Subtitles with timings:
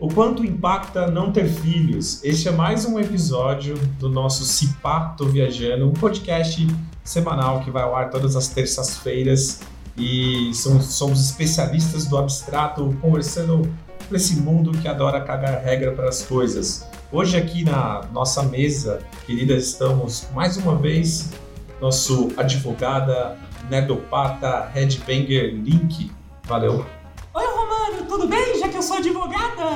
[0.00, 2.24] O quanto impacta não ter filhos?
[2.24, 6.66] Este é mais um episódio do nosso Cipato Viajando, um podcast
[7.04, 9.60] semanal que vai ao ar todas as terças-feiras
[9.96, 13.72] e somos, somos especialistas do abstrato conversando
[14.08, 16.84] com esse mundo que adora cagar regra para as coisas.
[17.14, 21.30] Hoje aqui na nossa mesa, querida, estamos mais uma vez
[21.78, 23.36] nosso advogada,
[23.68, 26.10] nerdopata, headbanger Link.
[26.44, 26.86] Valeu.
[27.34, 28.58] Oi, Romano, tudo bem?
[28.58, 29.72] Já que eu sou advogada?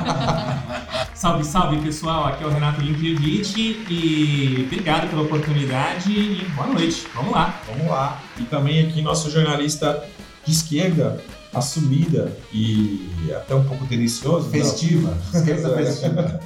[1.14, 2.26] salve, salve, pessoal.
[2.26, 3.58] Aqui é o Renato Linkevich
[3.88, 7.06] e obrigado pela oportunidade e boa noite.
[7.14, 7.58] Vamos lá.
[7.68, 8.20] Vamos lá.
[8.38, 10.06] E também aqui nosso jornalista
[10.44, 14.50] de esquerda, assumida e até um pouco delicioso.
[14.50, 15.16] Festiva.
[15.34, 15.84] Esquerda É.
[15.84, 16.40] festiva.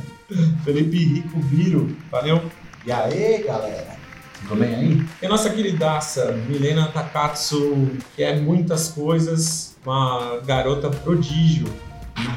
[0.65, 1.97] Felipe Rico Biro.
[2.11, 2.43] Valeu.
[2.87, 3.95] E aí, galera?
[4.49, 5.07] Tudo bem aí?
[5.23, 11.67] E a nossa queridaça Milena Takatsu, que é muitas coisas, uma garota prodígio,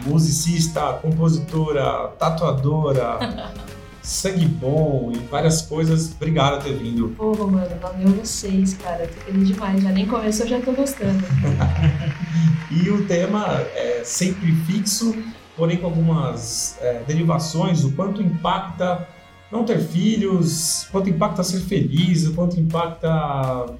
[0.05, 3.51] musicista, compositora, tatuadora,
[4.07, 6.11] sangue bom e várias coisas.
[6.15, 7.09] Obrigado por ter vindo.
[7.17, 9.05] Pô, mano, valeu vocês, cara.
[9.07, 9.83] Tô feliz demais.
[9.83, 11.23] Já nem começou, já tô gostando.
[12.69, 15.15] E o tema é sempre fixo,
[15.55, 19.07] porém com algumas é, derivações, o quanto impacta
[19.49, 23.09] não ter filhos, quanto impacta ser feliz, o quanto impacta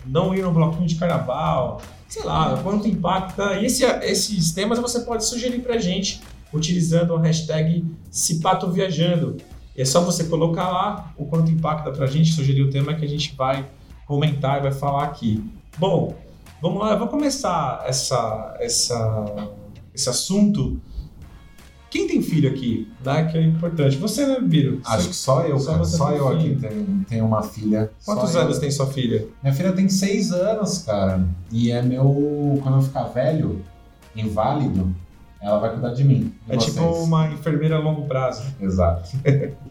[0.06, 3.60] não ir no bloquinho de carnaval, sei lá, o quanto impacta.
[3.60, 6.22] E esse- esses temas você pode sugerir pra gente
[6.54, 9.36] utilizando a hashtag CipatoViajando.
[9.38, 13.06] E é só você colocar lá o quanto impacta pra gente, sugerir o tema que
[13.06, 13.66] a gente vai
[14.06, 15.44] comentar e vai falar aqui.
[15.78, 16.16] Bom,
[16.60, 19.48] Vamos lá, eu vou começar essa, essa,
[19.94, 20.82] esse assunto.
[21.88, 22.92] Quem tem filho aqui?
[23.06, 23.26] Né?
[23.26, 23.96] Que é importante.
[23.98, 24.82] Você, né, Biro?
[24.84, 25.84] Acho Você- que só eu, Só cara.
[25.86, 26.60] Só eu aqui filho.
[26.60, 27.92] tenho, tenho uma filha.
[28.04, 28.46] Quantos Só eu.
[28.46, 29.28] anos tem sua filha?
[29.44, 31.24] Minha filha tem seis anos, cara.
[31.52, 32.60] E é meu.
[32.64, 33.62] Quando eu ficar velho,
[34.16, 34.96] inválido,
[35.42, 36.34] ela vai cuidar de mim.
[36.48, 36.74] de é vocês.
[36.74, 38.44] tipo uma enfermeira a longo prazo.
[38.62, 39.10] Exato.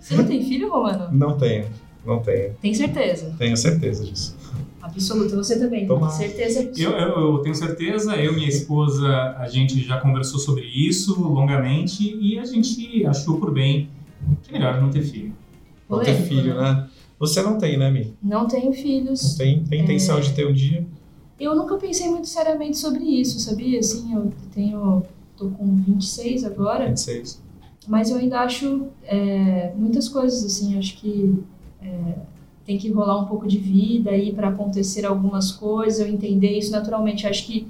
[0.00, 1.09] Você não tem filho, Romano?
[1.12, 1.66] Não tenho,
[2.04, 2.54] não tenho.
[2.60, 3.34] Tem certeza.
[3.38, 4.37] Tenho certeza disso.
[4.81, 5.34] Absoluta.
[5.37, 5.87] Você também.
[5.87, 6.09] Toma.
[6.10, 6.99] Certeza Eu, absoluta.
[7.03, 12.16] eu, eu tenho certeza, eu e minha esposa, a gente já conversou sobre isso longamente
[12.21, 13.88] e a gente achou por bem
[14.43, 15.32] que é melhor não ter filho.
[15.91, 16.87] Não ter filho, né?
[17.19, 18.15] Você não tem, né, Mi?
[18.22, 19.34] Não tenho Não filhos.
[19.34, 20.87] tem, tem intenção de ter um dia?
[21.41, 23.78] Eu nunca pensei muito seriamente sobre isso, sabia?
[23.81, 25.03] Assim, eu tenho.
[25.36, 26.86] Tô com 26 agora.
[26.86, 27.42] 26.
[27.88, 31.38] Mas eu ainda acho é, muitas coisas, assim, acho que
[31.80, 32.14] é,
[32.64, 36.72] tem que rolar um pouco de vida aí para acontecer algumas coisas, eu entender isso
[36.72, 37.26] naturalmente.
[37.26, 37.69] Acho que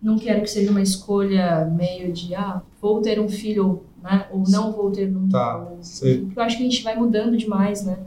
[0.00, 4.26] não quero que seja uma escolha meio de, ah, vou ter um filho, né?
[4.32, 6.20] Ou não vou ter um Tá, ou- sei.
[6.22, 7.98] Porque eu acho que a gente vai mudando demais, né?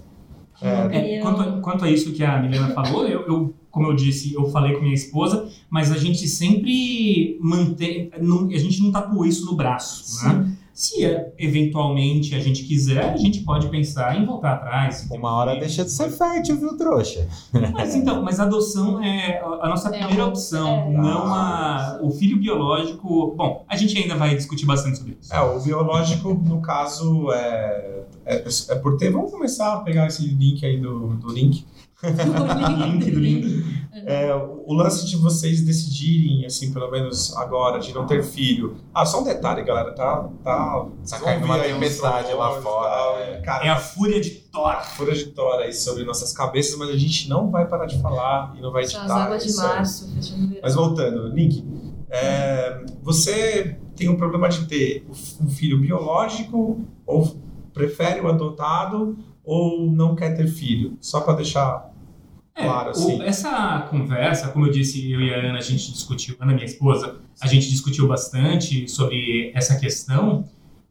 [0.59, 1.17] É.
[1.17, 4.33] É, quanto, a- quanto a isso que a Milena falou, eu, eu, como eu disse,
[4.33, 9.25] eu falei com minha esposa, mas a gente sempre mantém, não- a gente não tatuou
[9.25, 10.51] isso no braço, né?
[10.73, 15.07] Se é, eventualmente a gente quiser, a gente pode pensar em voltar atrás.
[15.09, 15.61] Uma um hora filho.
[15.65, 17.27] deixa de ser fértil, viu, trouxa?
[17.73, 20.91] Mas então, mas a adoção é a a nossa É primeira uma- opção, é.
[20.91, 23.33] não a, o filho biológico.
[23.35, 25.33] Bom, a gente ainda vai discutir bastante sobre isso.
[25.33, 29.09] É, o biológico, no caso, é, é, é por ter.
[29.11, 31.65] Vamos começar a pegar esse link aí do, do link.
[32.03, 33.77] Link do link.
[34.05, 38.77] É, o lance de vocês decidirem, assim, pelo menos agora, de não ter filho.
[38.93, 40.29] Ah, só um detalhe, galera, tá.
[40.43, 43.41] Tá, Tá caindo uma tempestade lá fora, tal, é.
[43.41, 44.75] Cara, É a fúria de Thor.
[44.95, 48.53] fura de tora aí sobre nossas cabeças, mas a gente não vai parar de falar
[48.57, 49.03] e não vai editar.
[49.03, 50.61] as águas de março, fechando o verão.
[50.63, 51.63] Mas voltando, Link,
[52.09, 55.05] é, você tem um problema de ter
[55.41, 57.35] um filho biológico ou
[57.73, 60.97] prefere o adotado ou não quer ter filho?
[61.01, 61.91] Só para deixar
[62.59, 63.21] É, Claro, o- sim.
[63.21, 67.17] essa conversa, como eu disse, eu e a Ana, a gente discutiu, Ana, minha esposa,
[67.39, 70.43] a gente discutiu bastante sobre essa questão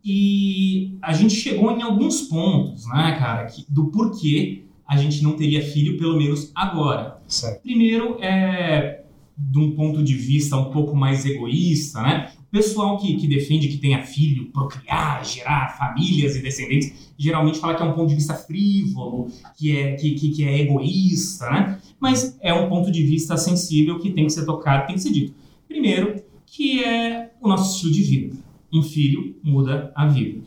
[0.05, 5.33] e a gente chegou em alguns pontos, né, cara, que- do porquê a gente não
[5.33, 7.19] teria filho, pelo menos agora.
[7.27, 7.63] certo.
[7.63, 9.03] Primeiro, é
[9.37, 12.31] de um ponto de vista um pouco mais egoísta, né?
[12.51, 17.83] Pessoal que, que defende que tenha filho, procriar, gerar famílias e descendentes, geralmente fala que
[17.83, 21.81] é um ponto de vista frívolo, que é, que, que, que é egoísta, né?
[21.99, 25.13] Mas é um ponto de vista sensível que tem que ser tocado, tem que ser
[25.13, 25.35] dito.
[25.67, 28.37] Primeiro, que é o nosso estilo de vida.
[28.73, 30.41] Um filho muda a vida.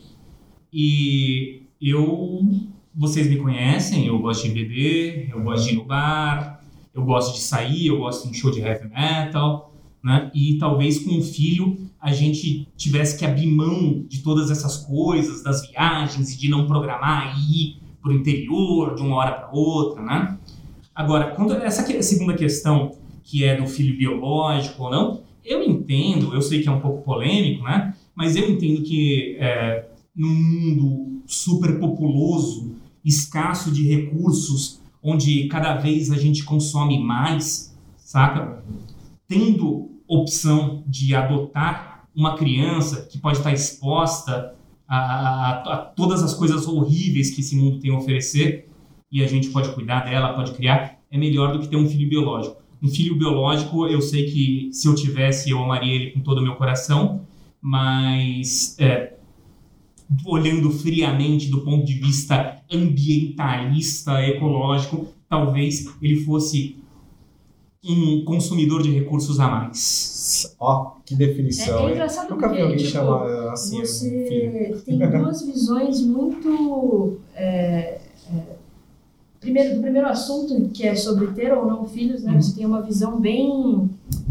[0.72, 2.40] E eu,
[2.94, 6.64] vocês me conhecem, eu gosto de beber, eu gosto de ir no bar,
[6.94, 10.30] eu gosto de sair, eu gosto de um show de heavy metal, né?
[10.34, 15.42] E talvez com um filho a gente tivesse que abrir mão de todas essas coisas,
[15.42, 20.02] das viagens e de não programar ir para o interior de uma hora para outra,
[20.02, 20.38] né?
[20.94, 26.34] Agora, quanto a essa segunda questão, que é do filho biológico ou não, eu entendo,
[26.34, 27.94] eu sei que é um pouco polêmico, né?
[28.14, 36.10] Mas eu entendo que é, num mundo super populoso, escasso de recursos, onde cada vez
[36.10, 38.62] a gente consome mais, saca?
[39.26, 44.54] Tendo opção de adotar uma criança que pode estar exposta
[44.88, 48.68] a, a- a todas as coisas horríveis que esse mundo tem a oferecer
[49.10, 52.08] e a gente pode cuidar dela, pode criar, é melhor do que ter um filho
[52.08, 52.56] biológico.
[52.82, 56.42] Um filho biológico, eu sei que se eu tivesse, eu amaria ele com todo o
[56.42, 57.22] meu coração,
[57.60, 59.14] mas é,
[60.24, 66.76] olhando friamente do ponto de vista ambientalista, ecológico, talvez ele fosse
[67.84, 70.54] um consumidor de recursos a mais.
[70.60, 71.90] Ó, que definição, É, é hein?
[71.92, 74.76] engraçado Nunca vi porque, alguém tipo, chamar assim um filho.
[74.76, 77.18] Você tem duas visões muito.
[77.34, 77.98] é,
[78.32, 78.56] é,
[79.40, 82.32] primeiro, do primeiro assunto, que é sobre ter ou não filhos, né?
[82.34, 82.42] Uhum.
[82.42, 83.88] Você tem uma visão bem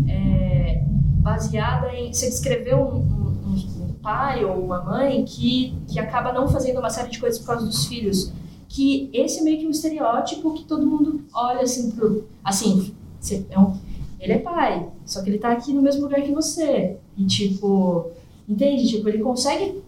[0.08, 0.84] é,
[1.22, 2.14] baseada em.
[2.14, 6.90] Você descreveu um, um- um pai ou uma mãe que, que acaba não fazendo uma
[6.90, 8.32] série de coisas por causa dos filhos.
[8.72, 12.26] Que esse é meio que um estereótipo que todo mundo olha assim pro.
[12.44, 13.74] Assim, você é um,
[14.20, 16.96] ele é pai, só que ele tá aqui no mesmo lugar que você.
[17.18, 18.12] E tipo.
[18.48, 18.88] Entende?
[18.88, 19.80] Tipo, ele consegue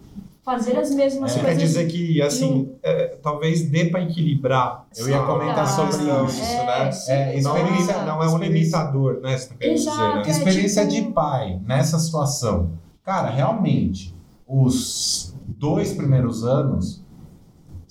[0.45, 1.61] fazer as mesmas É, Quer coisas.
[1.63, 4.85] dizer que, assim, é, talvez dê para equilibrar.
[4.95, 6.91] Eu ia comentar sobre isso, isso, é, né?
[6.91, 9.37] sim, É, Não, experiência- é- não é um limitador, né?
[9.37, 9.97] Você tá querendo Exato.
[9.97, 10.23] dizer, né?
[10.25, 12.71] É, Experiência tipo- de pai nessa situação.
[13.03, 14.13] Cara, realmente,
[14.47, 17.00] os dois primeiros anos,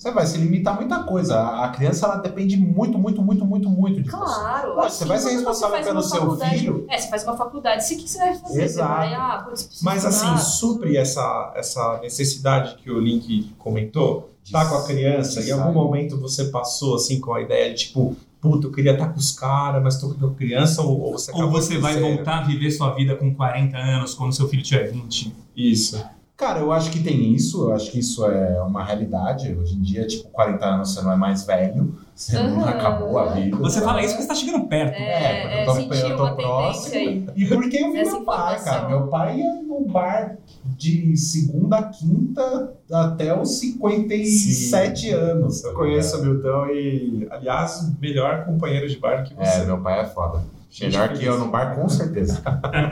[0.01, 1.39] você vai se limitar a muita coisa.
[1.63, 4.17] A criança, ela depende muito, muito, muito, muito, muito de você.
[4.17, 4.75] Claro.
[4.75, 6.85] Você vai ser quando responsável faz pelo seu filho?
[6.89, 8.63] É, você faz uma faculdade, você o que você vai fazer?
[8.63, 8.89] Exato.
[8.89, 9.53] Você vai, ah,
[9.83, 15.49] Mas assim, supre essa, essa necessidade que o Link comentou, tá com a criança, de
[15.49, 19.09] em algum momento você passou assim com a ideia de tipo, puta, eu queria estar
[19.09, 21.99] com os caras, mas tô com a criança, ou, ou você Ou você de vai
[21.99, 25.31] voltar a viver sua vida com 40 anos, quando seu filho tiver 20.
[25.55, 26.03] Isso.
[26.41, 29.53] Cara, eu acho que tem isso, eu acho que isso é uma realidade.
[29.53, 32.69] Hoje em dia, tipo, 40 anos você não é mais velho, você não Aham.
[32.69, 33.57] acabou a vida.
[33.57, 33.85] Você sabe?
[33.85, 34.99] fala isso porque você tá chegando perto.
[34.99, 36.93] É, porque É, eu tô- é, eu tô uma próximo.
[36.95, 37.43] tendência aí.
[37.43, 38.89] E porque eu vi Essa meu pai, cara.
[38.89, 40.35] Meu pai ia no bar
[40.65, 45.61] de segunda a quinta até os 57 anos.
[45.61, 46.25] tá Eu conheço o?
[46.25, 49.61] Milton e, aliás, o melhor companheiro de bar que você.
[49.61, 50.41] É, meu pai é foda.
[50.79, 52.41] Melhor que eu no bar, com certeza.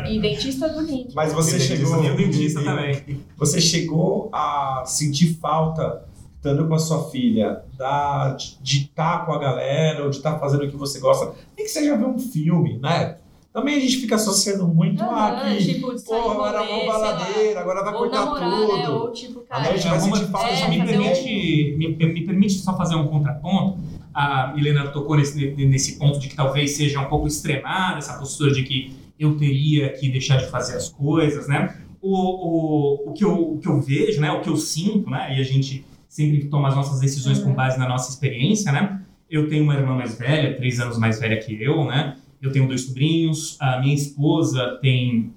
[0.10, 1.14] E dentista do Link.
[1.16, 2.04] Mas você E dentista chegou.
[2.04, 3.20] E o dentista e- também.
[3.38, 6.04] Você chegou a sentir falta,
[6.36, 10.66] estando com a sua filha, da, de estar com a galera, ou de estar fazendo
[10.66, 11.34] o que você gosta.
[11.56, 13.16] Nem que seja ver um filme, né?
[13.52, 15.08] Também a gente fica associando muito a
[15.42, 16.94] Aham, que, tipo, pô, era uma sei lá.
[16.94, 18.78] baladeira, agora vai cortar namorar, tudo.
[18.78, 18.90] né?
[18.90, 19.76] Ou tipo, A cara.
[19.78, 22.96] gente vai sentir falta é, de me, fazer um- permite, me, me permite só fazer
[22.96, 23.80] um contraponto.
[24.22, 28.52] A Milena tocou nesse, nesse ponto de que talvez seja um pouco extremada essa postura
[28.52, 31.78] de que eu teria que deixar de fazer as coisas, né?
[32.02, 34.30] O, o, o, que, eu, o que eu vejo, né?
[34.32, 35.38] O que eu sinto, né?
[35.38, 37.56] E a gente sempre toma as nossas decisões com Uhum.
[37.56, 39.02] base na nossa experiência, né?
[39.30, 42.18] Eu tenho uma irmã mais velha, três anos mais velha que eu, né?
[42.42, 45.32] Eu tenho dois sobrinhos, a minha esposa tem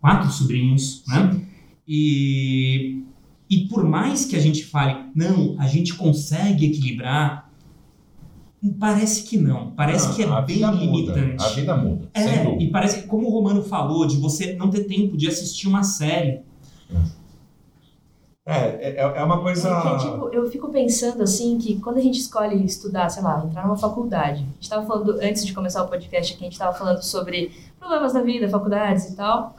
[0.00, 1.40] quatro sobrinhos, né?
[1.86, 3.02] E,
[3.48, 7.43] e por mais que a gente fale, não, a gente consegue equilibrar,
[8.72, 9.70] parece que não.
[9.72, 11.32] Parece que é a bem limitante.
[11.32, 14.70] Muda, a vida muda, É, e parece que, como o Romano falou, de você não
[14.70, 16.40] ter tempo de assistir uma série.
[18.46, 19.68] É, é, é uma coisa.
[19.68, 23.42] É que, tipo, eu fico pensando assim que quando a gente escolhe estudar, sei lá,
[23.44, 26.58] entrar numa faculdade, a gente tava falando, antes de começar o podcast aqui, a gente
[26.58, 29.54] tava falando sobre problemas da vida, faculdades e tal.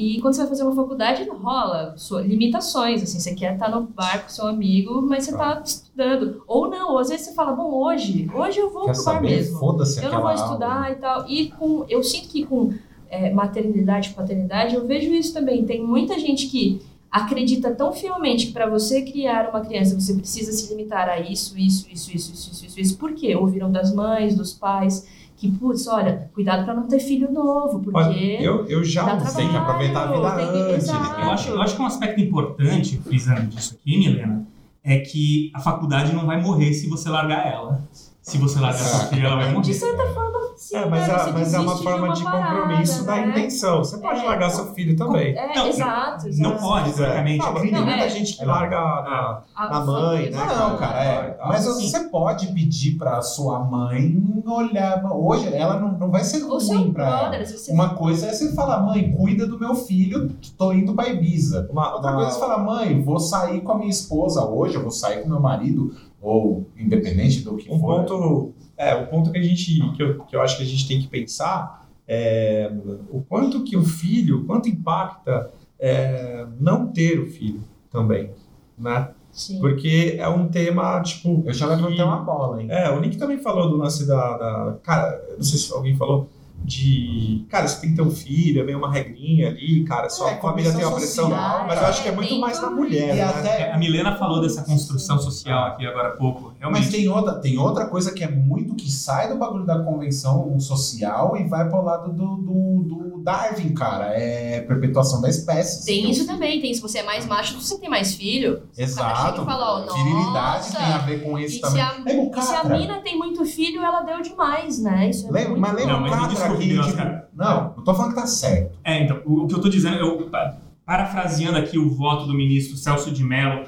[0.00, 4.22] E quando você vai fazer uma faculdade, rola limitações, assim, você quer estar no bar
[4.22, 6.42] com seu amigo, mas você tá estudando.
[6.46, 9.12] Ou não, ou às vezes você fala, bom, hoje, hoje eu vou Quer pro bar
[9.14, 9.28] saber?
[9.28, 9.58] mesmo.
[9.58, 10.90] Foda-se Eu não vou estudar aula.
[10.90, 11.28] e tal.
[11.28, 12.72] E com, eu sinto que com
[13.10, 15.66] é, maternidade e paternidade, eu vejo isso também.
[15.66, 16.80] Tem muita gente que
[17.10, 21.58] acredita tão fielmente que para você criar uma criança você precisa se limitar a isso,
[21.58, 22.96] isso, isso, isso, isso, isso, isso, isso.
[22.96, 23.36] Por quê?
[23.36, 25.06] Ouviram das mães, dos pais,
[25.40, 27.96] que, putz, olha, cuidado para não ter filho novo, porque.
[27.98, 29.44] Olha, eu, eu já dá usei.
[29.44, 30.88] Tem que aproveitar a vida trabalho, tem antes.
[30.88, 31.20] exato.
[31.20, 34.46] Eu acho, eu acho que um aspecto importante, frisando disso aqui, Milena,
[34.84, 37.88] é que a faculdade não vai morrer se você largar ela.
[38.22, 39.72] Se você largar sua filha, ela vai De morrer.
[39.74, 40.76] certa forma, sim.
[40.76, 41.14] É, mas, né?
[41.14, 43.38] a- Você mas é uma forma de, uma compromisso parada, da né?
[43.38, 43.78] intenção.
[43.78, 44.24] Você pode É.
[44.24, 45.34] largar seu filho também.
[45.36, 46.50] É, Não, exato, exato.
[46.50, 47.38] Não pode, teoricamente.
[47.38, 48.08] Não, tem muita é.
[48.10, 48.46] gente que É.
[48.46, 50.36] larga na, A- na mãe, né?
[50.38, 51.38] Não, cara, é.
[51.40, 51.88] Ah, Mas sim.
[51.90, 55.02] você pode pedir pra sua mãe olhar.
[55.12, 57.18] Hoje ela não, não vai ser ruim pra ela.
[57.30, 60.92] brother, se você Uma coisa é você falar, mãe, cuida do meu filho, tô indo
[60.94, 61.68] pra Ibiza.
[61.72, 64.74] Uma, Outra uma- coisa é você falar, mãe, vou sair com a minha esposa hoje,
[64.74, 68.04] eu vou sair com meu marido, ou independente do que um for.
[68.04, 70.86] ponto, é, um ponto que a gente, que eu, que eu acho que a gente
[70.86, 72.70] tem que pensar é
[73.10, 78.30] o quanto que o filho, quanto impacta é, não ter o filho também,
[78.76, 79.10] né?
[79.32, 79.60] Sim.
[79.60, 81.44] Porque é um tema tipo.
[81.46, 82.66] Eu já levantei uma bola, hein?
[82.68, 86.28] É, o Nick também falou do lance da, da- Cara, não sei se alguém falou.
[86.62, 87.46] De.
[87.48, 90.08] Cara, você tem que ter um filho, é meio uma regrinha ali, cara.
[90.08, 91.24] Sua É, família tem uma pressão.
[91.30, 93.24] social, mas eu acho que é é, muito mais na mulher, E né?
[93.24, 96.49] até A Milena falou dessa construção social aqui agora há pouco.
[96.60, 96.82] Realmente.
[96.84, 100.60] Mas tem outra, tem outra coisa que é muito que sai do bagulho da convenção
[100.60, 104.08] social e vai pro lado do, do, do Darwin, cara.
[104.14, 105.86] É perpetuação da espécie.
[105.86, 106.74] Tem isso também, tem.
[106.74, 108.64] Se você é mais macho, você tem mais filho.
[108.76, 109.40] Exato.
[109.40, 111.80] e fala, ó, Virilidade nossa, tem a ver com E isso se, também.
[111.82, 115.08] a, Lembra o e se a mina tem muito filho, ela deu demais, né?
[115.08, 116.68] Isso é Lembra, muito mas lembra Não, o mas me Catra aqui?
[116.68, 117.28] Deus, tipo, cara.
[117.34, 118.78] Não, não tô falando que tá certo.
[118.84, 122.34] É, então, o, o que eu tô dizendo, eu pa- parafraseando aqui o voto do
[122.34, 123.64] ministro Celso de Mello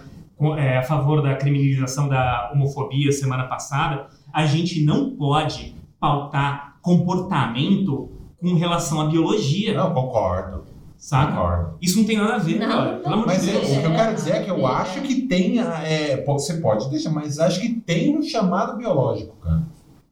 [0.58, 8.10] é, a favor da criminalização da homofobia semana passada, a gente não pode pautar comportamento
[8.40, 10.64] com relação à biologia, Não, concordo.
[10.96, 11.32] saca?
[11.32, 11.78] Concordo.
[11.80, 12.96] Isso não tem nada a ver, Não, cara.
[12.98, 13.70] Pelo amor Mas de é, Deus.
[13.70, 14.72] o que eu quero dizer é que eu É.
[14.72, 15.58] acho que tem.
[15.60, 19.62] é, você pode deixar, mas acho que tem um chamado biológico, cara.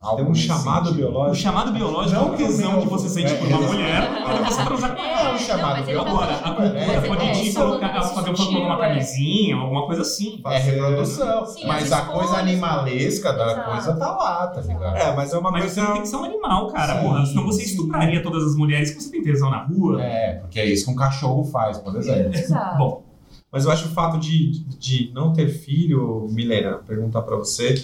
[0.00, 1.04] Algo Tem um chamado sentido.
[1.08, 1.36] O biológico.
[1.36, 3.66] chamado biológico Não é o tesão que você sente é, por uma é.
[3.66, 5.28] mulher quando você transar com É, ela.
[5.28, 8.30] É um chamado mas tá Agora, a cultura É, pode é, te colocar, é fazer
[8.30, 8.88] um uma é.
[8.88, 10.40] camisinha, alguma coisa assim.
[10.46, 11.44] É reprodução.
[11.44, 13.70] Sim, mas as a coisa animalesca da Exato.
[13.70, 14.96] coisa tá lá, tá ligado?
[14.96, 15.82] É, mas é uma Mas você coisa.
[15.82, 16.94] não tem que ser um animal, cara.
[16.94, 17.66] Sim, Porra, senão você sim.
[17.66, 20.02] estupraria todas as mulheres que você tem tesão na rua.
[20.02, 22.34] É, porque é isso que um cachorro faz, por exemplo.
[22.34, 22.78] Exato.
[22.78, 23.02] Bom,
[23.52, 27.74] Mas eu acho o fato de, de não ter filho, Milena, perguntar pra você,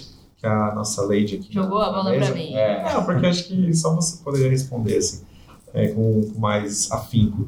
[0.47, 1.53] a nossa lady aqui.
[1.53, 2.53] Jogou a bola pra mim.
[2.55, 2.93] É.
[2.93, 5.23] Não, porque acho que só você poderia responder assim,
[5.73, 7.47] é, com, com mais afinco.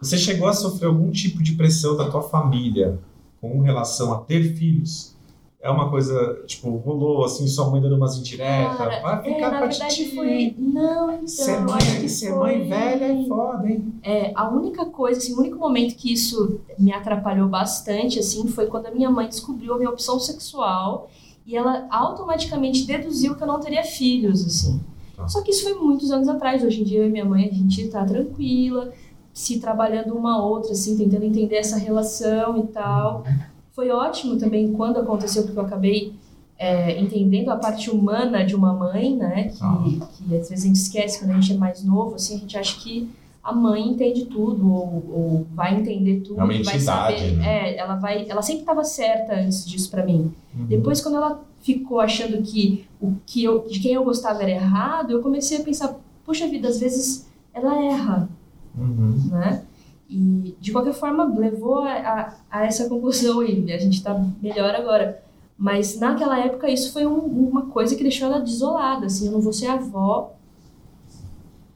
[0.00, 2.98] Você chegou a sofrer algum tipo de pressão da tua família
[3.40, 5.14] com relação a ter filhos?
[5.62, 9.50] É uma coisa, tipo, rolou assim, sua mãe dando umas indiretas, Cara, vai É, ficar
[9.50, 10.14] na pra verdade titi.
[10.14, 10.54] foi.
[10.58, 11.26] Não, então.
[11.26, 13.94] Ser mãe, ser foi- mãe velha é foda, hein?
[14.02, 18.66] É, a única coisa, assim, o único momento que isso me atrapalhou bastante, assim, foi
[18.66, 21.08] quando a minha mãe descobriu a minha opção sexual
[21.46, 24.80] e ela automaticamente deduziu que eu não teria filhos, assim.
[25.16, 25.28] Tá.
[25.28, 26.64] Só que isso foi muitos anos atrás.
[26.64, 28.92] Hoje em dia, eu e minha mãe, a gente tá tranquila,
[29.32, 33.24] se trabalhando uma outra, assim, tentando entender essa relação e tal.
[33.72, 36.14] Foi ótimo também quando aconteceu, porque eu acabei
[36.56, 39.48] é, entendendo a parte humana de uma mãe, né?
[39.48, 39.82] Que, Tá.
[40.16, 42.56] que às vezes a gente esquece quando a gente é mais novo, assim, a gente
[42.56, 43.10] acha que
[43.44, 46.82] a mãe entende tudo ou, ou vai entender tudo, É uma vai entidade,
[47.20, 47.32] saber.
[47.36, 47.46] né?
[47.72, 50.32] É, ela vai, ela sempre estava certa antes disso pra mim.
[50.58, 50.64] Uhum.
[50.66, 55.10] Depois quando ela ficou achando que o que eu, de quem eu gostava era errado,
[55.10, 58.28] eu comecei a pensar, puxa vida, às vezes ela erra,
[58.76, 59.28] Uhum.
[59.30, 59.62] né?
[60.08, 64.74] E de qualquer forma levou a, a, a essa conclusão e a gente tá melhor
[64.74, 65.22] agora.
[65.56, 69.40] Mas naquela época isso foi um- uma coisa que deixou ela desolada, assim, eu não
[69.40, 70.32] vou ser avó,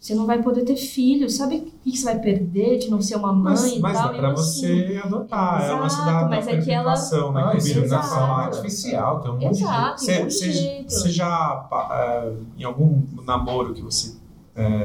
[0.01, 3.17] você não vai poder ter filho, sabe o que você vai perder de não ser
[3.17, 4.09] uma mãe Mas, e mas tal?
[4.09, 6.57] dá E pra eu, assim, você adotar, é o lance da, Exato, da mas é
[6.61, 6.97] que ela- né?
[6.97, 7.57] É Exato.
[7.57, 8.43] inseminação fala.
[8.45, 10.93] artificial, tem um monte de Exato, Você, de você, jeito.
[10.93, 11.27] você já,
[11.73, 14.17] ah, em algum namoro que você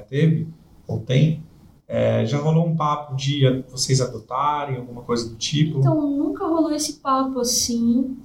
[0.10, 0.48] teve,
[0.88, 1.44] ou tem,
[1.88, 5.80] eh, já rolou um papo de vocês adotarem, alguma coisa do tipo?
[5.80, 8.18] Então, nunca rolou esse papo assim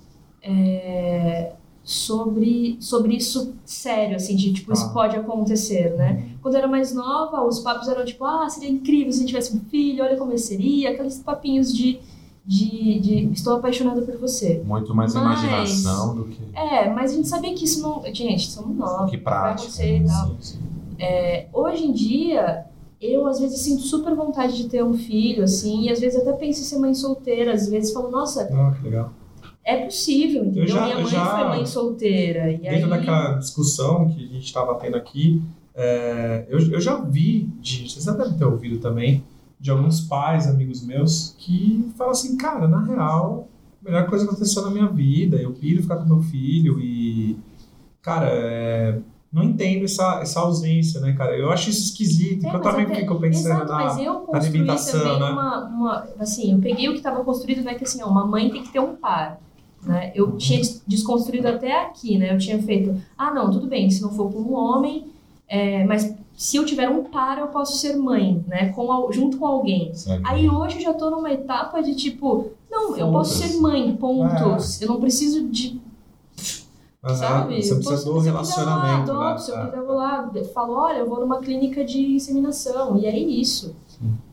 [0.42, 1.52] é,
[1.92, 4.88] sobre, sobre isso sério, assim, de tipo, isso Ah.
[4.90, 6.22] pode acontecer, né?
[6.42, 9.28] Quando eu era mais nova, os papos eram tipo, ah, seria incrível se a gente
[9.30, 11.98] tivesse um filho, olha como seria, aqueles papinhos de,
[12.44, 14.62] de, de estou apaixonada por você.
[14.66, 18.02] muito mais Mas- imaginação do que, É, mas a gente sabia que isso não.
[18.12, 19.10] Gente, somos novos.
[19.10, 19.68] que vai prática.
[19.68, 20.26] acontecer e tal.
[20.28, 20.58] Sim, sim.
[20.98, 22.66] É, hoje em dia,
[23.00, 26.32] eu às vezes sinto super vontade de ter um filho, assim, e às vezes até
[26.32, 29.10] penso em ser mãe solteira, às vezes falo, nossa, Ah, que legal.
[29.74, 30.66] É possível, entendeu?
[30.66, 32.50] já- Minha mãe já- foi mãe solteira.
[32.52, 35.42] E Dentro aí, daquela discussão que a gente estava tendo aqui,
[35.74, 39.22] eh, eu, eu já vi, de, vocês já devem ter ouvido também,
[39.60, 43.48] de alguns pais, amigos meus, que falam assim, cara, na real,
[43.82, 47.36] a melhor coisa que aconteceu na minha vida, eu piro ficar com meu filho e,
[48.00, 48.98] cara, é,
[49.32, 51.36] não entendo essa, essa ausência, né, cara?
[51.36, 53.78] Eu acho isso esquisito, É, eu também até- fico pensando Exato, na...
[53.84, 55.30] mas eu construí alimentação, né?
[55.30, 56.08] uma, uma.
[56.18, 57.74] Assim, eu peguei o que estava construído, né?
[57.74, 59.38] Que assim, ó, uma mãe tem que ter um par.
[59.82, 60.12] Né?
[60.14, 62.34] Eu tinha des- desconstruído até aqui, né?
[62.34, 65.06] Eu tinha feito, ah, não, tudo bem, se não for com um homem,
[65.48, 68.68] é, mas se eu tiver um par, eu posso ser mãe, né?
[68.70, 69.94] Com, junto com alguém.
[69.94, 70.22] Certo?
[70.26, 74.80] Aí hoje eu já tô numa etapa de tipo, não, eu posso ser mãe, pontos.
[74.82, 75.80] Eu não preciso de
[77.04, 77.62] Aham, sabe?
[77.62, 79.38] Você Eu precisa posso- do relacionamento, né?
[79.38, 82.98] Se eu quiser, vou lá, eu falo, olha, eu vou numa clínica de inseminação.
[82.98, 83.74] E é isso.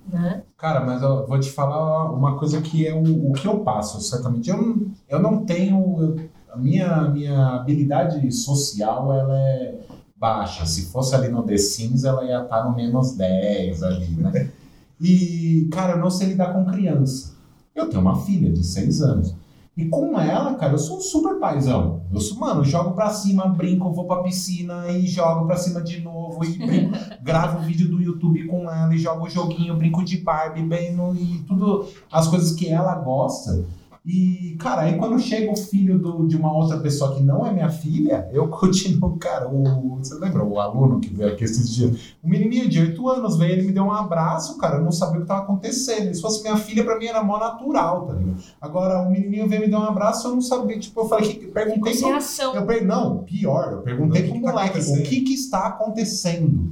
[0.08, 0.44] Né?
[0.58, 4.00] Cara, mas eu vou te falar uma coisa que é o, o que eu passo,
[4.02, 4.50] certamente.
[4.50, 5.78] Eu não, eu não tenho.
[6.00, 9.78] eu- a minha, minha habilidade social ela é
[10.16, 10.66] baixa.
[10.66, 14.50] Se fosse ali no The Sims, ela ia estar no menos 10 ali, né?
[15.02, 17.34] E, cara, eu não sei lidar com criança.
[17.76, 19.36] Eu tenho uma filha de 6 anos.
[19.78, 22.04] E com ela, cara, eu sou um super paizão.
[22.14, 25.82] Eu sou, mano, eu jogo pra cima, brinco, vou pra piscina e jogo pra cima
[25.82, 30.18] de novo e brinco, gravo vídeo do YouTube com ela e jogo joguinho, brinco de
[30.18, 33.66] Barbie, bem no, e tudo as coisas que ela gosta.
[34.08, 37.52] E, cara, aí quando chega o filho do- de uma outra pessoa que não é
[37.52, 42.14] minha filha, eu continuo, cara, o, você lembra o aluno que veio aqui esses dias?
[42.24, 45.18] O menininho de 8 anos veio, ele me deu um abraço, cara, eu não sabia
[45.18, 46.14] o que tava acontecendo.
[46.14, 48.38] Se fosse minha filha, pra mim era mó natural, tá ligado?
[48.62, 51.48] Agora, o menininho veio me dar um abraço, eu não sabia, tipo, eu falei, que-
[51.48, 52.54] perguntei Sem pro, ação.
[52.56, 52.86] eu per...
[52.86, 55.04] Não, pior, eu perguntei O que pro que tá moleque, o acontecendo?
[55.10, 56.72] que que está acontecendo?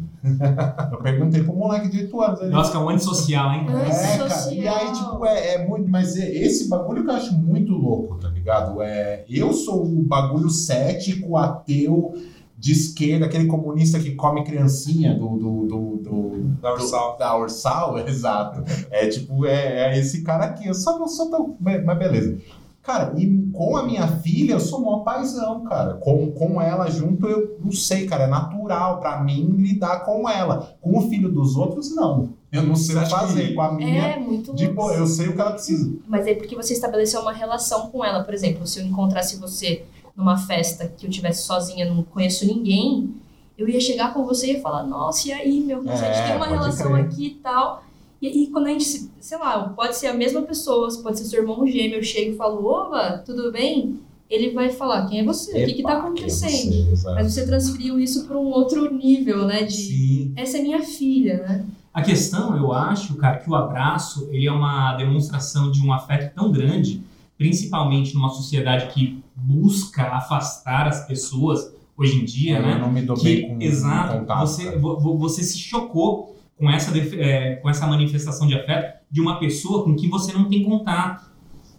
[0.91, 2.41] Eu perguntei pro moleque de 8 anos.
[2.41, 2.49] Ele...
[2.49, 3.65] Nossa, que é um antissocial, hein?
[3.69, 3.73] É.
[3.89, 4.53] É, cara, Social.
[4.53, 5.89] e aí, tipo, é, é muito.
[5.89, 8.81] Mas é- esse bagulho que eu acho muito louco, tá ligado?
[8.81, 12.13] É, eu sou o bagulho cético, ateu,
[12.57, 15.27] de esquerda, aquele comunista que come criancinha do.
[15.37, 17.11] do, do, do- Da Ursal.
[17.13, 18.63] do- da Ursal, exato.
[18.89, 20.67] É tipo, é, é esse cara aqui.
[20.67, 21.57] Eu só não sou tão.
[21.59, 22.37] Mas beleza.
[22.83, 25.93] Cara, e com a minha filha, eu sou mó paizão, cara.
[25.95, 28.25] Com, com ela junto, eu não sei, cara.
[28.25, 30.75] É natural pra mim lidar com ela.
[30.81, 32.33] Com o filho dos outros, não.
[32.51, 33.47] Eu não sei Você o acha fazer.
[33.47, 34.03] que- Com a minha.
[34.07, 35.93] É muito Tipo, eu sei o que ela precisa.
[36.07, 38.21] Mas é porque você estabeleceu uma relação com ela.
[38.23, 39.85] Por exemplo, se eu encontrasse você
[40.15, 43.15] numa festa que eu tivesse sozinha, não conheço ninguém,
[43.57, 46.27] eu ia chegar com você e ia falar, nossa, e aí, meu, a gente É,
[46.27, 47.05] tem uma relação crer.
[47.05, 47.81] aqui e tal.
[48.23, 51.25] E aí, quando a gente, se- sei lá, pode ser a mesma pessoa, pode ser
[51.25, 53.99] seu irmão gêmeo, eu chego e falo, opa, tudo bem?
[54.29, 55.51] Ele vai falar, quem é você?
[55.61, 56.73] o que que tá Epa, acontecendo?
[56.73, 57.09] é você?
[57.11, 59.63] Mas você transferiu isso para um outro nível, né?
[59.63, 60.31] De, Sim.
[60.37, 61.65] essa é minha filha, né?
[61.93, 66.33] A questão, eu acho, cara, que o abraço ele é uma demonstração de um afeto
[66.33, 67.03] tão grande,
[67.37, 72.77] principalmente numa sociedade que busca afastar as pessoas hoje em dia, eu né?
[72.79, 74.39] não me dou Que, bem com exato, com contato.
[74.47, 74.79] você, cara.
[74.79, 79.95] você se chocou com essa, é, com essa manifestação de afeto de uma pessoa com
[79.95, 81.31] quem você não tem contato,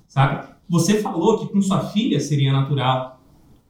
[0.07, 0.47] sabe?
[0.69, 3.21] Você falou que com sua filha seria natural.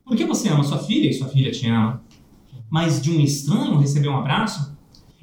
[0.05, 2.03] Porque você ama sua filha e sua filha te ama.
[2.71, 4.75] Mas de um estranho receber um abraço?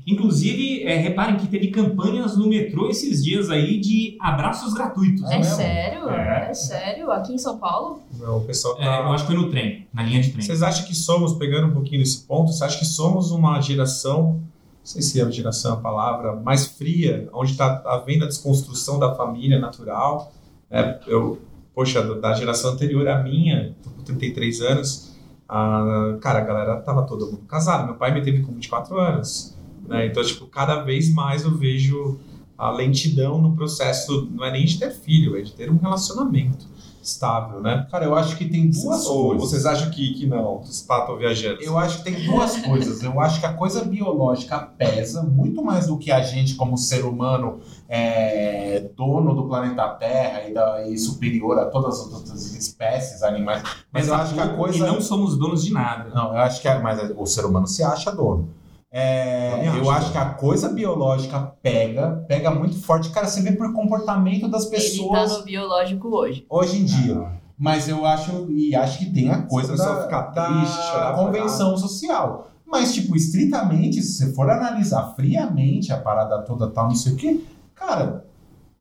[0.07, 5.23] Inclusive, é, reparem que teve campanhas no metrô esses dias aí de abraços gratuitos.
[5.29, 6.09] É É, sério?
[6.09, 6.49] É.
[6.49, 6.53] É.
[6.53, 7.11] sério?
[7.11, 8.01] Aqui em São Paulo?
[8.19, 9.09] Não, o pessoal É, eu tá...
[9.11, 10.43] acho que foi no trem, na linha de trem.
[10.43, 14.41] Vocês acham que somos, pegando um pouquinho desse ponto, você acha que somos uma geração,
[14.81, 19.59] não sei se é a palavra, mais fria, onde está havendo a desconstrução da família
[19.59, 20.33] natural?
[20.69, 20.99] né?
[21.05, 21.39] eu,
[21.73, 25.11] poxa, da- da geração anterior à minha, tô com 33 anos,
[25.47, 27.85] a, cara, a galera tava todo mundo casado.
[27.85, 29.55] Meu pai me teve com 24 anos.
[29.87, 30.07] Né?
[30.07, 32.19] Então, tipo, cada vez mais eu vejo
[32.57, 36.65] a lentidão no processo, não é nem de ter filho, é de ter um relacionamento
[37.01, 37.87] estável, né?
[37.89, 39.49] Cara, eu acho que tem duas Ou coisas.
[39.49, 40.59] vocês acham que, que não?
[40.59, 41.65] Os patos viajantes?
[41.65, 43.01] Eu acho que tem duas coisas.
[43.01, 47.03] Eu acho que a coisa biológica pesa muito mais do que a gente, como ser
[47.05, 47.59] humano,
[47.89, 53.63] é dono do planeta Terra e, da- e superior a todas as outras espécies animais.
[53.91, 54.77] Mas eu Pesa acho que a pouco coisa.
[54.77, 56.09] E não somos donos de nada.
[56.13, 58.49] Não, eu acho que a- mas o ser humano se acha dono.
[58.93, 63.09] É, eu acho, acho que a coisa biológica pega, pega muito forte.
[63.09, 66.45] Cara, você vê por comportamento das Ele pessoas tá no biológico hoje.
[66.49, 67.41] hoje em dia.
[67.57, 71.25] Mas eu acho, e acho que tem a coisa a da, ficar da triste, por
[71.25, 72.51] convenção social.
[72.65, 77.15] Mas, tipo, estritamente, se você for analisar friamente a parada toda tal, não sei o
[77.15, 77.39] quê,
[77.75, 78.25] cara,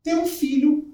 [0.03, 0.91] ter um filho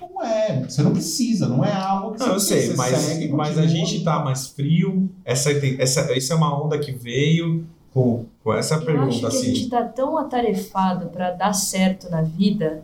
[0.00, 0.64] não é.
[0.64, 3.58] Você não precisa, não é algo que Não, eu você, sei, você mas, segue, mas
[3.58, 5.08] a gente tá mais frio.
[5.24, 9.24] Essa, essa, isso é uma onda que veio com, com essa Eu acho pergunta, que
[9.24, 9.54] a assim.
[9.54, 12.82] gente tá tão atarefado pra dar certo na vida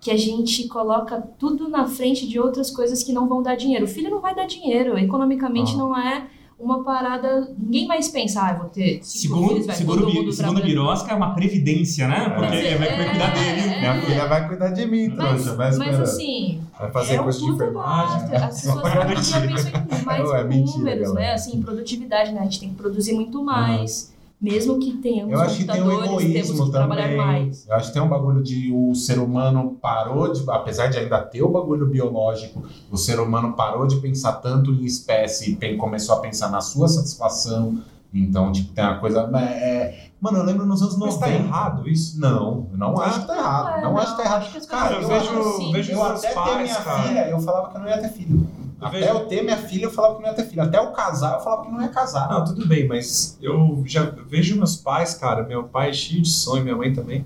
[0.00, 3.84] que a gente coloca tudo na frente de outras coisas que não vão dar dinheiro.
[3.84, 5.78] O filho não vai dar dinheiro, economicamente Ah.
[5.78, 6.22] não é
[6.58, 7.52] uma parada.
[7.58, 10.62] Ninguém mais pensa, ah, eu vou ter Segundo, filhos, vai segundo, todo Bi- mundo segundo.
[10.62, 12.30] Birosca, é uma previdência, né?
[12.30, 12.78] Porque É.
[12.78, 13.60] vai, vai cuidar dele.
[13.60, 13.80] É.
[13.80, 15.56] Minha filha vai cuidar de mim, Mas, trouxa.
[15.56, 18.28] Vai mas assim, Vai fazer é um coisa de enfermagem.
[18.28, 18.36] basta.
[18.46, 19.70] As pessoas dia pensam
[20.00, 21.26] em mais Não, é mentira, números, galera.
[21.26, 21.34] né?
[21.34, 22.40] Assim, produtividade, né?
[22.40, 24.12] A gente tem que produzir muito mais.
[24.40, 27.16] Mesmo que tenhamos Eu acho que tem um egoísmo que trabalhar também.
[27.18, 27.68] mais.
[27.68, 31.20] Eu acho que tem um bagulho de o ser humano parou de, apesar de ainda
[31.20, 36.14] ter o bagulho biológico, o ser humano parou de pensar tanto em espécie e começou
[36.14, 37.78] a pensar na sua satisfação.
[38.14, 39.20] Então, tipo, tem uma coisa.
[39.38, 41.20] É, mano, eu lembro nos anos Mas 90.
[41.20, 42.18] tá errado isso?
[42.18, 43.82] Não, eu não acho que tá errado.
[43.82, 44.50] Não, é, acho que tá errado.
[44.52, 45.72] que Cara, eu vejo- assim.
[45.72, 47.02] vejo- Eu até ter pais, minha cara.
[47.02, 48.46] filha, eu falava que eu não ia ter filho.
[48.80, 50.62] Até vejo- eu ter minha filha, eu falava que não ia ter filho.
[50.62, 52.28] Até eu casar, eu falava que não ia casar.
[52.30, 56.30] Não, tudo bem, mas eu já vejo meus pais, cara, meu pai é cheio de
[56.30, 57.24] sonho, minha mãe também,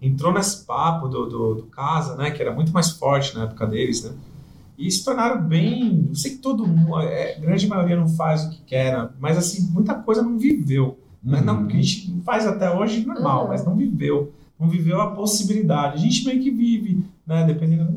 [0.00, 3.66] entrou nesse papo do, do, do casa, né, que era muito mais forte na época
[3.66, 4.12] deles, né,
[4.76, 8.44] e se tornaram bem, eu sei que todo mundo, é, a grande maioria não faz
[8.44, 11.44] o que quer, né, mas assim, muita coisa não viveu, né, Uhum.
[11.44, 13.48] não, que a gente faz até hoje normal, Uhum.
[13.48, 17.90] mas não viveu, não viveu a possibilidade, a gente meio que vive, né, dependendo,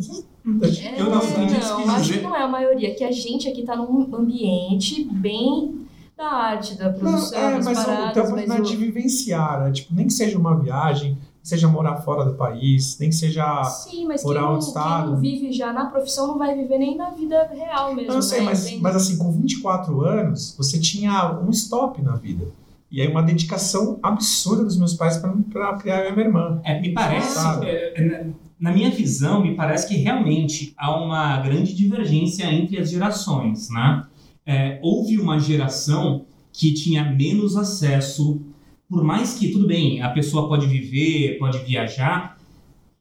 [0.82, 3.50] É, eu não isso não, que acho que não é a maioria, que a gente
[3.50, 7.98] aqui tá num ambiente bem da arte, da Não, produção, é, das mas tem a
[7.98, 9.72] paradas, mas oportunidade de vivenciar, né?
[9.72, 13.64] Tipo, nem que seja uma viagem, seja morar fora do país, nem que seja.
[13.66, 15.12] Sim, mas quem morar não, outro quem estado.
[15.12, 18.10] não vive já na profissão não vai viver nem na vida real mesmo.
[18.10, 18.46] Não, eu sei, né?
[18.46, 18.82] mas, Entende?
[18.82, 22.48] mas assim, com 24 anos, você tinha um stop na vida.
[22.90, 26.62] E aí uma dedicação absurda dos meus pais pra criar e minha irmã.
[26.64, 31.74] É, me parece, é, na- na minha visão, me parece que realmente há uma grande
[31.76, 34.04] divergência entre as gerações, né?
[34.46, 38.42] É, houve uma geração que tinha menos acesso,
[38.90, 42.38] por mais que, tudo bem, a pessoa pode viver, pode viajar,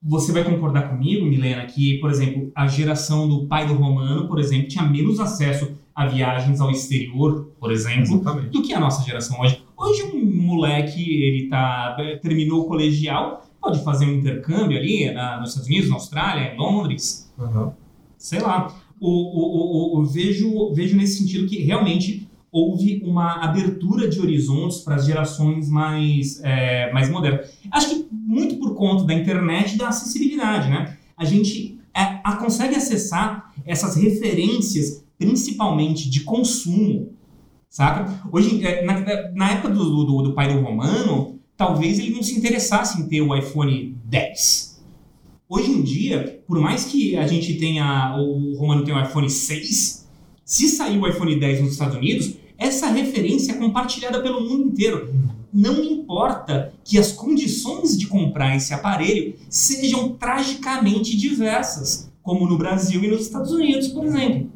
[0.03, 4.38] você vai concordar comigo, Milena, que, por exemplo, a geração do pai do Romano, por
[4.38, 8.48] exemplo, tinha menos acesso a viagens ao exterior, por exemplo, Exatamente.
[8.50, 9.62] do que a nossa geração hoje.
[9.76, 15.48] Hoje um moleque, ele tá, terminou o colegial, pode fazer um intercâmbio ali na- nos
[15.50, 17.72] Estados Unidos, na Austrália, em Londres, Uhum.
[18.18, 18.72] sei lá.
[19.00, 24.94] O, o, o, vejo, vejo nesse sentido que realmente houve uma abertura de horizontes para
[24.96, 27.50] as gerações mais, é, mais modernas.
[27.70, 30.96] Acho que muito por conta da internet e da acessibilidade, né?
[31.16, 37.12] A gente é, a- consegue acessar essas referências, principalmente de consumo,
[37.68, 38.22] saca?
[38.33, 39.00] Hoje, é, na,
[39.33, 43.22] na época do, do, do pai do Romano, talvez ele não se interessasse em ter
[43.22, 44.76] o iPhone 10.
[45.48, 50.07] Hoje em dia, por mais que a gente tenha, o Romano tenha o iPhone 6,
[50.44, 55.12] se sair o iPhone 10 nos Estados Unidos, essa referência é compartilhada pelo mundo inteiro.
[55.52, 63.02] Não importa que as condições de comprar esse aparelho sejam tragicamente diversas, como no Brasil
[63.05, 64.50] e nos Estados Unidos, por exemplo.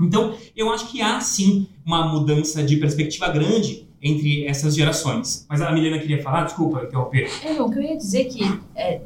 [0.00, 5.46] Então, eu acho que há sim uma mudança de perspectiva grande entre essas gerações.
[5.48, 7.30] Mas a Milena queria falar, desculpa interromper.
[7.42, 9.00] É, o que eu ia dizer é que é,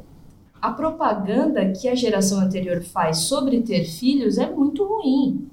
[0.61, 5.47] a propaganda que a geração anterior faz sobre ter filhos é muito ruim.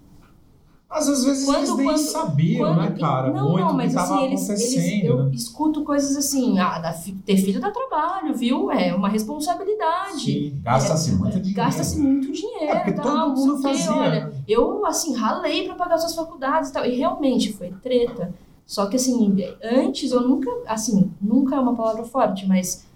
[0.97, 3.31] Mas às vezes Quando- eles nem quando- sabiam, Quando- né, cara?
[3.31, 5.31] Não, muito não, mas que assim, eles, eles, eu né?
[5.35, 8.71] escuto coisas assim, ah, fi- ter filho dá trabalho, viu?
[8.73, 10.55] É uma responsabilidade.
[10.63, 11.55] Gasta-se muito dinheiro.
[11.55, 13.05] Gasta-se muito dinheiro, É, tal,
[13.35, 13.93] todo mundo fazia.
[13.93, 16.87] Olha, eu, assim, ralei pra pagar suas faculdades e tal.
[16.87, 18.33] E realmente foi treta.
[18.65, 22.87] Só que, assim, antes eu nunca, assim, nunca é uma palavra forte, mas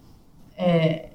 [0.56, 1.09] é,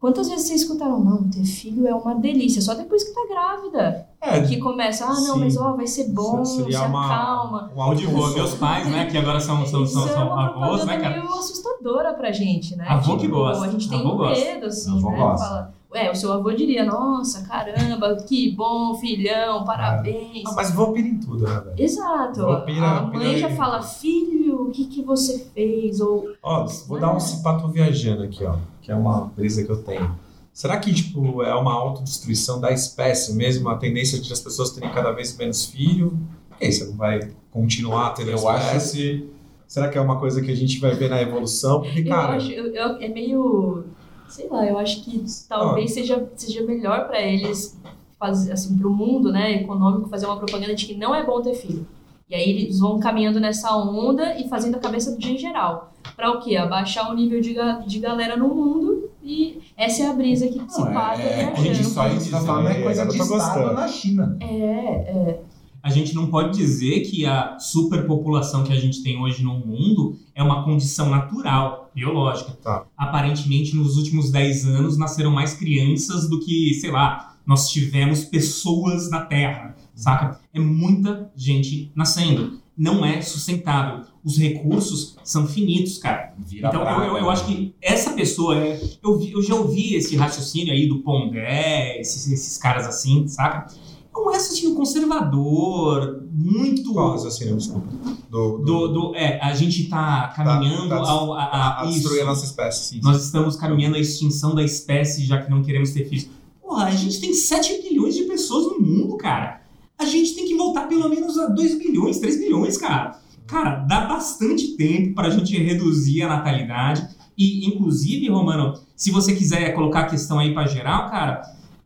[0.00, 4.06] quantas vezes vocês escutaram, não, ter filho é uma delícia, só depois que tá grávida.
[4.22, 5.40] É, Que começa, ah, não, Sim.
[5.40, 7.70] mas ó, vai ser bom, se seria uma, acalma.
[7.74, 8.34] um autoconsolo.
[8.34, 11.20] meus pais, né, que agora são, são, são, é são uma avós, né, cara?
[11.20, 12.84] meio assustadora pra gente, né?
[12.88, 14.44] Avô que gosta, A gente tem avô um gosta.
[14.44, 15.16] medo, assim, Avô né?
[15.16, 15.44] gosta.
[15.46, 20.44] Fala, é, o seu avô diria, nossa, caramba, que bom, filhão, parabéns.
[20.46, 21.74] Ah, mas vou pira em tudo, né, velho?
[21.78, 22.40] Exato.
[22.66, 23.56] Pira- a mãe pira já aí.
[23.56, 24.39] fala, filho,
[24.70, 26.00] o que, que você fez?
[26.00, 29.82] Ou Ó, vou dar um cipato viajando aqui, ó, que é uma brisa que eu
[29.82, 30.18] tenho.
[30.52, 34.90] Será que, tipo, é uma autodestruição da espécie mesmo, a tendência de as pessoas terem
[34.90, 36.18] cada vez menos filho?
[36.60, 39.28] E aí, você não vai continuar tendo Eu espécie?
[39.66, 41.80] Será que é uma coisa que a gente vai ver na evolução?
[41.80, 43.84] Porque, eu cara, acho, eu- eu- é meio,
[44.28, 47.78] sei lá, eu acho que talvez seja, seja melhor pra eles
[48.18, 51.54] fazer, assim, pro mundo, né, econômico, fazer uma propaganda de que não é bom ter
[51.54, 51.86] filho.
[52.30, 55.92] E aí eles vão caminhando nessa onda e fazendo a cabeça do dia em geral.
[56.14, 56.56] Pra o quê?
[56.56, 60.58] Abaixar o nível de, ga- de galera no mundo e essa é a brisa que
[60.68, 63.88] se passa é, é, isso aí que você tá falando é coisa de Estado na
[63.88, 64.36] China.
[64.40, 65.38] É,
[65.82, 70.16] A gente não pode dizer que a superpopulação que a gente tem hoje no mundo
[70.34, 72.52] é uma condição natural, biológica.
[72.62, 72.84] Tá.
[72.96, 79.10] Aparentemente, nos últimos 10 anos, nasceram mais crianças do que, sei lá, nós tivemos pessoas
[79.10, 80.40] na Terra, saca?
[80.54, 82.58] É muita gente nascendo.
[82.76, 84.04] Não é sustentável.
[84.24, 86.32] Os recursos são finitos, cara.
[86.38, 87.04] Vira Então, eu, praga.
[87.06, 90.88] eu, eu acho que essa pessoa, é, eu, vi- eu já ouvi esse raciocínio aí
[90.88, 93.66] do Pondé, esses, esses caras assim, saca?
[94.12, 96.92] é um raciocínio conservador, muito.
[96.92, 97.86] Qual raciocínio, desculpa?
[98.30, 102.26] Do, Do, do, é, a gente tá caminhando tá ao, a, a- a destruir a
[102.26, 103.00] nossa espécie.
[103.02, 106.28] Nós estamos caminhando à extinção da espécie, já que não queremos ter filhos.
[106.62, 109.60] Porra, a gente tem 7 bilhões de pessoas no mundo, cara.
[110.00, 113.20] A gente tem que voltar pelo menos a 2 bilhões, 3 bilhões, cara.
[113.46, 117.06] Cara, dá bastante tempo para a gente reduzir a natalidade.
[117.36, 121.42] E, inclusive, Romano, se você quiser colocar a questão aí para geral, cara,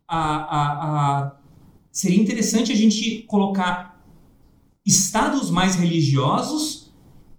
[0.07, 1.31] a, a, a-
[1.91, 4.01] seria interessante a gente colocar
[4.85, 6.91] estados mais religiosos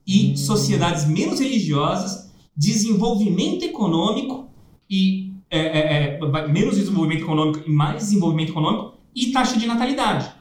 [0.07, 0.37] e Hum.
[0.37, 4.49] sociedades menos religiosas, desenvolvimento econômico
[4.91, 10.36] e é, é, é, menos desenvolvimento econômico e mais desenvolvimento econômico e taxa de natalidade.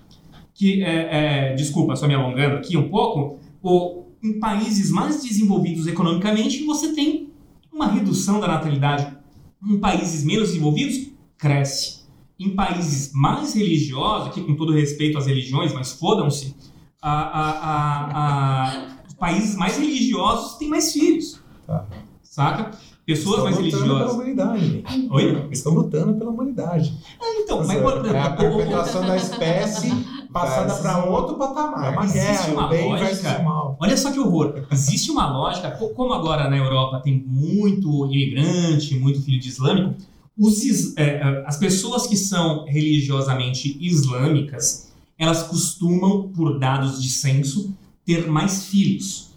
[0.55, 5.85] Que, é, é, desculpa, só me alongando aqui um pouco, o, em países mais desenvolvidos
[5.85, 7.29] economicamente, você tem
[7.71, 9.15] uma redução da natalidade.
[9.63, 12.05] Em países menos desenvolvidos, cresce.
[12.39, 16.55] Em países mais religiosos, aqui com todo respeito às religiões, mas fodam-se,
[17.01, 18.87] a, a, a,
[19.19, 21.39] países mais religiosos têm mais filhos.
[21.67, 21.85] Tá.
[22.21, 22.71] Saca?
[23.05, 25.11] Pessoas mais Estão lutando pela religiosas.
[25.11, 25.47] Oi?
[25.51, 26.97] Estão lutando pela humanidade.
[27.21, 27.77] Ah, então, mas,
[28.13, 29.91] É, a perpetuação da espécie
[30.39, 31.93] passada para outro É patamar.
[31.93, 33.39] uma existe guerra, uma bem lógica.
[33.39, 33.77] mal.
[33.79, 34.65] Olha só que horror.
[34.71, 39.95] Existe uma lógica, co- como agora na Europa tem muito imigrante, muito filho de islâmico,
[40.37, 40.61] os
[40.97, 47.73] é, é, as pessoas que são religiosamente islâmicas, elas costumam, por dados de censo,
[48.05, 49.29] ter mais filhos.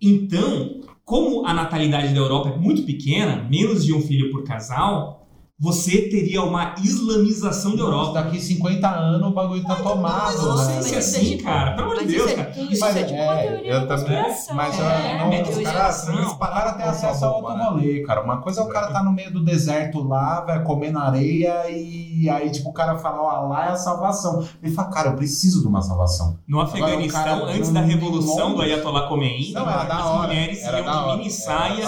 [0.00, 5.17] Então, como a natalidade da Europa é muito pequena, menos de um filho por casal,
[5.60, 8.12] você teria uma islamização da Europa.
[8.22, 10.36] Daqui 50 anos o bagulho tá tomado.
[10.36, 10.80] eu não né?
[10.80, 11.72] sei se é assim, cara.
[11.72, 12.48] Pelo amor de Deus, isso cara.
[12.48, 14.22] é, tudo, Isso Mas é tipo é, uma teoria eu também-
[14.54, 16.38] mas eu- é, não, é os caras- conspiração.
[16.38, 17.64] caras têm acesso a outro né?
[17.64, 18.22] rolê, cara.
[18.22, 21.68] Uma coisa é o cara tá no meio do deserto lá, vai comer na areia
[21.68, 24.46] e aí, tipo, o cara fala, ó, lá é a salvação.
[24.62, 26.38] Ele fala, cara, eu preciso de uma salvação.
[26.46, 30.28] No Afeganistão, cara antes não da revolução do Ayatollah Khomeini, Não, era da as hora,
[30.28, 31.84] mulheres iam de mini saia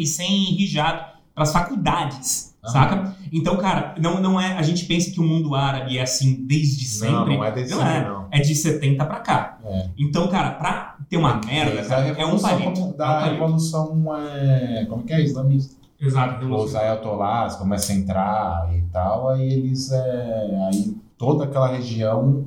[0.00, 1.00] e sem hijab
[1.34, 2.72] para as faculdades, Aham.
[2.72, 3.14] saca?
[3.32, 4.56] Então, cara, não, não é.
[4.56, 7.14] A gente pensa que o mundo árabe é assim desde sempre.
[7.14, 8.08] Não, não é desse Não jeito, é.
[8.08, 8.26] não.
[8.30, 9.58] É de 70 pra cá.
[9.64, 9.88] É.
[9.98, 12.70] Então, cara, pra ter uma merda, Desde cara, a é um palito.
[12.72, 16.46] como- É um da revolução é, como que é islamista Exato.
[16.54, 22.46] os ayatollahs começam a entrar e tal aí eles é, aí toda aquela região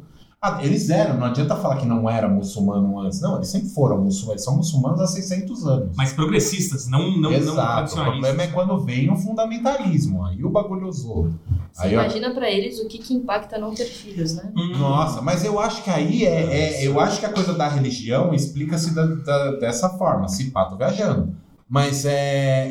[0.63, 4.31] eles eram não adianta falar que não era muçulmano antes não eles sempre foram muçulmanos
[4.31, 7.51] eles são muçulmanos há 600 anos Mas progressistas, não, não, não Exato.
[7.51, 8.01] o tradicionalistas.
[8.29, 11.29] problema é quando vem o fundamentalismo aí o bagulho usou
[11.71, 14.51] Você Aí, imagina pra eles o que, que impacta não ter filhos, né?
[14.57, 14.77] Hum.
[14.79, 18.33] Nossa, mas eu acho que aí é, é- eu acho que a coisa da religião
[18.33, 21.33] explica-se da- da- dessa forma, se pá, tô viajando.
[21.69, 22.11] Mas é,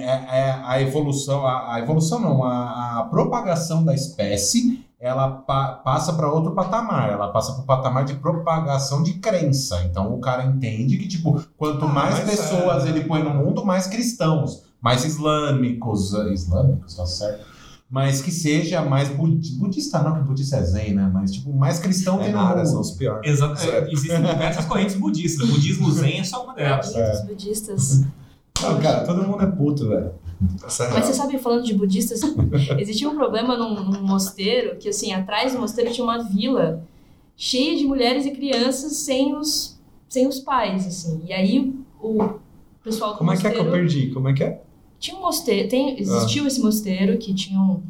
[0.03, 5.81] é- é a evolução, a, a evolução não, a, a propagação da espécie, ela pa-
[5.83, 9.83] passa para outro patamar, ela passa para o patamar de propagação de crença.
[9.85, 13.31] Então o cara entende que, tipo, quanto Ah, mais mas pessoas é- ele põe no
[13.31, 17.47] mundo, mais cristãos, mais islâmicos, eh, islâmicos, tá certo?
[17.93, 21.11] Mas que seja mais budi- budista, não, que budista é zen, né?
[21.13, 22.69] Mas, tipo, mais cristão tem É no nada, mundo.
[22.69, 23.29] são os piores.
[23.29, 23.61] Exato.
[23.69, 25.49] É, Existem diversas correntes budistas.
[25.49, 26.95] O budismo zen é só uma delas.
[26.95, 28.05] Os budistas.
[28.63, 30.13] Não, cara, todo mundo é puto, velho.
[30.65, 32.21] Essa a Mas você sabe, falando de budistas,
[32.79, 36.83] existia um problema num, num mosteiro, que assim, atrás do mosteiro tinha uma vila
[37.37, 41.23] cheia de mulheres e crianças sem os, sem os pais, assim.
[41.27, 42.35] E aí o
[42.83, 43.71] pessoal do Como é que é mosteiro...
[43.71, 44.07] que eu perdi?
[44.11, 44.63] Como é que é?
[44.99, 45.71] Tinha um mosteiro, Ah.
[45.71, 47.83] tem, existiu esse mosteiro que tinha um,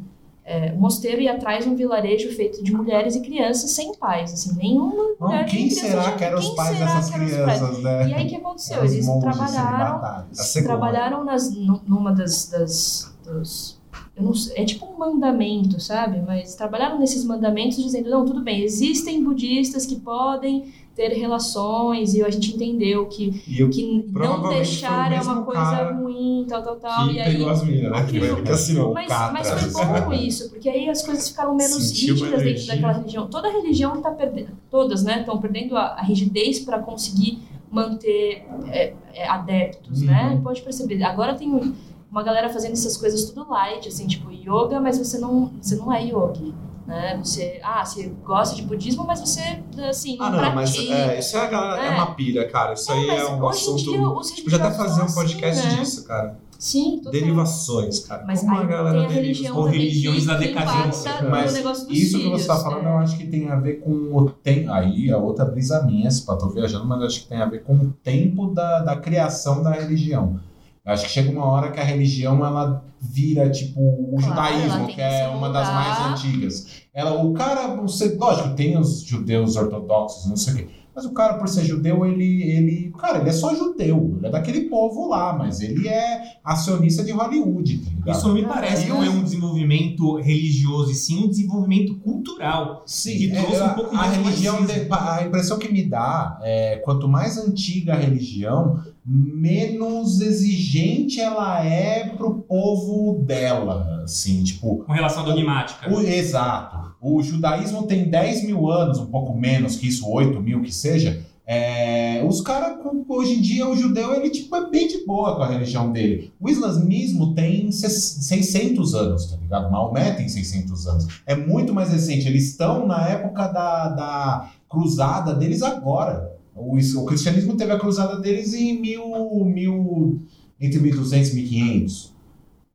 [0.51, 4.53] é, um mosteiro e atrás um vilarejo feito de mulheres e crianças sem pais, assim,
[4.57, 8.09] nenhuma Não, mulher quem será que eram os pais dessas crianças, né?
[8.09, 8.83] E aí o que aconteceu?
[8.83, 10.25] Eles trabalharam,
[10.63, 13.79] trabalharam nas, nu- numa das, das dos,
[14.15, 16.21] eu não sei, é tipo um mandamento, sabe?
[16.25, 22.21] Mas trabalharam nesses mandamentos dizendo, não, tudo bem, existem budistas que podem ter relações e
[22.21, 26.75] a gente entendeu que, E o que não deixar é uma coisa ruim, tal, tal,
[26.75, 27.07] tal.
[27.07, 28.05] que E aí pegou as minas, né?
[28.09, 28.93] Que, que assinou.
[28.93, 32.93] mas, mas foi bom isso, porque aí as coisas ficaram menos Sentiu rígidas dentro daquela
[32.93, 33.27] religião.
[33.27, 37.39] Toda religião está perdendo, todas, né, estão perdendo a, a rigidez para conseguir
[37.71, 40.31] manter é, é, adeptos, né?
[40.35, 40.41] Uhum.
[40.41, 41.01] Pode perceber.
[41.03, 41.73] Agora tem um-
[42.11, 45.91] uma galera fazendo essas coisas tudo light, assim, tipo yoga, mas você não, você não
[45.93, 46.53] é yogi.
[46.91, 47.17] Né?
[47.23, 50.93] Você, ah, você gosta de budismo, mas você, assim, não Ah, não, mas pratica.
[50.93, 51.87] é, isso é, a galera, é.
[51.87, 51.95] É.
[51.95, 52.73] uma pira, cara.
[52.73, 53.77] Isso aí mas é um assunto.
[53.77, 53.91] dia
[54.23, 55.75] gente podia até fazer um assim, podcast né?
[55.75, 56.37] disso, cara.
[56.59, 57.13] Sim, total.
[57.13, 58.25] Derivações, cara.
[58.27, 59.57] Mas Como aí a galera deriva.
[59.57, 61.29] Ou religiões que, da que decadência.
[61.29, 62.91] Mas Isso que filhos, você está falando, é.
[62.91, 64.69] eu acho que tem a ver com o tempo.
[64.69, 67.45] Aí a outra brisa minha, se pá, tô viajando, mas eu acho que tem a
[67.45, 70.41] ver com o tempo da, da criação da religião.
[70.85, 74.87] Eu acho que chega uma hora que a religião ela vira tipo o Claro, judaísmo,
[74.87, 76.80] que que é uma das mais antigas.
[76.93, 80.67] Ela, o cara, você, lógico, tem os judeus ortodoxos, não sei o quê.
[80.93, 82.91] Mas o cara, por ser judeu, ele, ele.
[82.99, 84.15] Cara, ele é só judeu.
[84.17, 88.17] Ele é daquele povo lá, mas ele é acionista de Hollywood, tá ligado?
[88.17, 88.93] Isso não me parece que é.
[88.93, 92.83] não é um desenvolvimento religioso, e sim um desenvolvimento cultural.
[92.85, 95.85] Sim, que trouxe é, um pouco a mais de religião, de- a impressão que me
[95.85, 98.77] dá é quanto mais antiga a religião,
[99.11, 105.91] menos exigente ela é pro povo dela, assim, tipo, Com relação à dogmática.
[105.93, 106.91] o, exato.
[107.01, 111.21] O judaísmo tem 10 mil anos, um pouco menos que isso, 8 mil que seja.
[111.45, 112.77] É, os caras,
[113.09, 116.31] hoje em dia, o judeu, ele tipo, é bem de boa com a religião dele.
[116.39, 119.69] O islamismo tem ses- 600 anos, tá ligado?
[119.69, 121.07] Maomé tem 600 anos.
[121.25, 122.27] É muito mais recente.
[122.27, 126.30] Eles estão na época da, da cruzada deles agora.
[126.55, 129.09] O, o cristianismo teve a cruzada deles em mil,
[129.45, 130.21] mil,
[130.59, 132.11] entre 1200 e 1500.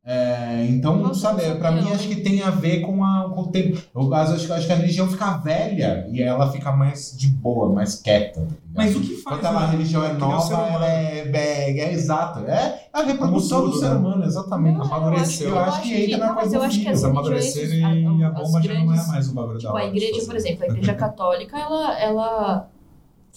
[0.08, 3.40] É, então, Nossa, sabe, pra sabia, mim acho que tem a ver com, a, com
[3.40, 3.76] o tempo.
[3.92, 7.72] Eu acho, que- acho que a religião fica velha e ela fica mais de boa,
[7.72, 8.40] mais quieta.
[8.40, 8.46] tá?
[8.72, 9.38] Mas o que faz.
[9.38, 12.38] Enquanto ela, a religião é o nova, ela é, é, é exato.
[12.48, 13.96] É a reprodução Como do tudo, ser né?
[13.98, 14.78] humano, exatamente.
[14.78, 15.48] Não, eu Amadureceu.
[15.50, 18.18] Eu acho que entra na coisa eu do acho que filho, as Eles religiões, amadureceram
[18.20, 19.82] e a bomba já não é mais um bagulho da Tipo, hora.
[19.84, 20.26] a igreja, fazer.
[20.26, 22.68] por exemplo, a igreja católica, ela, ela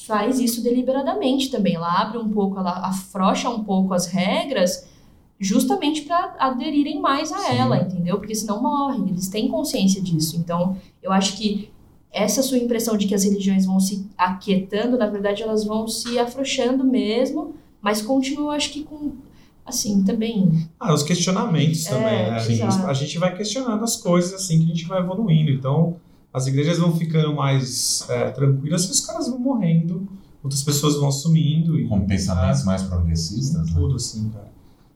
[0.05, 1.75] faz isso deliberadamente também.
[1.75, 4.87] Ela abre um pouco, ela afrouxa um pouco as regras
[5.39, 7.57] justamente para aderirem mais a Sim.
[7.57, 8.17] ela, entendeu?
[8.17, 10.35] Porque senão morrem, eles têm consciência disso.
[10.35, 11.69] Então, eu acho que
[12.11, 16.17] essa sua impressão de que as religiões vão se aquietando, na verdade, elas vão se
[16.17, 19.13] afrouxando mesmo, mas continuam, acho que com,
[19.65, 20.67] assim, também...
[20.79, 22.29] Ah, os questionamentos É, também, né?
[22.31, 25.51] A gente, a gente vai questionando as coisas assim que a gente vai evoluindo.
[25.51, 25.95] Então,
[26.33, 30.07] as igrejas vão ficando mais é, tranquilas e os caras vão morrendo,
[30.43, 33.67] outras pessoas vão assumindo e Com pensamentos mais progressistas.
[33.67, 33.73] né?
[33.73, 34.49] tudo assim, cara.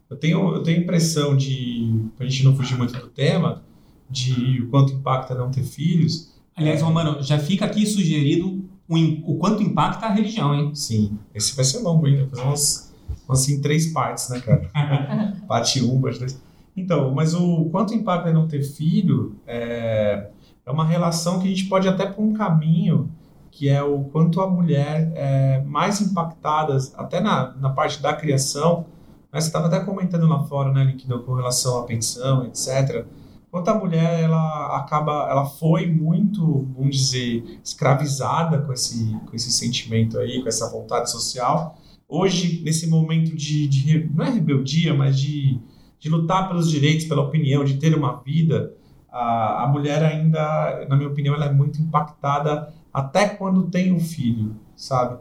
[0.10, 3.64] Eu tenho, eu tenho a impressão de, pra gente não fugir muito do tema,
[4.10, 6.32] de o quanto impacta não ter filhos.
[6.56, 8.96] Aliás, Romano, já fica aqui sugerido o,
[9.32, 10.76] o quanto impacta a religião, hein?
[10.76, 12.94] Sim, esse vai ser longo ainda, fazer umas,
[13.28, 14.70] umas assim, três partes, né, cara?
[15.48, 16.40] parte 1, um, parte 2.
[16.78, 20.30] Então, mas o quanto impacta não ter filho é,
[20.66, 23.12] é uma relação que a gente pode até por um caminho
[23.54, 28.88] que é o quanto a mulher é mais impactada, até na, na parte da criação,
[29.32, 33.06] mas você estava até comentando lá fora, né, Liquido, com relação à pensão, etc.
[33.52, 39.52] Quanto a mulher, ela acaba, ela foi muito, vamos dizer, escravizada com esse, com esse
[39.52, 41.76] sentimento aí, com essa vontade social.
[42.10, 45.60] Hoje, nesse momento de, de não é rebeldia, mas de,
[46.00, 48.74] de lutar pelos direitos, pela opinião, de ter uma vida,
[49.14, 54.00] a, a mulher ainda, na minha opinião, ela é muito impactada até quando tem um
[54.00, 55.18] filho, sabe?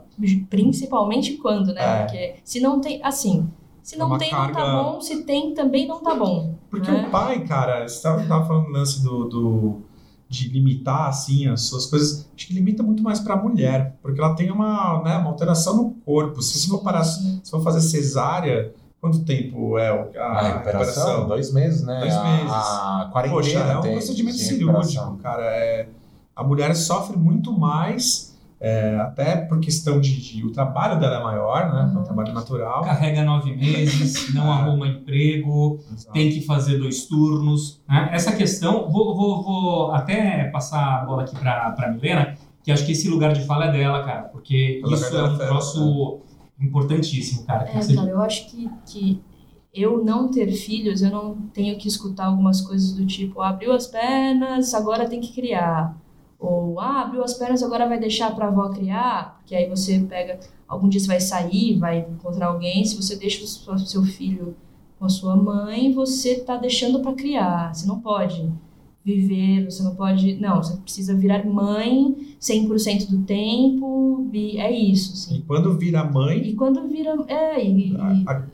[0.49, 1.83] Principalmente quando, né?
[1.83, 1.99] É.
[2.05, 3.49] Porque se não tem, assim,
[3.83, 6.55] se É não uma tem, não tá carga- bom, se tem, também não tá bom.
[6.71, 7.07] Porque né?
[7.07, 9.81] o pai, cara, você estava tava falando do lance do, do-
[10.29, 14.19] de limitar, assim, as suas coisas, acho que limita muito mais para a mulher, porque
[14.19, 16.41] ela tem uma, né, uma alteração no corpo.
[16.41, 18.73] Se você for parar, se for fazer cesárea,
[19.03, 21.99] quanto tempo é o- a, A recuperação, dois meses, né?
[22.01, 22.53] Dois A- meses.
[22.53, 25.17] A, quarentena Poxa, é um procedimento cirúrgico, recuperação.
[25.17, 25.43] cara.
[25.45, 25.89] É,
[26.37, 31.23] a mulher sofre muito mais, é, até por questão de, de- O trabalho dela é
[31.25, 31.81] maior, né?
[31.81, 32.05] É um Uhum.
[32.05, 32.83] trabalho natural.
[32.85, 36.13] Carrega nove meses, não arruma emprego, Exato.
[36.13, 37.83] tem que fazer dois turnos.
[37.89, 38.09] né?
[38.13, 42.87] Essa questão, vou, vou, vou até passar a bola aqui para a Milena, que acho
[42.87, 46.21] que esse lugar de fala é dela, cara, porque O isso é um troço
[46.63, 47.69] importantíssimo, cara.
[47.69, 49.21] É, você- cara, eu acho que, que
[49.75, 53.87] eu não ter filhos, eu não tenho que escutar algumas coisas do tipo, abriu as
[53.87, 55.97] pernas, agora tem que criar.
[56.39, 60.41] Ou, ah, abriu as pernas, agora vai deixar pra avó criar, porque aí você pega,
[60.67, 64.57] algum dia você vai sair, vai encontrar alguém, se você deixa o seu- filho
[64.99, 67.73] com a sua mãe, você tá deixando pra criar.
[67.75, 68.53] Você não pode
[69.05, 75.13] viver, você não pode, não, você precisa virar mãe 100% do tempo, e é isso,
[75.15, 75.39] assim.
[75.39, 77.15] E quando vira mãe, E quando vira.
[77.27, 78.47] É, e, a- a-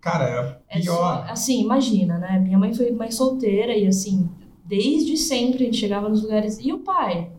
[0.00, 0.96] cara, é é só.
[0.96, 1.26] pior.
[1.30, 2.38] Assim, imagina, né?
[2.38, 4.28] Minha mãe foi mãe solteira e assim,
[4.64, 6.58] desde sempre a gente chegava nos lugares.
[6.62, 7.30] E o pai?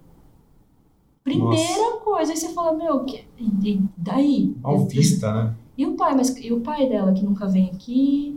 [1.24, 4.56] Primeira coisa, aí você fala, meu, que, e, e daí?
[4.62, 5.56] Mal vista, né?
[5.78, 8.36] E o pai, mas e o pai dela que nunca vem aqui?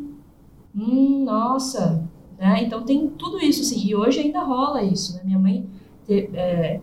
[0.77, 2.04] Hum, nossa,
[2.39, 2.63] né?
[2.65, 3.87] Então tem tudo isso assim.
[3.87, 5.23] E hoje ainda rola isso, né?
[5.25, 5.67] Minha mãe
[6.07, 6.81] te- é,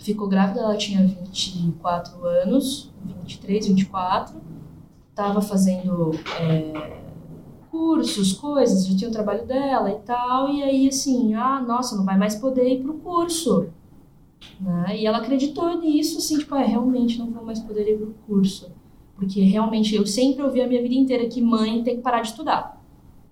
[0.00, 4.36] ficou grávida, ela tinha 24 anos, 23, 24,
[5.14, 6.10] tava fazendo
[6.40, 7.00] é,
[7.70, 12.04] cursos, coisas, já tinha o trabalho dela e tal, e aí assim, ah, nossa, não
[12.04, 13.68] vai mais poder ir pro curso.
[14.60, 14.98] Né?
[15.00, 18.70] E ela acreditou nisso, assim, tipo, ah, realmente não vou mais poder ir pro curso.
[19.16, 22.28] Porque realmente eu sempre ouvi a minha vida inteira que mãe tem que parar de
[22.28, 22.73] estudar,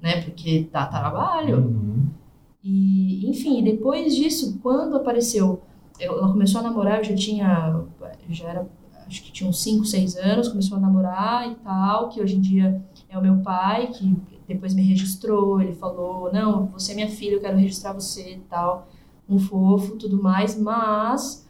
[0.02, 0.20] né?
[0.22, 1.58] Porque dá trabalho.
[1.58, 2.06] Uhum.
[2.62, 5.62] E, enfim, depois disso, quando apareceu,
[5.98, 7.84] eu- ela começou a namorar, eu já tinha,
[8.28, 8.66] já era,
[9.07, 12.40] acho que tinha uns 5, 6 anos, começou a namorar e tal, que hoje em
[12.40, 17.09] dia é o meu pai, que depois me registrou, ele falou, não, você é minha
[17.09, 18.88] filha, eu quero registrar você e tal,
[19.28, 21.48] um fofo, tudo mais, mas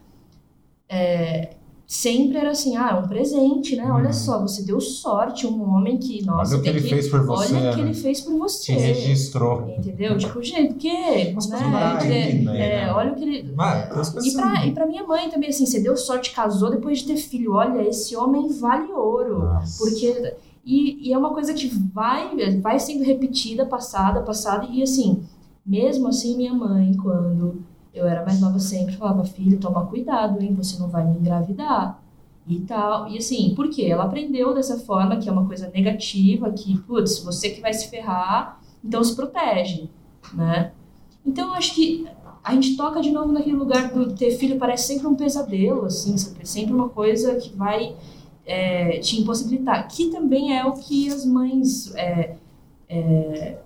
[0.88, 1.56] é,
[1.94, 3.84] sempre era assim, ah, é um presente, né?
[3.92, 4.12] Olha Uhum.
[4.14, 7.54] só, você deu sorte, um homem que, nossa, Olha o que ele fez por você,
[7.54, 7.88] Olha o que né?
[7.88, 8.74] ele fez por você.
[8.74, 9.74] Te registrou.
[9.78, 10.16] Entendeu?
[10.16, 11.34] Tipo, gente, o quê?
[11.50, 11.98] Né?
[11.98, 12.84] bem, Dizer, né?
[12.86, 13.52] é, olha o que ele.
[13.54, 17.06] Mas, E pra, e pra minha mãe também, assim, você deu sorte, casou depois de
[17.08, 17.52] ter filho.
[17.52, 19.40] Olha, esse homem vale ouro.
[19.40, 19.78] Nossa.
[19.84, 20.34] Porque.
[20.64, 22.30] E, e é uma coisa que vai,
[22.60, 24.66] vai sendo repetida, passada, passada.
[24.70, 25.22] E assim,
[25.66, 27.62] mesmo assim, minha mãe, quando
[27.94, 30.54] eu era mais nova, sempre falava: filho, toma cuidado, hein?
[30.54, 32.00] Você não vai me engravidar.
[32.46, 33.08] E tal.
[33.08, 33.84] E assim, por quê?
[33.84, 37.88] Ela aprendeu dessa forma, que é uma coisa negativa, que, putz, você que vai se
[37.88, 39.88] ferrar, então se protege,
[40.34, 40.72] né?
[41.24, 42.04] Então eu acho que
[42.42, 46.16] a gente toca de novo naquele lugar do ter filho, parece sempre um pesadelo, assim,
[46.18, 46.46] sabe?
[46.46, 47.94] sempre uma coisa que vai
[48.44, 49.86] é, te impossibilitar.
[49.88, 52.36] Que também é o que as mães é,
[52.88, 53.58] é,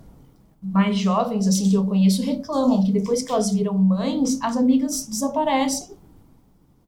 [0.71, 5.07] mais jovens, assim, que eu conheço, reclamam, que depois que elas viram mães, as amigas
[5.07, 5.95] desaparecem,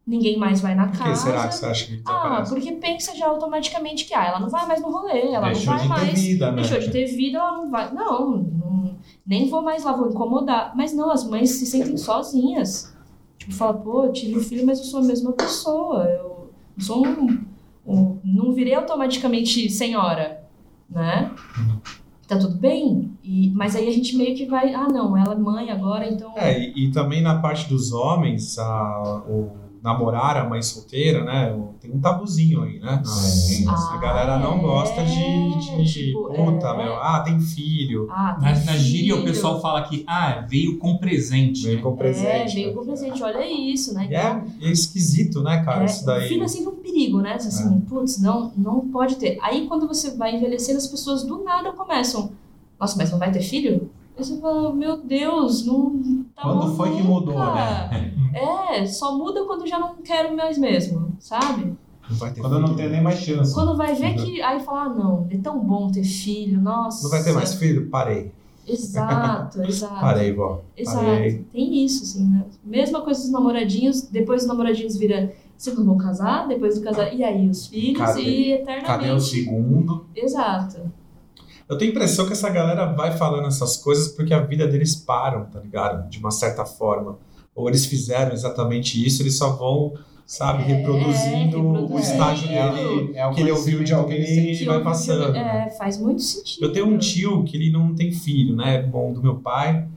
[0.05, 1.21] ninguém mais vai na Por que casa.
[1.23, 4.65] será que você acha que Ah, porque pensa já automaticamente que ah, ela não vai
[4.67, 6.19] mais no rolê, ela Deixou não vai de ter mais.
[6.21, 6.61] vida, né?
[6.61, 7.93] Deixou de ter vida, ela não vai.
[7.93, 10.73] Não, não, nem vou mais lá, vou incomodar.
[10.75, 12.93] Mas não, as mães se sentem sozinhas.
[13.37, 16.03] Tipo, fala, pô, eu tive um filho, mas eu sou a mesma pessoa.
[16.05, 17.45] Eu não sou um.
[17.85, 20.43] um- não virei automaticamente senhora,
[20.89, 21.31] né?
[22.27, 23.11] Tá tudo bem.
[23.29, 26.33] E, mas aí a gente meio que vai, ah, não, ela é mãe agora, então.
[26.35, 29.51] É, e, e também na parte dos homens, a, o
[29.83, 31.55] namorar a mãe solteira, né?
[31.79, 33.01] Tem um tabuzinho aí, né?
[33.05, 33.67] Sim.
[33.67, 36.77] a galera não é, gosta de, de tipo, puta, é.
[36.77, 36.95] meu.
[36.95, 38.07] Ah, tem filho.
[38.09, 39.31] Ah, tem Na, na gíria o filho.
[39.31, 41.63] pessoal fala que ah, veio com presente.
[41.63, 41.83] Veio né?
[41.83, 42.27] com presente.
[42.27, 42.73] É, veio né?
[42.73, 44.07] com presente, olha isso, né?
[44.09, 45.83] E é, é esquisito, né, cara?
[45.83, 46.27] É, isso daí.
[46.27, 47.35] Fica sempre um perigo, né?
[47.35, 49.37] Assim, putz, não, não pode ter.
[49.41, 52.31] Aí quando você vai envelhecendo, as pessoas do nada começam.
[52.79, 53.89] Nossa, mas não vai ter filho?
[54.17, 58.13] Aí você fala, meu Deus, não tá Quando bom foi que mudou, né?
[58.33, 61.73] É, só muda quando já não quero mais mesmo, sabe?
[62.09, 63.53] Não vai ter Quando eu não tenho nem mais chance.
[63.53, 64.41] Quando vai ver que.
[64.41, 67.03] Aí fala, ah, não, é tão bom ter filho, nossa.
[67.03, 67.89] Não vai ter mais filho?
[67.89, 68.31] Parei.
[68.67, 69.99] Exato, exato.
[70.01, 70.61] Parei, vó.
[70.77, 71.05] Exato.
[71.05, 71.45] Parei.
[71.51, 72.45] Tem isso, assim, né?
[72.63, 75.33] Mesma coisa dos namoradinhos, depois os namoradinhos vira.
[75.57, 76.47] Vocês não vão casar?
[76.47, 77.13] Depois do casar.
[77.13, 77.97] E aí, os filhos?
[77.99, 78.87] Cadê- e eternamente.
[78.87, 80.05] Cadê o segundo?
[80.15, 80.79] Exato.
[81.69, 84.95] Eu tenho a impressão que essa galera vai falando essas coisas porque a vida deles
[84.95, 86.09] param, tá ligado?
[86.09, 87.17] De uma certa forma.
[87.55, 89.93] Ou eles fizeram exatamente isso, eles só vão,
[90.25, 91.59] sabe, É, reproduzindo
[91.93, 94.21] o estágio É, dele é o que ele ouviu de alguém
[94.53, 95.31] e vai passando.
[95.31, 95.67] né?
[95.67, 96.65] É, faz muito sentido.
[96.65, 98.81] Eu tenho um tio que ele não tem filho, né?
[98.81, 99.87] Bom, do meu pai.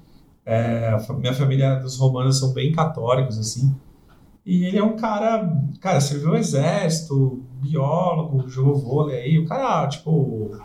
[0.44, 3.74] É, minha família dos romanos são bem católicos, assim.
[4.44, 9.38] E ele é um cara, cara, serviu no exército, biólogo, jogou vôlei aí.
[9.38, 10.58] O cara, tipo,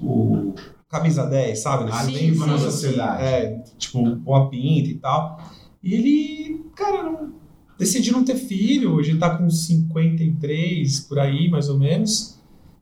[0.00, 0.54] o
[0.88, 1.84] camisa 10, sabe?
[1.84, 2.38] Ele Sim, bem sim.
[2.38, 3.22] fã, na assim, sociedade.
[3.22, 5.40] É, tipo, boa pinta e tal.
[5.82, 7.32] E ele, cara, não,
[7.78, 8.94] decidiu não ter filho.
[8.94, 12.38] Hoje ele tá com 53, por aí, mais ou menos.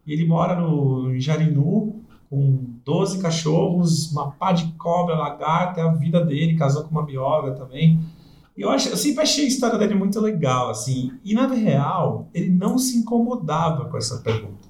[0.07, 2.01] E ele mora no em Jarinu,
[2.31, 7.05] com 12 cachorros, uma pá de cobra, lagarta, é a vida dele, casou com uma
[7.05, 8.01] bióloga também.
[8.59, 11.13] Eu, acho, eu sempre achei a história dele muito legal, assim.
[11.25, 14.69] E na real, ele não se incomodava com essa pergunta.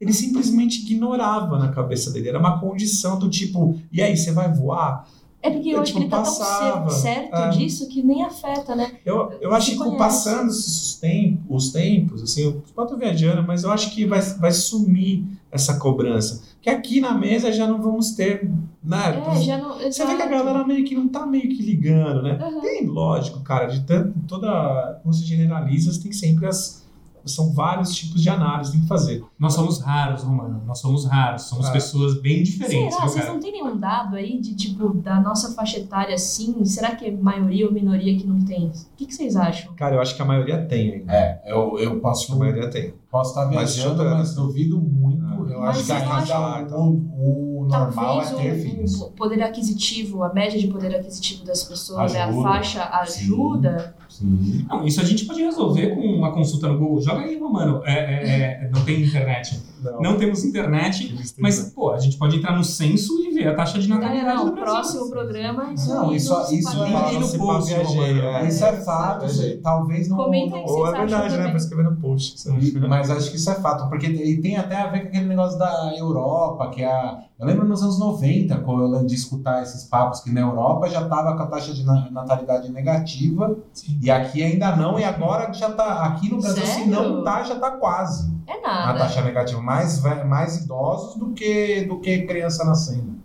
[0.00, 2.28] Ele simplesmente ignorava na cabeça dele.
[2.28, 5.08] Era uma condição do tipo, e aí, você vai voar?
[5.40, 7.48] É porque eu acho que tipo, ele tá passava, tão cer- certo é.
[7.50, 8.98] disso que nem afeta, né?
[9.04, 13.70] Eu, eu acho que passando os tempos, os tempos, assim, eu estar viajando, mas eu
[13.70, 16.42] acho que vai, vai sumir essa cobrança.
[16.60, 18.50] Que aqui na mesa já não vamos ter,
[18.88, 19.22] né?
[19.36, 19.78] É, já não.
[19.78, 22.38] Você vê que a galera meio que não tá meio que ligando, né?
[22.40, 22.60] Aham.
[22.60, 24.98] Tem, lógico, cara, de tanto, toda.
[25.02, 26.86] Quando você generaliza, tem sempre as.
[27.26, 29.22] São vários tipos de análise que tem que fazer.
[29.38, 30.62] Nós somos raros, Romano.
[30.66, 31.42] Nós somos raros.
[31.42, 31.72] Somos Ah.
[31.72, 33.04] pessoas bem diferentes, Será?
[33.04, 33.34] viu, Vocês cara?
[33.34, 36.64] não têm nenhum dado aí de, tipo, da nossa faixa etária assim?
[36.64, 38.68] Será que é maioria ou minoria que não tem?
[38.68, 39.74] O que, que vocês acham?
[39.74, 41.12] Cara, eu acho que a maioria tem ainda.
[41.12, 42.94] É, eu, eu A posso, maioria tem.
[43.10, 45.22] posso estar Mas viajando, chuta- mas duvido muito.
[45.26, 45.34] Ah.
[45.50, 49.00] Eu Mas acho que acho- o, o normal é Talvez ter o- filhos.
[49.00, 52.20] o, poder aquisitivo, a média de poder aquisitivo das pessoas, né?
[52.20, 52.42] a Ajuda.
[52.48, 53.94] faixa ajuda.
[54.08, 54.64] Sim.
[54.68, 57.00] Não, isso a gente pode resolver com uma consulta no Google.
[57.00, 57.82] Joga aí, Romano.
[57.84, 59.60] É, é, é, não tem internet.
[60.00, 63.78] Não temos internet, mas, pô, a gente pode entrar no censo e ver a taxa
[63.78, 64.72] de É, natalidade não, do Brasil.
[64.74, 68.46] próximo programa, isso Não, aí isso- isso é- no Se post, é.
[68.48, 69.26] Isso é fato,
[69.62, 70.16] talvez não.
[70.16, 70.64] Comenta não- aí.
[70.68, 71.48] Ou é verdade, né?
[71.48, 72.40] Pra escrever no post.
[72.40, 72.78] sabe?
[72.88, 75.92] Mas acho que isso é fato, porque tem até a ver com aquele negócio da
[75.96, 79.84] Europa, que é a Eu lembro nos anos 90, quando eu lembro de escutar esses
[79.84, 83.56] papos que na Europa já estava com a taxa de na- natalidade negativa
[84.02, 86.90] e aqui ainda não, e agora já tá aqui no Brasil, se Sério?
[86.90, 88.98] não tá, já tá quase É a nada.
[88.98, 89.60] taxa negativa.
[89.60, 93.16] Mais, mais idosos do que, do que criança nascendo.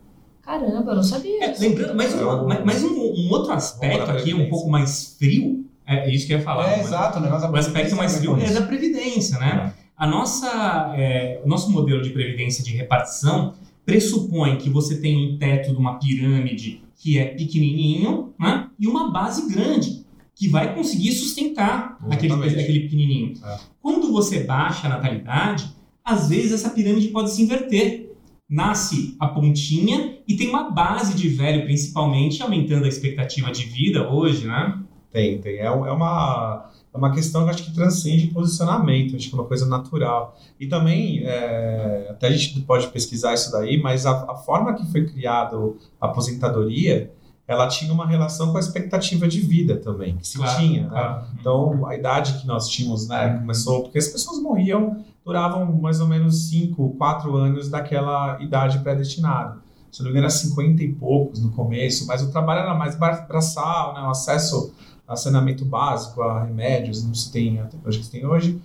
[0.42, 1.46] Caramba, eu não sabia.
[1.46, 5.66] É, lembrando, mas, Eu- mas- mas um, um outro aspecto aqui, um pouco mais frio,
[5.88, 6.68] é isso que eu ia falar.
[6.74, 9.74] é, mas- exato, o negócio da O aspecto mais a frio é da previdência, né?
[9.96, 13.54] A nossa, é, o nosso modelo de previdência de repartição
[13.86, 18.68] pressupõe que você tem um teto de uma pirâmide que é pequenininho, né?
[18.80, 20.04] E uma base grande
[20.36, 23.34] que vai conseguir sustentar aquele, aquele pequenininho.
[23.46, 23.58] É.
[23.84, 25.70] Quando você baixa a natalidade,
[26.06, 28.16] às vezes essa pirâmide pode se inverter.
[28.50, 34.10] Nasce a pontinha e tem uma base de velho, principalmente, aumentando a expectativa de vida
[34.10, 34.80] hoje, né?
[35.12, 35.58] Tem, tem.
[35.58, 39.48] É, é uma, é uma questão que acho que transcende posicionamento, acho que é uma
[39.48, 40.40] coisa natural.
[40.58, 44.90] E também, é, até a gente pode pesquisar isso daí, mas a, a forma que
[44.92, 45.58] foi criada
[46.00, 47.12] a aposentadoria,
[47.48, 50.90] ela tinha uma relação com a expectativa de vida também, que se Claro, tinha, né?
[50.90, 51.26] claro.
[51.40, 56.08] Então, a idade que nós tínhamos, né, começou, porque as pessoas morriam, duravam mais ou
[56.08, 59.58] menos 5, 4 anos daquela idade predestinada.
[59.92, 62.96] Se não me engano, era 50 e poucos no começo, mas o trabalho era mais
[62.98, 64.74] bra- braçal, né, o acesso
[65.08, 68.60] a saneamento básico, a remédios, não se tem a tecnologia que se tem hoje.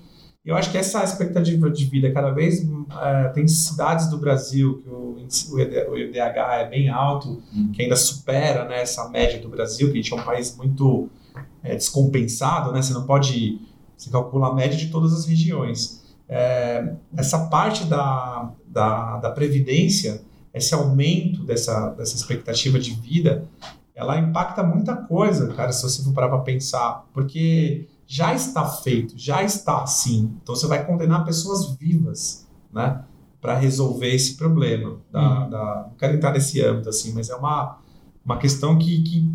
[0.48, 4.88] Eu acho que essa expectativa de vida cada vez eh, tem cidades do Brasil que
[4.88, 7.42] o, o IDH é bem alto,
[7.74, 11.10] que ainda supera né, essa média do Brasil, que a gente é um país muito
[11.62, 12.80] é, descompensado, né?
[12.80, 13.60] Você não pode
[13.94, 16.02] você calcula a média de todas as regiões.
[16.26, 20.22] É, essa parte da, da, da previdência,
[20.54, 23.46] esse aumento dessa, dessa expectativa de vida,
[23.94, 29.12] ela impacta muita coisa, cara, se você for parar para pensar, porque já está feito,
[29.18, 30.32] já está assim.
[30.42, 33.02] Então você vai condenar pessoas vivas, né,
[33.40, 34.96] para resolver esse problema.
[35.12, 35.50] Da, Uhum.
[35.50, 37.76] da- não quero entrar nesse âmbito assim, mas é uma,
[38.24, 39.30] uma questão que, que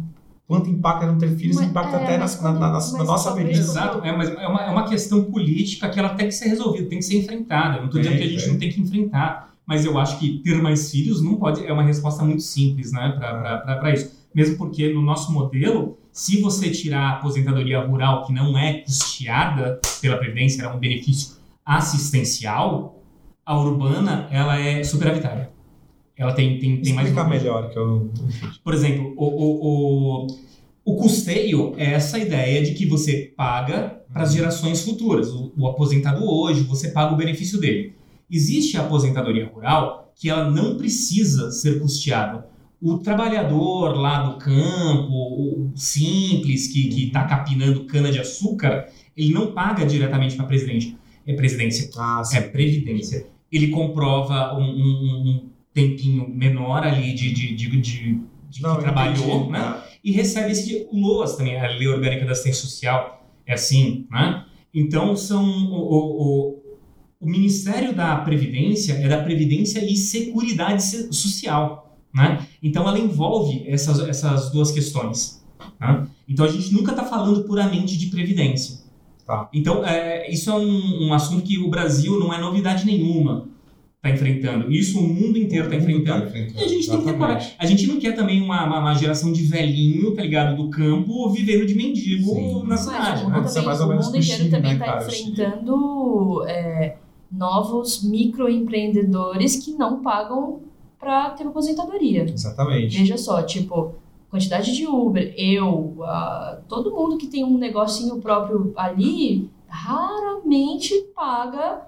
[0.47, 4.03] quanto impacta não ter filhos, Mas- impacta é, até mas na, na, nossa quando- Exato,
[4.03, 6.97] é, mas é uma, é uma questão política que ela tem que ser resolvida, tem
[6.97, 7.75] que ser enfrentada.
[7.77, 10.17] Eu não estou Tem, dizendo que a gente não tem que enfrentar, mas eu acho
[10.19, 14.11] que ter mais filhos não pode é uma resposta muito simples, né, para isso.
[14.33, 19.79] Mesmo porque no nosso modelo, se você tirar a aposentadoria rural que não é custeada
[20.01, 23.01] pela previdência, é um benefício assistencial,
[23.45, 25.51] a urbana ela é superavitária.
[26.15, 28.11] Ela tem tem, tem mais Explicar melhor que eu
[28.63, 30.27] Por exemplo, o, o, o,
[30.85, 35.29] o custeio é essa ideia de que você paga para as gerações futuras.
[35.31, 37.95] O, o aposentado hoje, você paga o benefício dele.
[38.29, 42.47] Existe a aposentadoria rural que ela não precisa ser custeada.
[42.83, 50.35] O trabalhador lá do campo, o simples, que está capinando cana-de-açúcar, ele não paga diretamente
[50.35, 50.97] para a presidente.
[51.25, 51.89] É presidência.
[51.97, 52.21] Ah.
[52.33, 53.27] É previdência.
[53.51, 58.81] Ele comprova um, um- um tempinho menor ali de, de, de, de- de Não, que
[58.81, 59.51] trabalhou, entendi.
[59.51, 59.81] né?
[60.03, 64.43] E recebe esse LOAS também, a Lei Orgânica da Assistência Social, é assim, né?
[64.73, 66.59] Então são o, o, o,
[67.21, 71.82] o Ministério da Previdência é da Previdência e Seguridade Se- Social,
[72.13, 72.45] né?
[72.61, 75.43] Então ela envolve essas, essas duas questões.
[75.79, 76.07] né?
[76.27, 78.83] Então a gente nunca está falando puramente de previdência.
[79.25, 79.49] Tá.
[79.53, 83.53] Então é, isso é um, um assunto que o Brasil não é novidade nenhuma
[84.03, 84.69] está enfrentando.
[84.69, 86.29] Isso o mundo inteiro está enfrentando.
[86.35, 87.53] E a gente tem que ter coragem.
[87.57, 91.29] A gente não quer também uma, uma, uma geração de velhinho, tá ligado, do campo,
[91.29, 92.63] vivendo de mendigo Sim.
[92.67, 93.23] na cidade.
[93.23, 93.39] o né?
[93.39, 95.31] é também, mais ou o mundo inteiro também está Chile.
[95.31, 96.97] enfrentando é,
[97.31, 100.59] novos microempreendedores que não pagam
[101.03, 102.23] para ter aposentadoria.
[102.23, 102.97] Exatamente.
[102.97, 103.91] Veja só, tipo,
[104.29, 111.81] quantidade de Uber, eu, ah, todo mundo que tem um negocinho próprio ali, raramente paga,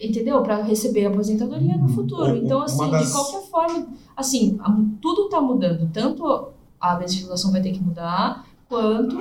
[0.00, 0.40] entendeu?
[0.42, 1.88] Para receber a aposentadoria no Uhum.
[1.88, 2.36] futuro.
[2.36, 3.86] Então, uma assim, das- de qualquer forma,
[4.16, 4.58] assim,
[5.02, 5.90] tudo tá mudando.
[5.92, 6.48] Tanto
[6.80, 9.16] a legislação vai ter que mudar, quanto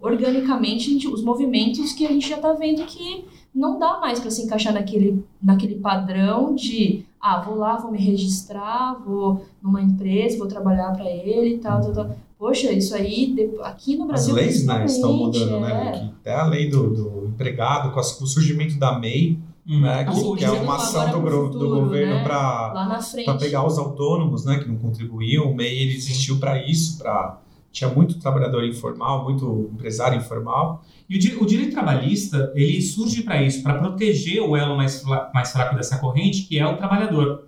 [0.00, 3.24] organicamente gente- os movimentos que a gente já tá vendo que
[3.54, 7.98] não dá mais para se encaixar naquele, naquele padrão de ah, vou lá, vou me
[7.98, 12.16] registrar, vou numa empresa, vou trabalhar para ele e tal, tal, tal.
[12.38, 14.34] Poxa, isso aí, de- aqui no As Brasil.
[14.34, 15.88] leis né, estão mudando, né?
[15.88, 15.92] é.
[15.92, 16.14] Vicky?
[16.20, 19.38] Até a lei do, do empregado, com, as- com o surgimento da MEI,
[19.68, 19.80] Hum.
[19.82, 20.04] né?
[20.08, 22.24] Assim, Que, que é uma ação do, gro- do futuro, governo né?
[22.24, 25.50] para pegar os autônomos, né, que não contribuíam.
[25.50, 27.38] O MEI ele existiu para isso, para
[27.70, 30.82] tinha muito trabalhador informal, muito empresário informal.
[31.10, 35.02] E o, o direito trabalhista, ele surge para isso, para proteger o elo mais,
[35.34, 37.46] mais fraco dessa corrente, que é o trabalhador.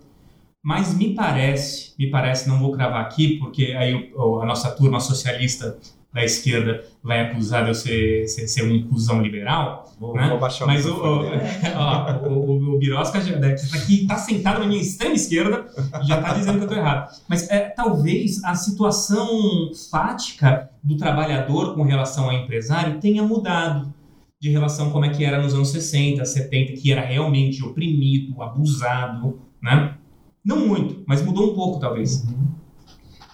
[0.60, 5.78] Mas me parece, me parece, não vou cravar aqui, porque aí a nossa turma socialista
[6.12, 9.92] da esquerda vai acusar de eu ser, ser, ser um cuzão liberal.
[9.98, 10.28] Vou, Né?
[10.28, 11.22] vou baixar Mas o, o,
[11.76, 15.66] ó, o, o, Birosca já, né, que tá aqui tá sentado na minha extrema esquerda
[16.02, 17.16] já tá dizendo que eu tô errado.
[17.28, 19.28] Mas é, talvez a situação
[19.90, 23.92] fática do trabalhador com relação ao empresário tenha mudado
[24.40, 29.38] de relação como é que era nos anos 60, 70, que era realmente oprimido, abusado,
[29.62, 29.94] né?
[30.44, 32.26] Não muito, mas mudou um pouco, talvez.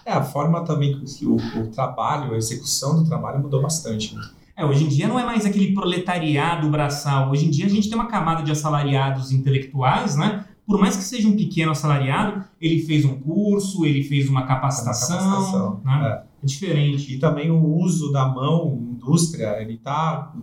[0.05, 4.15] É, a forma também que o, o trabalho, a execução do trabalho mudou bastante.
[4.15, 4.21] né?
[4.55, 7.31] É, hoje em dia não é mais aquele proletariado braçal.
[7.31, 10.45] Hoje em dia a gente tem uma camada de assalariados intelectuais, né?
[10.67, 15.17] Por mais que seja um pequeno assalariado, ele fez um curso, ele fez uma capacitação.
[15.17, 16.21] Uma capacitação, né?
[16.25, 17.13] É diferente.
[17.13, 20.33] E também o uso da mão, indústria, ele está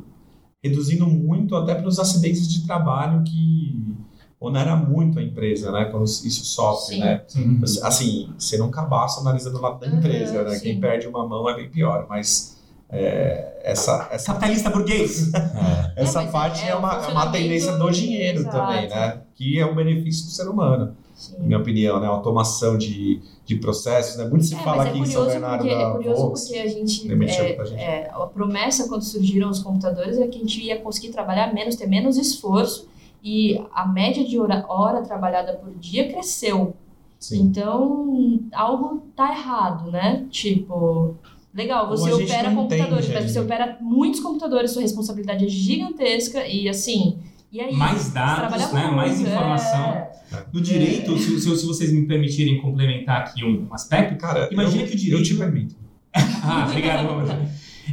[0.62, 3.96] reduzindo muito até para os acidentes de trabalho que
[4.40, 5.86] onera muito a empresa, né?
[5.86, 7.00] Quando isso sofre, Sim.
[7.00, 7.22] né?
[7.26, 7.60] Sim.
[7.82, 10.54] Assim, você não cabaça analisando o lado da empresa, né?
[10.54, 10.60] sim.
[10.60, 12.56] Quem perde uma mão é bem pior, mas
[12.88, 15.32] é, essa, essa, Capitalista burguês.
[15.96, 18.56] essa mas parte é- é, é uma, é uma tendência do dinheiro Exato.
[18.56, 19.22] também, né?
[19.34, 21.38] Que é o benefício do ser humano, Sim.
[21.38, 22.06] na minha opinião, né?
[22.06, 24.28] A automação de, de processos, né?
[24.28, 26.58] Muito se É, fala é aqui em São Bernardo porque, da é curioso Volks, porque
[26.58, 27.74] a gente, é, gente.
[27.80, 31.74] é, a promessa quando surgiram os computadores é que a gente ia conseguir trabalhar menos,
[31.74, 32.86] ter menos esforço
[33.24, 36.74] e a média de hora, hora trabalhada por dia cresceu.
[37.18, 37.40] Sim.
[37.44, 40.26] Então, algo tá errado, né?
[40.30, 41.16] Tipo,
[41.54, 43.54] legal, você opera computadores, entende mas você ainda.
[43.54, 47.18] opera muitos computadores, sua responsabilidade é gigantesca e assim,
[47.54, 47.74] aí?
[47.74, 48.90] Mais dados, né?
[48.90, 49.84] Mais muito, informação.
[49.90, 50.10] é.
[50.52, 54.88] No direito, se, se- se vocês me permitirem complementar aqui um aspecto, Cara, Imagina eu,
[54.88, 55.74] que o direito- Eu te permito.
[56.42, 57.08] Ah, obrigado.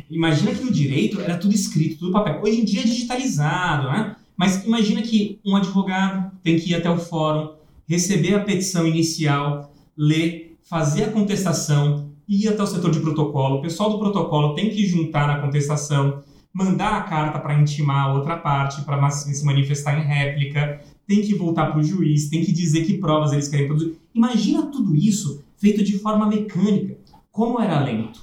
[0.09, 2.41] Imagina que no direito era tudo escrito, tudo papel.
[2.43, 4.15] Hoje em dia é digitalizado, né?
[4.35, 7.53] Mas imagina que um advogado tem que ir até o fórum,
[7.87, 13.57] receber a petição inicial, ler, fazer a contestação, ir até o setor de protocolo.
[13.57, 16.23] O pessoal do protocolo tem que juntar na contestação,
[16.53, 21.33] mandar a carta para intimar a outra parte, para se manifestar em réplica, tem que
[21.33, 23.97] voltar para o juiz, tem que dizer que provas eles querem produzir.
[24.13, 26.97] Imagina tudo isso feito de forma mecânica.
[27.31, 28.21] Como era lento?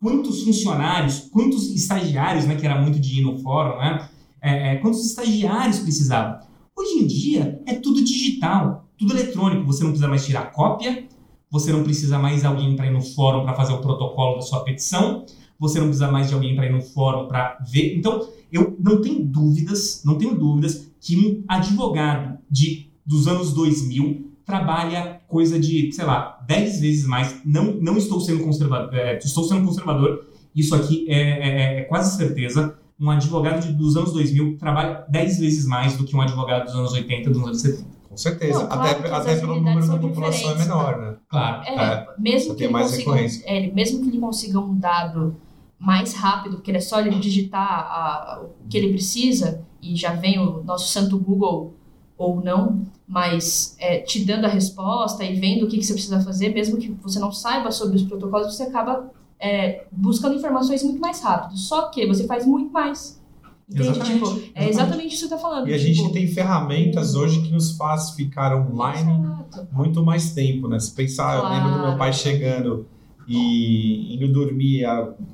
[0.00, 4.08] Quantos funcionários, quantos estagiários, né, que era muito de ir no fórum, né?
[4.40, 6.40] É, é, quantos estagiários precisavam?
[6.74, 9.66] Hoje em dia é tudo digital, tudo eletrônico.
[9.66, 11.04] Você não precisa mais tirar cópia,
[11.50, 14.64] você não precisa mais alguém para ir no fórum para fazer o protocolo da sua
[14.64, 15.24] petição,
[15.58, 17.96] você não precisa mais de alguém para ir no fórum para ver.
[17.96, 24.32] Então, eu não tenho dúvidas, não tenho dúvidas que um advogado de dos anos 2000
[24.44, 27.40] trabalha coisa de, sei lá, 10 vezes mais.
[27.44, 30.26] Não, não estou sendo conservador, é, estou sendo conservador.
[30.54, 32.76] Isso aqui é, é- é quase certeza.
[32.98, 36.74] Um advogado de- dos anos 2000 trabalha 10 vezes mais do que um advogado dos
[36.74, 37.96] anos 80, dos anos 70.
[38.08, 38.60] Com certeza.
[38.60, 41.14] Não, claro até até pelo número da população é menor, né?
[41.28, 41.62] Claro.
[41.66, 43.42] É, É, mesmo que mais consiga, recorrência.
[43.46, 45.36] é, ele- mesmo que ele consiga um dado
[45.78, 50.12] mais rápido, porque ele é só ele digitar a- o que ele precisa e já
[50.12, 51.74] vem o nosso santo Google
[52.18, 56.20] ou não, mas é, te dando a resposta e vendo o que, que você precisa
[56.20, 60.98] fazer, mesmo que você não saiba sobre os protocolos, você acaba é, buscando informações muito
[60.98, 61.58] mais rápido.
[61.58, 63.22] Só que você faz muito mais.
[63.68, 63.88] Entende?
[63.90, 65.68] Exatamente, Tipo, é exatamente isso que você está falando.
[65.68, 69.20] E a tipo, gente tem ferramentas hoje que nos faz ficar online
[69.52, 69.68] Exato.
[69.72, 70.78] muito mais tempo, né?
[70.78, 71.98] Se pensar, eu lembro do meu Claro.
[71.98, 72.86] pai chegando
[73.28, 74.84] e indo dormir,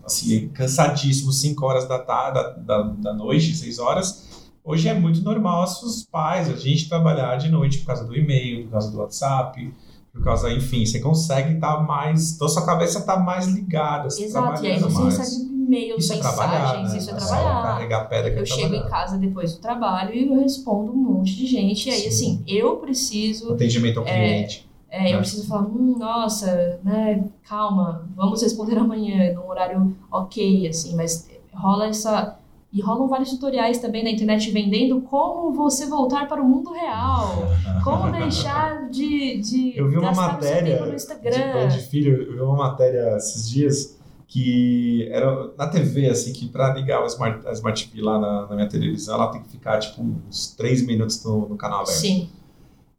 [0.04, 4.28] assim, cansadíssimo, 5 horas da tarde, da, da, noite, 6 horas.
[4.64, 8.64] Hoje é muito normal os pais, a gente trabalhar de noite por causa do e-mail,
[8.64, 9.72] por causa do WhatsApp,
[10.12, 12.34] por causa, enfim, você consegue estar mais.
[12.34, 15.18] Então sua cabeça está mais ligada, você tá Exato, e aí você mais.
[15.18, 16.98] recebe e-mails, Isso é trabalhar, mensagens, né?
[16.98, 17.62] isso é só trabalhar.
[17.62, 20.96] Carregar pedra que é Eu chego em casa depois do trabalho e eu respondo um
[20.96, 21.88] monte de gente.
[21.88, 22.08] E aí, Sim.
[22.08, 23.52] assim, eu preciso.
[23.54, 24.68] Atendimento ao É, cliente.
[24.92, 25.18] É, eu É.
[25.18, 31.86] preciso falar, hum, nossa, né, calma, vamos responder amanhã, num horário ok, assim, mas rola
[31.88, 32.36] essa.
[32.74, 37.42] E rolam vários tutoriais também na internet vendendo como você voltar para o mundo real.
[37.84, 41.52] Como deixar de, de Eu vi uma matéria no de Instagram.
[41.52, 46.48] pai de filho, eu vi uma matéria esses dias que era na TV, assim, que
[46.48, 49.50] pra ligar o Smart, a Smart TV lá na, na minha televisão, ela tem que
[49.50, 51.98] ficar, tipo, uns três minutos no, no canal aberto.
[51.98, 52.30] Sim,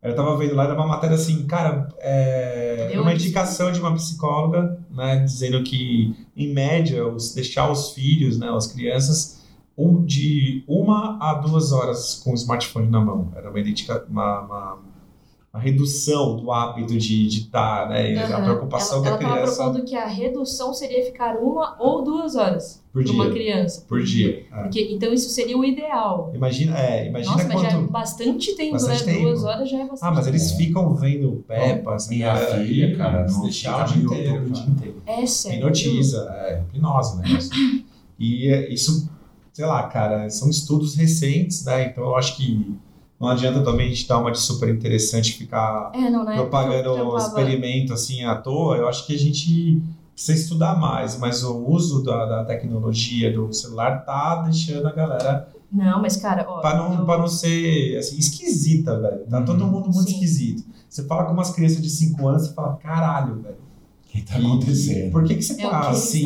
[0.04, 3.93] Eu tava vendo lá, era uma matéria assim, cara, é, Deu uma indicação de uma
[3.93, 9.41] psicóloga, né, dizendo que, em média, os, deixar os filhos, né, as crianças,
[9.78, 13.32] um, de uma a duas horas com o smartphone na mão.
[13.36, 13.62] Era uma,
[14.10, 14.80] uma, uma,
[15.54, 18.12] a redução do hábito de estar, né?
[18.12, 21.76] E A preocupação ela, da ela tava criança propondo que a redução seria ficar uma
[21.80, 23.34] ou duas horas por para uma dia.
[23.34, 23.86] criança.
[23.88, 24.45] Por dia.
[24.51, 24.62] É.
[24.64, 26.32] Porque, então isso seria o ideal.
[26.34, 27.91] Imagina, é, imagina Nossa, mas já é quanto.
[27.91, 29.14] bastante tempo, Bastante né?
[29.14, 29.26] tempo.
[29.26, 30.58] Duas horas já é bastante Ah, mas eles tempo.
[30.58, 34.04] ficam vendo Peppa, essa Minha galera filha, aí, cara, se não deixar o no dia
[34.04, 34.34] inteiro.
[34.34, 34.49] O cara.
[34.54, 35.04] dia inteiro.
[35.06, 35.58] É sério.
[35.60, 37.39] Hipnotiza, é hipnose, né?
[38.18, 39.08] E é, isso,
[39.51, 41.86] sei lá, cara, são estudos recentes, né?
[41.88, 42.74] Então eu acho que
[43.24, 46.36] não adianta também a gente dar uma de super interessante e ficar É, não, eu
[46.36, 48.78] propagando um trampava- experimento assim à toa.
[48.78, 49.82] Eu acho que a gente
[50.14, 55.48] precisa estudar mais, mas o uso da, da tecnologia do celular tá deixando a galera
[55.72, 56.60] Não, mas cara, ó.
[56.62, 59.26] Pra não, eu- pra não ser assim, esquisita, velho.
[59.30, 59.46] Tá Uhum.
[59.46, 60.14] todo mundo muito Sim.
[60.14, 60.64] esquisito.
[60.88, 63.56] Você fala com umas crianças de 5 anos, você fala, caralho, velho.
[63.56, 65.12] O que tá E- acontecendo?
[65.12, 66.24] Por que, que você É o tá que assim,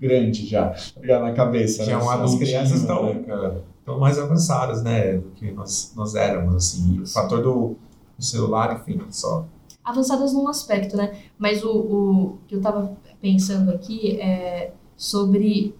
[0.00, 1.22] grande já, tá ligado?
[1.22, 1.84] na cabeça?
[1.84, 2.02] Já é né?
[2.02, 3.62] um As adultinho, crianças estão né, cara?
[3.82, 7.00] Estão mais avançadas, né, do que nós, nós éramos, assim.
[7.00, 7.76] O fator do,
[8.16, 9.44] do celular, enfim, só.
[9.84, 11.16] avançadas num aspecto, né?
[11.38, 15.74] Mas o, o que eu tava pensando aqui é sobre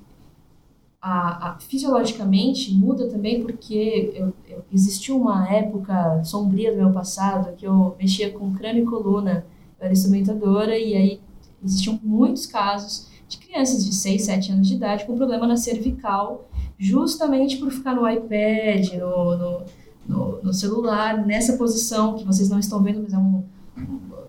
[1.00, 7.54] a, a- fisiologicamente muda também porque eu, eu- existiu uma época sombria do meu passado
[7.56, 9.44] que eu mexia com crânio e coluna,
[9.78, 11.20] eu era instrumentadora e aí
[11.64, 16.48] existiam muitos casos de crianças de 6, 7 anos de idade com problema na cervical,
[16.82, 19.62] justamente por ficar no iPad, no, no,
[20.04, 23.44] no, no celular, nessa posição que vocês não estão vendo, mas é um.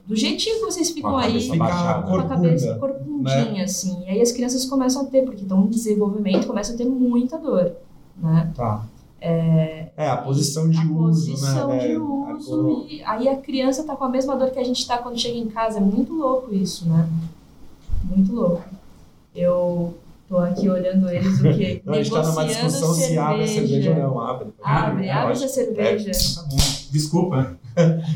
[0.05, 2.07] Do jeitinho que vocês ficam aí, baixada.
[2.07, 3.31] com a cabeça corcunda.
[3.31, 4.03] corcundinha, assim.
[4.03, 7.39] E aí as crianças começam a ter, porque estão em desenvolvimento, começam a ter muita
[7.39, 7.71] dor,
[8.17, 8.51] né?
[8.53, 8.85] Tá.
[9.19, 11.79] É, a posição de a uso, posição né?
[11.79, 11.97] de né?
[11.97, 15.17] uso e aí a criança tá com a mesma dor que a gente tá quando
[15.17, 15.77] chega em casa.
[15.77, 17.09] É muito louco isso, né?
[18.03, 18.63] Muito louco.
[19.33, 19.95] Eu
[20.34, 21.81] tô aqui olhando eles o quê?
[21.86, 24.19] Não, a gente tá numa Negociando discussão se abre a cerveja ou não.
[24.19, 24.47] Abre.
[24.63, 26.11] Abre, É, abre essa cerveja.
[26.36, 26.57] Tá bom.
[26.91, 27.57] Desculpa.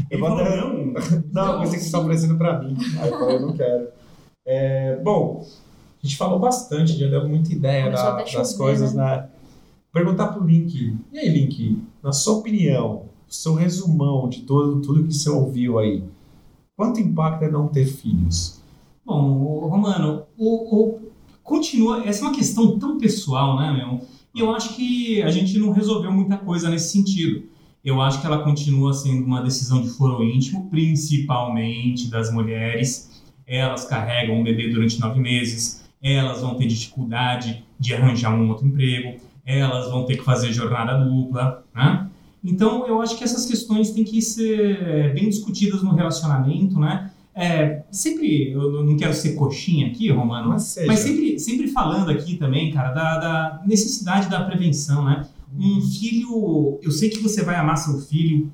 [0.10, 0.74] Eu vou até- não.
[0.76, 0.94] Não,
[1.34, 2.76] Não, pensei que você está oferecendo para mim.
[3.00, 3.88] Aí eu falei, eu não quero.
[4.46, 5.46] É, bom,
[6.04, 9.28] a gente falou bastante, já deu muita ideia da- a das chover, coisas, né?
[9.94, 10.96] Perguntar pro Link.
[11.12, 16.04] E aí, Link, na sua opinião, seu resumão de todo, tudo que você ouviu aí,
[16.76, 18.60] quanto impacta é não ter filhos?
[19.06, 21.00] Bom, o- Romano, o, o-
[21.48, 22.04] continua.
[22.06, 24.02] Essa é uma questão tão pessoal, né, meu?
[24.36, 27.44] E eu acho que a gente não resolveu muita coisa nesse sentido.
[27.84, 33.24] Eu acho que ela continua sendo uma decisão de foro íntimo, principalmente das mulheres.
[33.48, 38.68] Elas carregam um bebê durante nove meses, elas vão ter dificuldade de arranjar um outro
[38.68, 42.10] emprego, elas vão ter que fazer jornada dupla, né?
[42.44, 47.10] Então, eu acho que essas questões têm que ser bem discutidas no relacionamento, né?
[47.40, 52.36] É, sempre, eu não quero ser coxinha aqui, Romano, Mas mas sempre, sempre falando aqui
[52.36, 55.24] também, cara, da, da necessidade da prevenção, né?
[55.56, 58.52] Um filho, eu sei que você vai amar seu filho,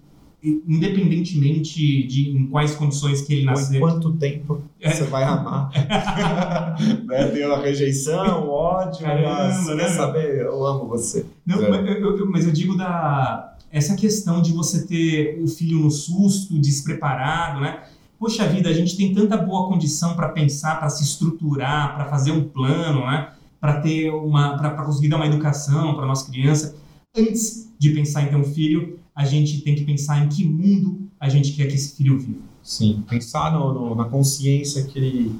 [0.67, 3.79] independentemente de em quais condições que ele Ou em nascer.
[3.79, 4.91] quanto tempo É.
[4.91, 5.69] você vai amar?
[7.07, 7.27] né?
[7.27, 10.41] Tem uma rejeição, ódio, Caramba, mas né, quer saber?
[10.41, 11.25] Eu amo você.
[11.45, 11.69] Não, É.
[11.69, 15.89] mas eu, eu- mas eu digo da essa questão de você ter o filho no
[15.89, 17.79] susto, despreparado, né?
[18.23, 22.31] Poxa vida, a gente tem tanta boa condição para pensar, para se estruturar, para fazer
[22.31, 23.33] um plano, né?
[23.59, 26.73] Para ter uma, para conseguir dar uma educação para nossa criança.
[27.13, 31.01] Antes de pensar em ter um filho, a gente tem que pensar em que mundo
[31.19, 32.39] a gente quer que esse filho viva.
[32.63, 35.35] Sim, pensar no, no- na consciência que ele,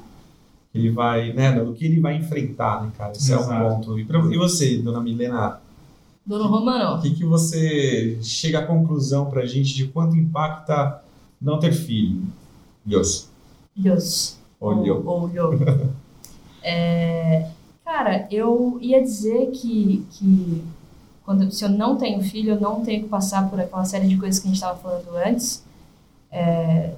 [0.70, 3.12] que ele vai, né, no que ele vai enfrentar, né, cara?
[3.12, 3.98] Esse é um ponto.
[3.98, 5.58] E, pra- e você, dona Milena,
[6.26, 11.02] Dono o Romano, que, que você chega à conclusão pra gente de quanto impacta
[11.40, 12.22] não ter filho?
[12.84, 13.28] Deus.
[13.76, 14.36] Deus.
[14.60, 15.02] Olhou.
[15.06, 15.52] Ou- Olhou.
[16.66, 17.50] É,
[17.84, 20.64] cara, eu ia dizer que, que
[21.22, 24.16] quando, se eu não tenho filho, eu não tenho que passar por aquela série de
[24.16, 25.62] coisas que a gente estava falando antes,
[26.32, 26.94] é,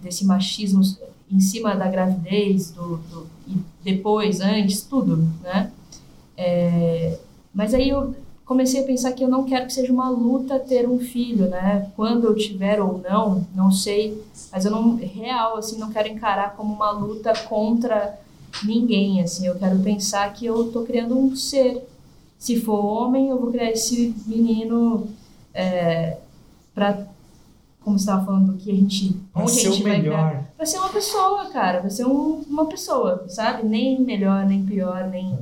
[0.00, 0.82] desse machismo
[1.28, 5.72] em cima da gravidez, do, do- e depois, antes, tudo, né?
[6.36, 7.18] É,
[7.52, 8.14] mas aí eu
[8.52, 11.90] comecei a pensar que eu não quero que seja uma luta ter um filho, né?
[11.96, 14.22] Quando eu tiver ou não, não sei,
[14.52, 18.18] mas eu não real assim não quero encarar como uma luta contra
[18.64, 19.46] ninguém, assim.
[19.46, 21.86] Eu quero pensar que eu tô criando um ser.
[22.38, 25.06] Se for homem, eu vou criar esse menino
[25.54, 26.18] é,
[26.74, 27.06] para
[27.84, 30.44] como você estava falando que a gente Pra onde ser a gente o vai melhor.
[30.56, 31.80] Pra ser uma pessoa, cara.
[31.80, 33.64] Pra ser um- uma pessoa, sabe?
[33.66, 35.36] Nem melhor, nem pior, nem.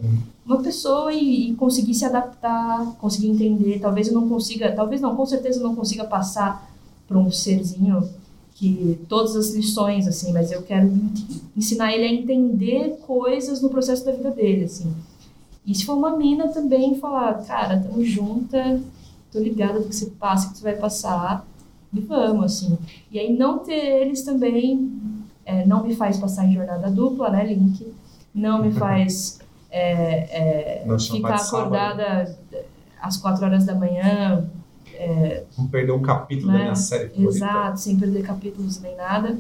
[0.45, 3.79] Uma pessoa e, e conseguir se adaptar, conseguir entender.
[3.81, 6.69] Talvez eu não consiga, talvez não, com certeza eu não consiga passar
[7.07, 8.09] pra um serzinho
[8.55, 11.13] que todas as lições, assim, mas eu quero en-
[11.57, 14.93] ensinar ele a entender coisas no processo da vida dele, assim.
[15.67, 18.81] E se for uma mina também, falar, cara, tamo junta,
[19.33, 21.47] tô ligada do que você passa, que você vai passar.
[21.95, 22.79] e vamos, assim.
[23.11, 24.93] E aí não ter eles também
[25.45, 27.87] é, não me faz passar em jornada dupla, né, Link?
[28.35, 29.40] Não me faz
[29.71, 31.75] é, é, chamar ficar de sábado.
[31.75, 32.37] acordada
[33.01, 34.45] às quatro horas da manhã,
[35.57, 36.59] Não perder um capítulo Né?
[36.59, 37.31] da minha série favorita.
[37.37, 39.39] exato, sem perder capítulos nem nada.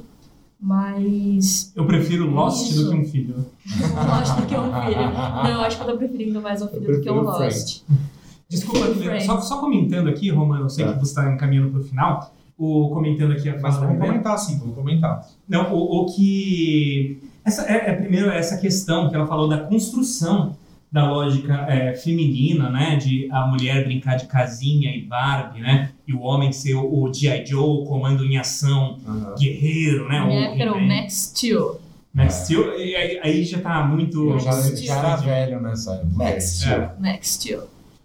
[0.62, 2.84] Mas Eu prefiro Lost Isso.
[2.84, 3.34] do que um filho.
[3.66, 5.12] Lost do que um filho.
[5.42, 7.82] Não, eu acho que eu tô preferindo mais um filho do que um Lost.
[8.48, 8.86] Desculpa,
[9.24, 10.92] só, só comentando aqui, Romano, eu sei Tá.
[10.94, 14.58] que você está encaminhando para o final, o, comentando aqui a Mas vamos comentar sim,
[14.58, 15.26] vamos comentar.
[15.48, 17.22] Não, o, o que.
[17.44, 20.56] Essa, é, é primeiro essa questão que ela falou da construção
[20.92, 22.96] da lógica é, feminina, né?
[22.96, 25.90] De a mulher brincar de casinha e Barbie, né?
[26.06, 27.46] E o homem ser o, o G.I.
[27.46, 28.98] Joe, o comando em ação,
[29.38, 30.20] guerreiro, né?
[30.26, 30.80] Minha o era o.
[30.80, 31.80] Max Steel.
[32.12, 34.30] Max Steel, e aí, aí já tá muito.
[34.30, 34.76] Eu já, Steel.
[34.86, 36.10] já era velho nessa época.
[36.16, 36.90] Max Steel.
[36.98, 37.62] Max Steel.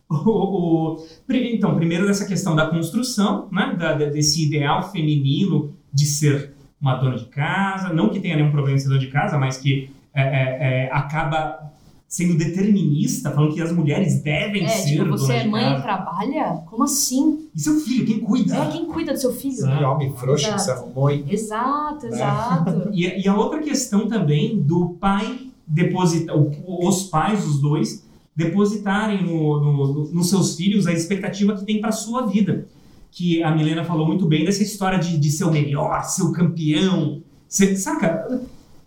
[0.07, 6.53] O- o- então, primeiro dessa questão da construção, né, da- desse ideal feminino de ser
[6.85, 9.57] uma dona de casa, não que tenha nenhum problema em ser dona de casa, mas
[9.57, 11.71] que é, é, é, acaba
[12.07, 15.69] sendo determinista, falando que as mulheres devem É, ser tipo, você é de mãe e
[15.71, 15.81] casa.
[15.83, 16.61] trabalha?
[16.67, 17.47] Como assim?
[17.55, 18.55] E seu filho, quem cuida?
[18.55, 19.53] É, quem cuida do seu filho?
[19.53, 19.77] Exato.
[19.79, 21.25] Que homem frouxo que você arrumou, hein?
[21.27, 22.89] Exato, exato.
[22.93, 28.05] E, e a outra questão também do pai depositar, os pais, os dois,
[28.35, 32.67] depositarem no, no- no- nos seus filhos a expectativa que tem para sua vida.
[33.15, 36.33] Que a Milena falou muito bem dessa história de, de ser o melhor, ser o
[36.33, 37.23] campeão.
[37.47, 38.41] Ser, saca?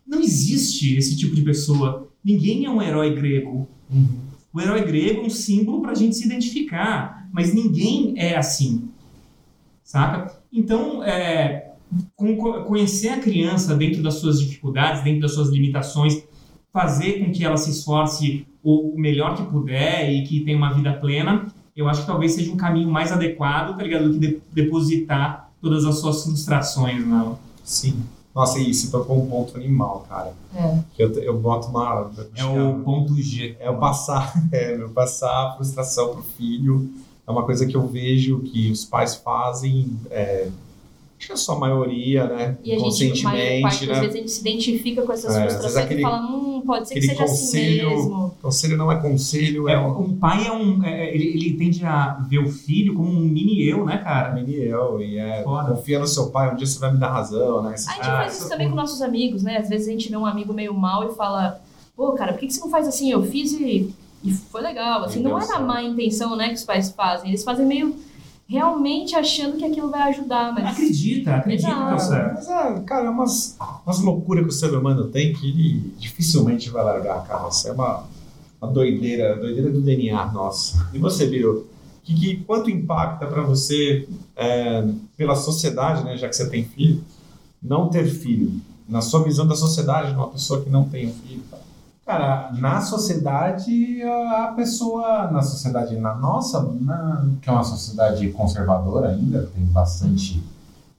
[0.07, 2.09] Não existe esse tipo de pessoa.
[2.23, 3.67] Ninguém é um herói grego.
[4.53, 8.89] O herói grego é um símbolo para a gente se identificar, mas ninguém é assim,
[9.83, 10.39] saca?
[10.53, 11.71] Então, é,
[12.67, 16.23] conhecer a criança dentro das suas dificuldades, dentro das suas limitações,
[16.73, 20.93] fazer com que ela se esforce o melhor que puder e que tenha uma vida
[20.93, 21.47] plena,
[21.81, 24.09] eu acho que talvez seja um caminho mais adequado, tá ligado?
[24.09, 27.39] Do que de- depositar todas as suas frustrações nela.
[27.65, 28.03] Sim.
[28.35, 30.33] Nossa, e você tocou um ponto animal, cara.
[30.55, 30.79] É.
[30.95, 32.11] Que eu, eu boto uma.
[32.37, 33.57] É o ponto G.
[33.59, 36.89] É o passar, é, meu, passar a frustração pro filho.
[37.27, 40.49] É uma coisa que eu vejo que os pais fazem, é,
[41.19, 42.57] acho que a sua maioria, né?
[42.63, 44.03] E a gente, conscientemente, parte das né?
[44.03, 46.89] vezes a gente se identifica com essas É, às frustrações aquele- e fala, hum, pode
[46.89, 48.35] ser que seja assim conselho- mesmo.
[48.41, 50.85] Conselho não é conselho, é, É, um um pai é um.
[50.85, 54.33] é, ele, ele tende a ver o filho como um mini eu, né, cara?
[54.33, 55.75] mini eu, e é, Foda.
[55.75, 57.75] confia no seu pai, um dia você vai me dar razão, né?
[57.75, 59.57] Esse- A gente Ah, faz isso isso também é com nossos amigos, né?
[59.59, 61.61] Às vezes a gente vê um amigo meio mal e fala,
[61.97, 63.11] pô, cara, por que, que você não faz assim?
[63.11, 63.93] Eu fiz e,
[64.23, 65.03] e foi legal.
[65.03, 67.31] Assim, não é na má intenção, né, que os pais fazem.
[67.31, 67.97] Eles fazem meio
[68.49, 70.65] realmente achando que aquilo vai ajudar, mas.
[70.73, 72.03] Acredita, acredita que é o Exato.
[72.03, 72.35] certo.
[72.35, 76.71] Mas, é, cara, é umas, umas loucuras que o ser humano tem que ele dificilmente
[76.71, 77.49] vai largar, cara.
[77.49, 78.05] Isso é uma,
[78.61, 80.89] uma doideira, doideira do DNA nossa.
[80.95, 81.69] E você, Biro?
[82.03, 84.83] Que, que, quanto impacta pra você, é,
[85.15, 87.05] pela sociedade, né, já que você tem filho,
[87.63, 88.63] não ter filho?
[88.89, 91.43] Na sua visão da sociedade, de uma pessoa que não tem um filho.
[91.51, 91.63] cara?
[92.09, 99.11] Cara, na sociedade, a pessoa, na sociedade, na nossa, na- que é uma sociedade conservadora
[99.11, 100.43] ainda, tem bastante,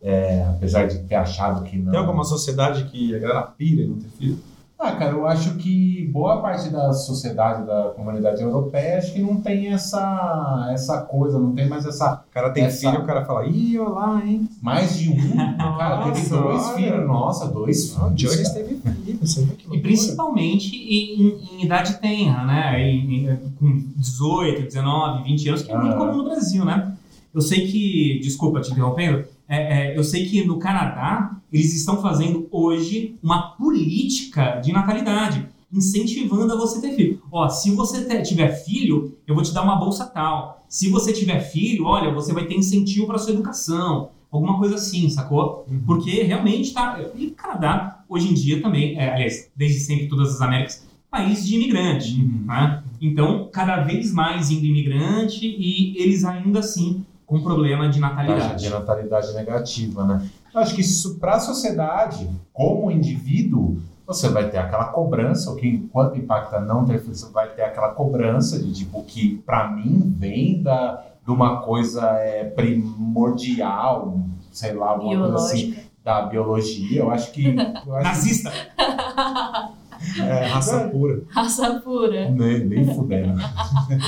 [0.03, 1.89] é, apesar de ter achado que não.
[1.89, 4.37] Tem alguma sociedade que a galera pira em não ter filho?
[4.81, 9.41] Ah, cara, eu acho que boa parte da sociedade, da comunidade europeia, acho que não
[9.41, 12.23] tem essa, essa coisa, não tem mais essa.
[12.29, 14.47] O cara tem Essa- filho, o cara fala, ih, olha lá, hein?
[14.61, 15.35] Mais de um.
[15.77, 16.75] cara, teve Nossa, dois olha.
[16.77, 18.15] filhos, nossa, dois filhos.
[18.15, 22.81] Jones teve filho, você vê que E principalmente em, em- em idade tenra, né?
[22.81, 25.97] Em- em- com 18, 19, 20 anos, que é muito Ah.
[25.97, 26.93] comum no Brasil, né?
[27.35, 32.01] Eu sei que, desculpa te interrompendo, é, é, eu sei que no Canadá eles estão
[32.01, 37.21] fazendo hoje uma política de natalidade, incentivando a você ter filho.
[37.31, 40.63] Ó, se você te- tiver filho, eu vou te dar uma bolsa tal.
[40.69, 44.09] Se você tiver filho, olha, você vai ter incentivo para sua educação.
[44.31, 45.65] Alguma coisa assim, sacou?
[45.87, 46.99] Porque realmente tá.
[47.15, 51.47] E o Canadá, hoje em dia também, é, aliás, desde sempre, todas as Américas, país
[51.47, 52.15] de imigrante.
[52.45, 52.83] Né?
[53.01, 58.63] Então, cada vez mais indo imigrante e eles ainda assim com problema de natalidade.
[58.63, 60.27] de natalidade negativa, né?
[60.51, 63.77] Eu acho que isso para a sociedade, como indivíduo,
[64.07, 67.61] você vai ter aquela cobrança, o que enquanto impacta não ter filho, você vai ter
[67.61, 74.19] aquela cobrança de tipo que para mim vem da de uma coisa é, primordial,
[74.51, 75.91] sei lá, alguma coisa assim Biológica.
[76.03, 76.99] da biologia.
[77.01, 78.51] Eu acho que eu acho Nazista!
[80.19, 81.21] É, raça pura.
[81.29, 82.25] Raça pura.
[82.25, 83.39] que nem, nem fudendo.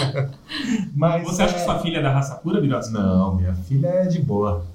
[0.96, 2.92] Mas Você acha que é- sua filha é da raça pura, Birossi?
[2.92, 4.66] Não, minha filha é de boa.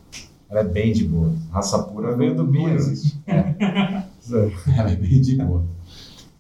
[0.49, 1.33] Ela é bem de boa.
[1.51, 2.73] Raça pura veio do Não Bia.
[2.75, 3.19] existe.
[4.77, 5.65] Ela é bem de boa.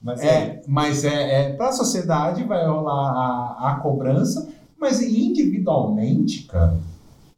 [0.03, 4.49] Mas é, É, mas é, é para a sociedade vai rolar a, a cobrança,
[4.79, 6.77] mas individualmente, cara,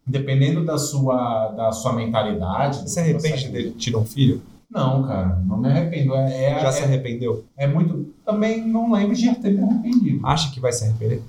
[0.07, 2.78] dependendo da sua, da sua mentalidade.
[2.82, 4.43] Você que arrepende você- dele tirar um filho?
[4.71, 6.14] Não, cara, não me arrependo.
[6.14, 7.45] É, é, Já se é, arrependeu?
[7.57, 8.12] é muito.
[8.25, 10.27] Também não lembro de ter me arrependido.
[10.27, 11.23] Acha que vai se arrepender?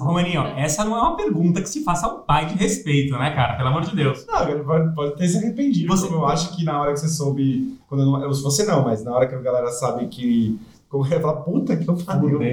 [0.00, 3.30] Romaninho, ó, essa não é uma pergunta que se faça ao pai de respeito, né,
[3.34, 3.56] cara?
[3.56, 4.26] Pelo amor de Deus.
[4.26, 5.88] Não, ele pode, pode ter se arrependido.
[5.88, 7.78] Você- eu acho que na hora que você soube.
[7.88, 10.58] Quando eu não, eu- você não, mas na hora que a galera sabe que.
[10.94, 12.52] Como é falar, puta que eu pariu, né?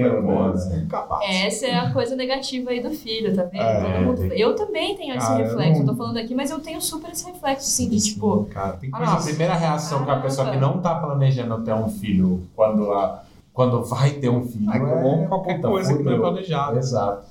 [1.22, 1.46] é.
[1.46, 3.62] Essa é a coisa negativa aí do filho, tá vendo?
[3.62, 5.80] É, Todo mundo- tem- Eu também tenho esse Cara, eu reflexo.
[5.80, 8.72] Eu, não- tô falando aqui, mas eu tenho super esse reflexo, assim, de tipo, cara,
[8.72, 9.12] tem Ah, coisa.
[9.12, 13.22] A primeira reação que a pessoa que não tá planejando ter um filho, quando, a,
[13.52, 16.78] quando vai ter um filho, É como é qualquer puta, coisa que não é planejada.
[16.80, 17.24] Exato.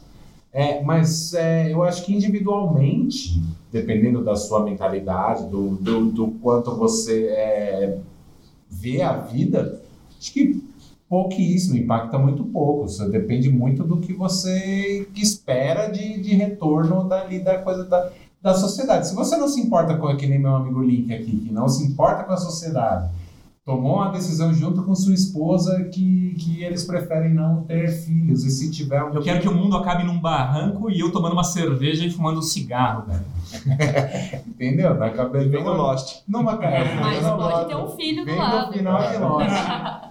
[0.54, 6.74] É, mas é, eu acho que individualmente, dependendo da sua mentalidade, do, do, do quanto
[6.76, 7.98] você é,
[8.70, 9.82] vê a vida,
[10.18, 10.71] acho que
[11.12, 12.86] pouquíssimo, impacta muito pouco.
[12.86, 18.10] Isso depende muito do que você espera de, de retorno dali da coisa da,
[18.42, 19.10] da sociedade.
[19.10, 21.86] Se você não se importa com, que nem meu amigo Link aqui, que não se
[21.86, 23.10] importa com a sociedade,
[23.66, 28.50] tomou uma decisão junto com sua esposa que, que eles preferem não ter filhos, e
[28.50, 31.44] se tiver um Eu quero que o mundo acabe num barranco e eu tomando uma
[31.44, 34.44] cerveja e fumando um cigarro, velho.
[34.48, 34.96] Entendeu?
[34.96, 36.22] Na cabeça Vem no Lost.
[36.26, 38.68] Numa mas pode ter um filho do lado.
[38.68, 40.11] no final de Lost.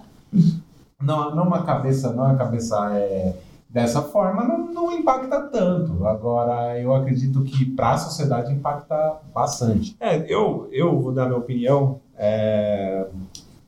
[1.01, 3.35] não, numa cabeça, não é cabeça é,
[3.69, 6.05] dessa forma, não, não impacta tanto.
[6.05, 9.95] Agora, eu acredito que para a sociedade impacta bastante.
[9.99, 11.99] É, eu, eu vou dar minha opinião.
[12.17, 13.07] É,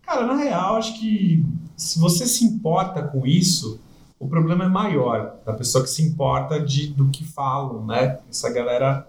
[0.06, 1.44] Cara, na real, acho que
[1.76, 3.80] se você se importa com isso,
[4.20, 8.20] o problema é maior da pessoa que se importa de, do que falam, né?
[8.30, 9.08] Essa galera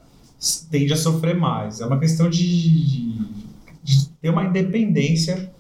[0.71, 1.81] tende a sofrer mais.
[1.81, 3.19] É uma questão de, de,
[3.83, 5.53] de ter uma independência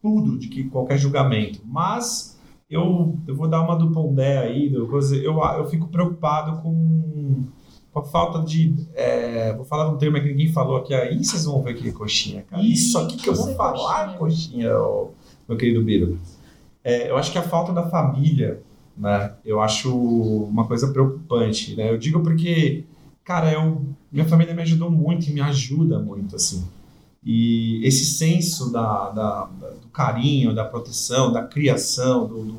[0.00, 1.60] tudo, de que qualquer julgamento.
[1.64, 2.38] Mas
[2.70, 4.88] eu, eu vou dar uma do Pondé aí, eu,
[5.58, 7.44] eu fico preocupado com,
[7.92, 8.74] com a falta de.
[8.94, 12.42] é, vou falar um termo que ninguém falou aqui, aí vocês vão ver aquele coxinha,
[12.42, 12.62] cara.
[12.62, 14.70] Isso aqui que eu vou falar, coxinha.
[15.48, 16.18] meu querido Biro.
[16.84, 18.62] É, eu acho que a falta da família,
[18.96, 19.32] né?
[19.44, 21.90] Eu acho uma coisa preocupante, né?
[21.90, 22.84] Eu digo porque,
[23.24, 26.64] cara, eu, minha família me ajudou muito e me ajuda muito, assim.
[27.24, 29.44] E esse senso da, da-
[29.82, 32.58] do carinho, da proteção, da criação, do, do,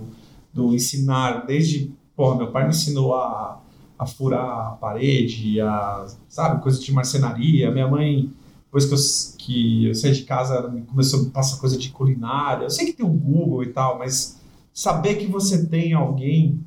[0.54, 3.60] do ensinar, desde, porra, meu pai me ensinou a,
[3.98, 7.72] a furar a parede, a, sabe, coisa de marcenaria.
[7.72, 8.32] Minha mãe,
[8.66, 8.98] depois que eu,
[9.40, 12.66] que eu saí de casa, começou a passar coisa de culinária.
[12.66, 14.40] Eu sei que tem o Google e tal, mas
[14.74, 16.60] saber que você tem alguém,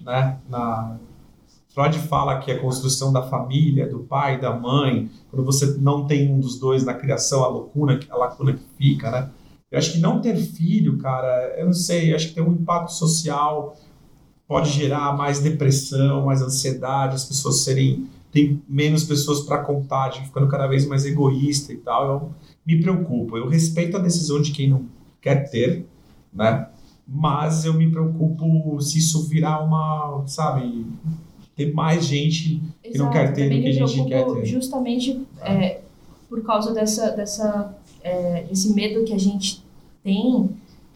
[0.00, 0.96] né, na...
[1.74, 6.32] Freud fala que a construção da família, do pai, da mãe, quando você não tem
[6.32, 9.30] um dos dois na criação, a lacuna, a lacuna que fica, né?
[9.70, 12.52] Eu acho que não ter filho, cara, eu não sei, eu acho que tem um
[12.52, 13.76] impacto social,
[14.46, 20.48] pode gerar mais depressão, mais ansiedade, as pessoas serem tem menos pessoas para contar, ficando
[20.48, 22.08] cada vez mais egoísta e tal.
[22.08, 22.32] Eu
[22.66, 23.36] me preocupo.
[23.36, 24.86] Eu respeito a decisão de quem não
[25.20, 25.86] quer ter,
[26.32, 26.68] né?
[27.06, 30.84] Mas eu me preocupo se isso virar uma, sabe,
[31.56, 34.46] ter mais gente que não quer ter do que a gente quer ter.
[34.46, 35.80] Justamente é,
[36.28, 39.62] por causa dessa, dessa, é, desse medo que a gente
[40.02, 40.50] tem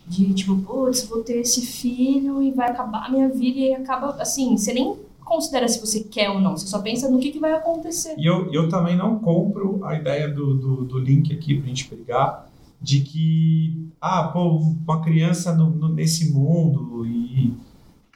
[0.06, 4.10] de, tipo, putz, vou ter esse filho e vai acabar a minha vida e acaba,
[4.20, 7.38] assim, você nem considera se você quer ou não, você só pensa no que, que
[7.38, 8.14] vai acontecer.
[8.18, 11.84] E eu, eu também não compro a ideia do, do, do link aqui pra gente
[11.86, 12.48] pegar,
[12.80, 17.52] de que, ah, pô, uma criança no, no- nesse mundo e.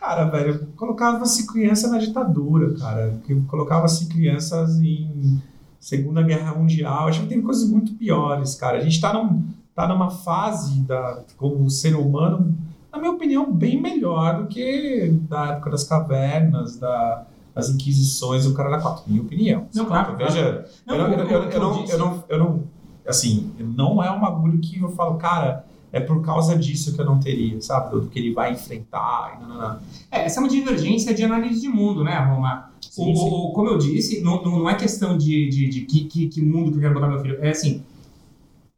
[0.02, 3.20] Cara, velho, colocava-se criança na ditadura, cara.
[3.46, 5.40] Colocava-se crianças em
[5.78, 7.06] Segunda Guerra Mundial.
[7.06, 8.78] Acho que tem coisas muito piores, cara.
[8.78, 9.44] A gente tá, num,
[9.76, 12.52] tá numa fase da, como ser humano,
[12.92, 17.24] na minha opinião, bem melhor do que da época das cavernas, da,
[17.54, 19.04] das inquisições, o cara era quatro.
[19.06, 19.68] Minha opinião.
[19.72, 22.64] Não, claro, Veja, eu, não, eu não, eu não,
[23.06, 27.04] assim, não é um bagulho que eu falo, cara, é por causa disso que eu
[27.04, 27.90] não teria, sabe?
[28.00, 29.78] Do que ele vai enfrentar e não, não, não.
[30.10, 32.70] É, essa é uma divergência de análise de mundo, né, Roma?
[32.90, 33.22] Sim, O- sim.
[33.30, 36.42] o- como eu disse, não, não não é questão de, de, de que, que, que
[36.42, 37.38] mundo que eu quero botar meu filho.
[37.42, 37.82] É assim.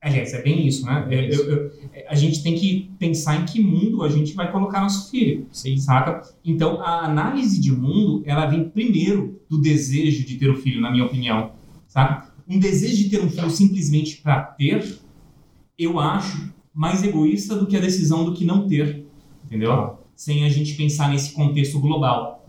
[0.00, 1.06] Aliás, é bem isso, né?
[1.10, 1.34] É.
[1.34, 1.70] Eu- eu-
[2.08, 5.78] a gente tem que pensar em que mundo a gente vai colocar nosso filho, Sim.
[5.78, 6.20] saca?
[6.44, 10.90] Então, a análise de mundo, ela vem primeiro do desejo de ter o filho, na
[10.90, 11.52] minha opinião,
[11.88, 12.28] saca?
[12.46, 14.98] Um desejo de ter um filho simplesmente para ter,
[15.78, 19.06] eu acho mais egoísta do que a decisão do que não ter,
[19.44, 19.70] entendeu?
[19.70, 19.94] Tá.
[20.16, 22.44] Sem a gente pensar nesse contexto global.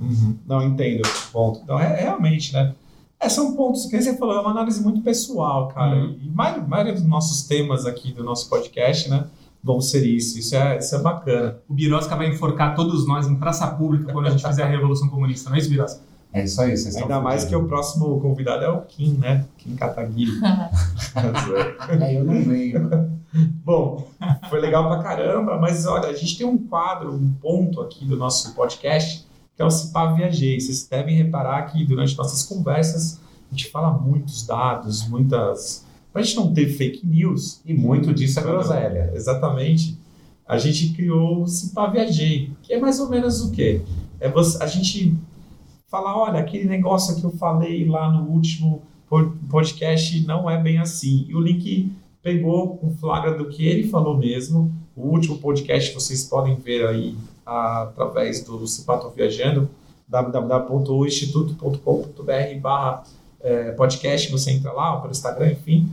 [0.45, 1.01] Não entendo.
[1.32, 1.61] Ponto.
[1.63, 2.73] Então, é, realmente, né?
[3.19, 5.95] É, são pontos que você falou, é uma análise muito pessoal, cara.
[5.95, 6.17] Uhum.
[6.21, 9.26] E a maioria, a maioria dos nossos temas aqui do nosso podcast, né?
[9.63, 10.38] Vão ser isso.
[10.38, 11.57] Isso é, isso é bacana.
[11.67, 15.07] O Birosca vai enforcar todos nós em praça pública quando a gente fizer a Revolução
[15.07, 16.01] Comunista, não é isso, Birosca?
[16.34, 19.45] É isso aí, vocês Ainda mais que o próximo convidado é o Kim, né?
[19.57, 20.32] Kim Kataguiri.
[22.01, 22.89] É, eu não venho.
[23.63, 24.07] Bom,
[24.49, 28.15] foi legal pra caramba, mas olha, a gente tem um quadro, um ponto aqui do
[28.15, 29.25] nosso podcast,
[29.55, 30.59] que é o Cipá Viajei.
[30.59, 33.19] Vocês devem reparar que durante nossas conversas
[33.51, 35.86] a gente fala muitos dados, muitas.
[36.13, 39.11] Pra gente não ter fake news, E muito disso é groselha.
[39.13, 39.99] Exatamente.
[40.47, 43.81] A gente criou o Cipá Viajei, que é mais ou menos o quê?
[44.19, 45.13] É você, a gente
[45.89, 50.77] falar, olha, aquele negócio que eu falei lá no último po- podcast não é bem
[50.77, 51.25] assim.
[51.27, 51.91] E o link
[52.26, 54.73] pegou um flagra do que ele falou mesmo.
[54.95, 57.15] O último podcast vocês podem ver aí
[57.45, 59.69] através do Cipato Viajando,
[60.07, 63.03] www.instituto.com.br barra
[63.41, 65.88] eh, podcast, você entra lá, ou pelo Instagram, enfim.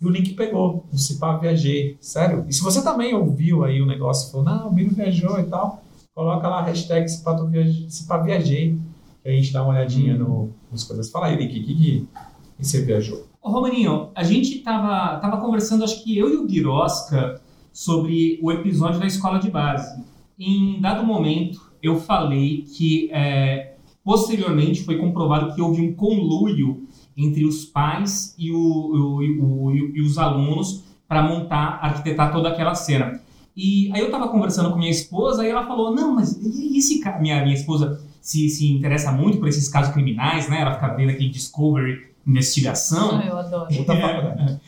[0.00, 2.46] E o link pegou, o Cipá Viajei, sério.
[2.48, 5.44] E se você também ouviu aí o negócio e falou, não, o Miro viajou e
[5.44, 5.82] tal,
[6.14, 8.78] coloca lá a hashtag Cipato Viajei, Cipá Viajei,
[9.22, 11.10] que a gente dá uma olhadinha no, nas coisas.
[11.10, 12.08] Fala aí, Link, o que, que,
[12.56, 13.33] que você viajou?
[13.44, 18.50] Ô, Romaninho, a gente tava, tava conversando, acho que eu e o Birosca, sobre o
[18.50, 20.02] episódio da escola de base.
[20.38, 27.44] Em dado momento, eu falei que é, posteriormente foi comprovado que houve um conluio entre
[27.44, 33.20] os pais e, o, o- o- e os alunos para montar, arquitetar toda aquela cena.
[33.54, 36.98] E aí eu tava conversando com minha esposa e ela falou: Não, mas e esse
[37.00, 37.20] cara?
[37.20, 40.62] Minha, minha esposa se, se interessa muito por esses casos criminais, né?
[40.62, 43.18] Ela fica vendo aquele Discovery investigação.
[43.18, 43.74] Ah, eu adoro.
[43.76, 44.60] Outra faculdade.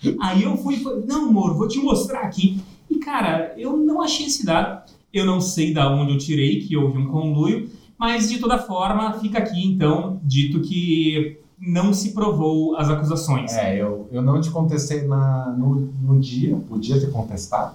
[0.20, 2.60] Aí eu fui, e falei, não, amor, vou te mostrar aqui.
[2.90, 4.82] E, cara, eu não achei esse dado.
[5.12, 7.68] Eu não sei da onde eu tirei que houve um conluio,
[7.98, 13.56] mas de toda forma, fica aqui, então, dito que não se provou as acusações.
[13.56, 17.74] É, eu, eu não te contestei na, no, no dia, podia ter contestado,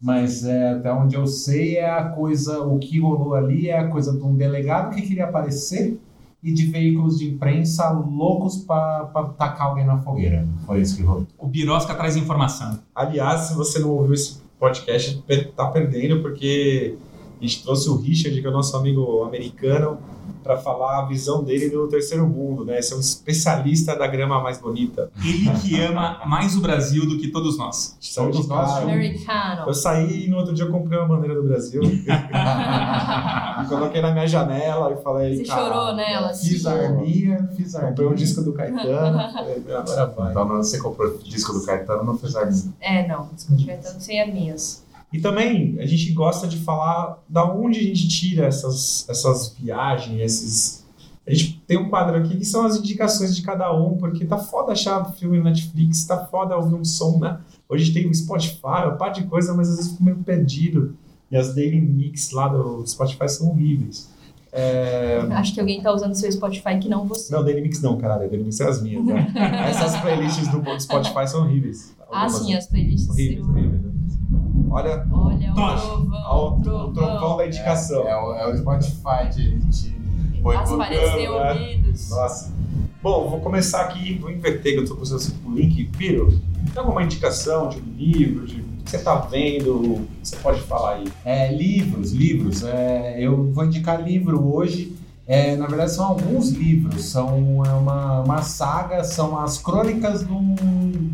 [0.00, 3.88] mas é, até onde eu sei é a coisa, o que rolou ali é a
[3.88, 5.98] coisa de um delegado que queria aparecer
[6.46, 10.46] e de veículos de imprensa loucos para tacar alguém na fogueira.
[10.64, 11.26] Foi isso que rolou.
[11.36, 12.78] O Birosca traz informação.
[12.94, 15.24] Aliás, se você não ouviu esse podcast,
[15.56, 16.96] tá perdendo, porque
[17.40, 19.98] a gente trouxe o Richard, que é o nosso amigo americano,
[20.42, 22.78] para falar a visão dele do terceiro mundo, né?
[22.78, 25.10] Esse é um especialista da grama mais bonita.
[25.24, 27.96] Ele que ama mais o Brasil do que todos nós.
[28.14, 28.70] Todos nós.
[28.76, 29.64] Americano.
[29.66, 31.82] Eu saí e no outro dia eu comprei uma bandeira do Brasil.
[31.82, 32.06] e
[33.68, 35.36] coloquei na minha janela e falei.
[35.36, 36.32] Você "Cara, chorou nela?
[36.32, 39.32] Fiz a arminha, fiz a Comprei um disco do Caetano.
[39.32, 40.30] falei, agora vai.
[40.30, 42.72] Então você comprou o disco do Caetano, não fez arminha.
[42.80, 43.28] É, não.
[43.34, 44.85] Desculpa, tanto sem as minhas.
[45.12, 50.20] E também a gente gosta de falar da onde a gente tira essas, essas viagens,
[50.20, 50.86] esses.
[51.26, 54.38] A gente tem um quadro aqui que são as indicações de cada um, porque tá
[54.38, 57.40] foda achar filme no Netflix, tá foda ouvir um som, né?
[57.68, 60.96] Hoje tem o Spotify, uma parte de coisa, mas às vezes fico meio perdido.
[61.30, 64.08] E as daily mix lá do Spotify são horríveis.
[64.52, 65.18] É...
[65.32, 67.34] Acho que alguém tá usando seu Spotify que não você.
[67.34, 68.30] Não, daily mix não, caralho.
[68.30, 69.32] Daily mix são as minhas, né?
[69.68, 71.94] Essas playlists do Spotify são horríveis.
[72.10, 73.10] Ah, sim, as playlists.
[73.10, 73.75] Horríveis, horríveis.
[74.70, 75.86] Olha, Olha, o Tocha.
[75.86, 78.06] trovão, o trovão da indicação.
[78.06, 79.90] É, é o, é o Spotify de, de
[80.40, 81.50] boicotando, Aparecer né?
[81.50, 82.10] ouvidos.
[82.10, 82.52] Nossa.
[83.02, 85.02] Bom, vou começar aqui, vou inverter, que eu tô com
[85.50, 85.84] o link.
[85.96, 86.40] Piro,
[86.72, 90.06] tem alguma indicação de um livro, de o que você tá vendo?
[90.22, 91.04] Você pode falar aí.
[91.24, 92.62] É, livros, livros.
[92.64, 94.96] É, eu vou indicar livro hoje.
[95.26, 97.04] É, na verdade, são alguns livros.
[97.04, 100.54] São é uma, uma saga, são as crônicas de um,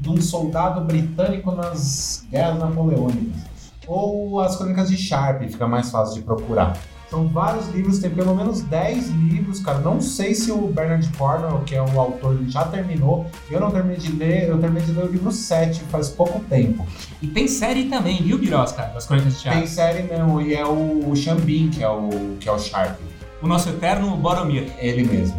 [0.00, 3.42] de um soldado britânico nas guerras napoleônicas.
[3.86, 6.76] Ou as crônicas de Sharp, fica mais fácil de procurar.
[7.12, 9.80] São vários livros, tem pelo menos 10 livros, cara.
[9.80, 13.26] Não sei se o Bernard Cornwell, que é o autor, já terminou.
[13.50, 16.86] Eu não terminei de ler, eu terminei de ler o livro 7 faz pouco tempo.
[17.20, 18.84] E tem série também, viu, Birosca?
[18.94, 19.58] Das Crônicas de Thiago.
[19.58, 22.08] Tem série mesmo, e é o Xambin, que é o,
[22.40, 22.98] que é o Sharp.
[23.42, 24.72] O nosso eterno Boromir.
[24.78, 25.36] Ele mesmo.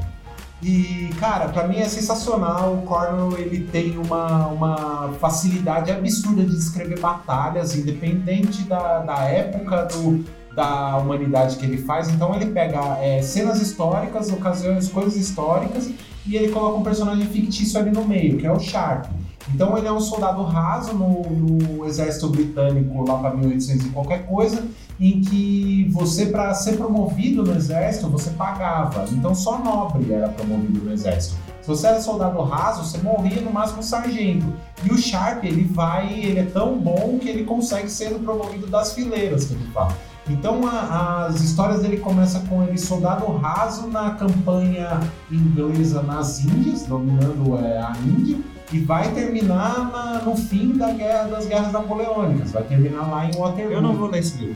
[0.61, 2.73] E, cara, pra mim é sensacional.
[2.73, 9.85] O Cornwell, ele tem uma, uma facilidade absurda de descrever batalhas, independente da, da época
[9.85, 10.23] do,
[10.55, 12.09] da humanidade que ele faz.
[12.09, 15.89] Então ele pega é, cenas históricas, ocasiões, coisas históricas,
[16.25, 19.05] e ele coloca um personagem fictício ali no meio, que é o Sharp.
[19.53, 24.25] Então ele é um soldado raso no, no exército britânico lá para 1800 e qualquer
[24.25, 24.63] coisa,
[24.99, 29.05] em que você, para ser promovido no exército, você pagava.
[29.11, 31.35] Então só nobre era promovido no exército.
[31.61, 34.45] Se você era soldado raso, você morria no máximo sargento.
[34.83, 38.93] E o Sharp, ele vai, ele é tão bom que ele consegue ser promovido das
[38.93, 39.95] fileiras, que ele fala.
[40.29, 44.99] Então a- as histórias dele começam com ele soldado raso na campanha
[45.31, 48.37] inglesa nas Índias, dominando é, a Índia,
[48.71, 52.51] e vai terminar na- no fim da guerra, das guerras napoleônicas.
[52.51, 53.73] Vai terminar lá em Waterloo.
[53.73, 54.55] Eu não vou ler esse livro.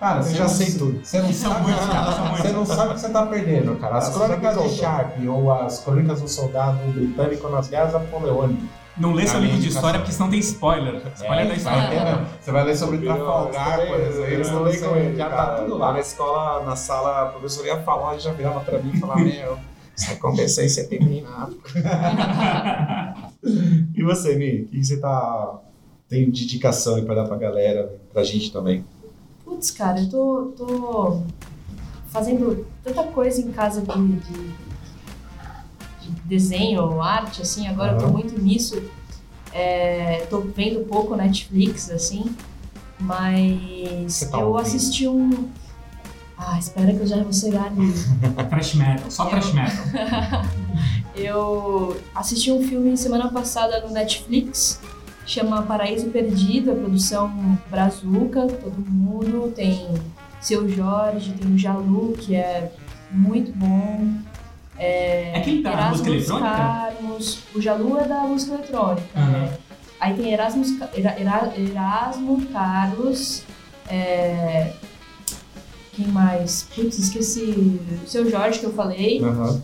[0.00, 1.00] Cara, Eu você já não- sei tudo.
[1.04, 3.98] Você não, sabe, muitos, cara, você não sabe o que você tá perdendo, cara.
[3.98, 4.76] As Nossa, crônicas de.
[4.78, 8.64] Sharp ou as crônicas do soldado britânico nas guerras napoleônicas.
[8.96, 11.02] Não lê seu livro de história porque senão tem spoiler.
[11.14, 11.86] Spoiler da É, história.
[12.16, 12.26] vai.
[12.40, 14.24] Você vai ler sobre Trafalgar, por exemplo.
[14.32, 15.46] Eu estudei com ele, já cara.
[15.46, 18.78] tá tudo Lá na escola, na sala, a professora ia falar e já virava pra
[18.78, 19.58] mim e falava, meu,
[19.96, 23.14] isso aconteceu em setembro em África.
[23.94, 24.62] E você, Mi?
[24.62, 25.58] O que você tá...
[26.08, 28.84] tem de indicação aí pra dar pra galera, pra gente também?
[29.60, 31.22] Putz, cara, eu tô, tô
[32.08, 34.48] fazendo tanta coisa em casa de, de,
[36.00, 38.82] de desenho, arte, assim, agora eu tô muito nisso.
[39.52, 42.34] É, tô vendo pouco Netflix, assim,
[42.98, 44.66] mas tá eu ouvindo?
[44.66, 45.50] assisti um.
[46.38, 47.92] Ah, espera que eu já vou chegar ali.
[48.48, 49.84] Trash metal, só Eu- trash metal.
[51.14, 54.80] Eu assisti um filme semana passada no Netflix,
[55.26, 59.52] chama Paraíso Perdido, a produção Brazuca, todo mundo.
[59.54, 59.88] Tem
[60.40, 62.72] Seu Jorge, tem o Jalu, que é
[63.10, 64.12] muito bom.
[64.78, 66.48] É aquele da música eletrônica?
[66.50, 69.06] Carlos, o Jalu é da música eletrônica.
[69.14, 69.30] Aham.
[69.30, 69.58] né?
[70.00, 73.42] Aí tem Erasmus, Era- Era- Erasmo Carlos.
[73.88, 74.72] é,
[75.92, 76.66] Quem mais?
[76.74, 77.78] Putz, esqueci.
[78.02, 79.22] O Seu Jorge que eu falei.
[79.22, 79.60] Aham.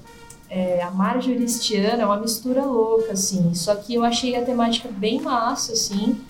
[0.49, 3.53] É, a ano é uma mistura louca, assim.
[3.55, 6.21] Só que eu achei a temática bem massa, assim.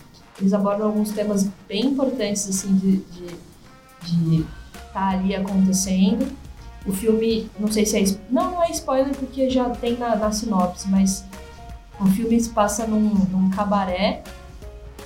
[0.41, 3.05] Eles abordam alguns temas bem importantes, assim, de
[4.07, 4.45] de
[4.75, 6.27] estar ali acontecendo.
[6.87, 8.19] O filme, não sei se é...
[8.31, 11.25] Não, não é spoiler porque já tem na, na sinopse, mas
[12.01, 14.23] o filme se passa num, num cabaré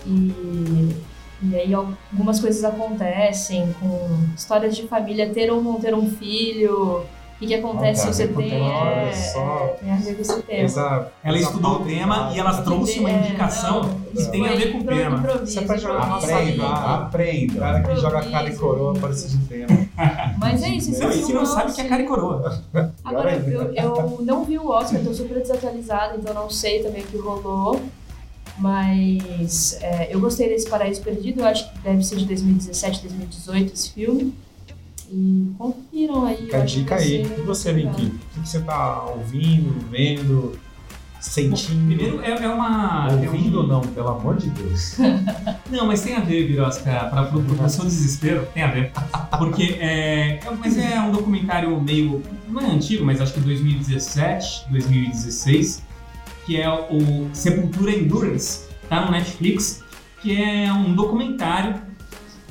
[0.06, 0.94] e,
[1.42, 7.04] e aí algumas coisas acontecem com histórias de família, ter ou não ter um filho...
[7.40, 9.64] O que, acontece Olha, se você tem É, olha só.
[9.64, 10.62] é, tem a ver com esse tema.
[10.62, 14.52] Essa, Ela estudou o tema e ela trouxe uma É, indicação não, que tem a
[14.52, 15.16] ver com o tema.
[15.18, 16.16] improviso, é pra jogar.
[16.18, 17.52] Aprenda, Aprenda.
[17.54, 19.88] O cara que joga cara e coroa parece de tema.
[20.38, 22.62] Mas é isso, esse Não, e filme que não sabe que é cara e coroa.
[23.04, 27.06] Agora, eu, eu não vi o Oscar, tô super desatualizada, então não sei também o
[27.06, 27.80] que rolou.
[28.58, 33.72] Mas é, eu gostei desse Paraíso Perdido, eu acho que deve ser de 2017, 2018
[33.72, 34.34] esse filme.
[35.12, 36.36] E confiram aí.
[36.36, 37.22] Fica a dica aí.
[37.22, 37.94] E você, legal.
[37.98, 38.14] Link?
[38.36, 40.56] O que você tá ouvindo, vendo,
[41.20, 41.86] sentindo?
[41.86, 43.08] Primeiro, é, é uma.
[43.10, 44.96] é um- Ouvindo ou não, pelo amor de Deus.
[45.70, 48.90] Não, mas tem a ver, Birosca, para pro seu desespero, tem a ver.
[49.38, 52.22] Porque é, é- Mas é um documentário meio.
[52.48, 55.82] Não é antigo, mas acho que 2017, 2016,
[56.46, 59.82] que é o Sepultura Endurance, tá no Netflix,
[60.22, 61.74] que é um documentário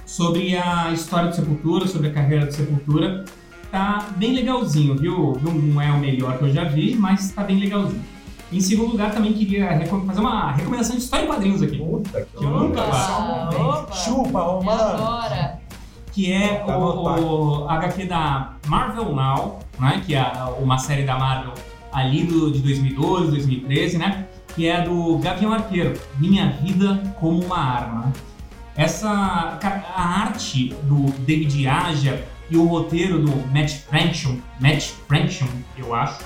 [0.10, 3.26] sobre a história do Sepultura, sobre a carreira do Sepultura.
[3.72, 5.40] Tá bem legalzinho, viu?
[5.44, 8.03] Não é o melhor que eu já vi, mas tá bem legalzinho.
[8.52, 9.68] Em segundo lugar, também queria
[10.07, 11.77] fazer uma recomendação de história em quadrinhos aqui.
[11.77, 13.94] Puta que Que nunca Opa.
[13.94, 14.81] Chupa, Romano!
[14.81, 15.60] agora.
[16.11, 20.02] que é Tá o, o HQ da Marvel Now, né?
[20.03, 21.53] Que é uma série da Marvel
[21.94, 24.26] ali do, de 2012, 2013, né?
[24.56, 28.11] Que é do Gavião Arqueiro, Minha Vida como uma Arma.
[28.80, 35.47] Essa a arte do David Aja e o roteiro do Matt Fraction, Matt Fraction,
[35.77, 36.22] eu acho,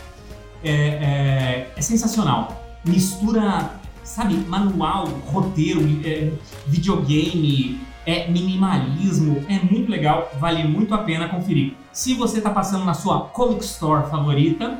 [0.63, 2.63] é, é- é sensacional.
[2.85, 3.71] Mistura,
[4.03, 6.31] sabe, manual, roteiro, é,
[6.67, 11.73] videogame, é minimalismo, é muito legal, vale muito a pena conferir.
[11.91, 14.77] Se você está passando na sua Comic Store favorita,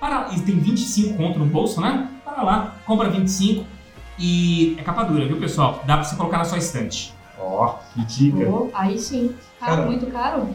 [0.00, 2.08] para, e tem 25 conto no bolso, né?
[2.24, 3.64] Para lá, compra 25
[4.18, 5.82] e é capa dura, viu pessoal?
[5.86, 7.12] Dá pra você colocar na sua estante.
[7.38, 8.48] Ó, que dica.
[8.48, 9.34] Oh, aí sim.
[9.60, 9.86] Caro, Cara.
[9.86, 10.48] muito caro?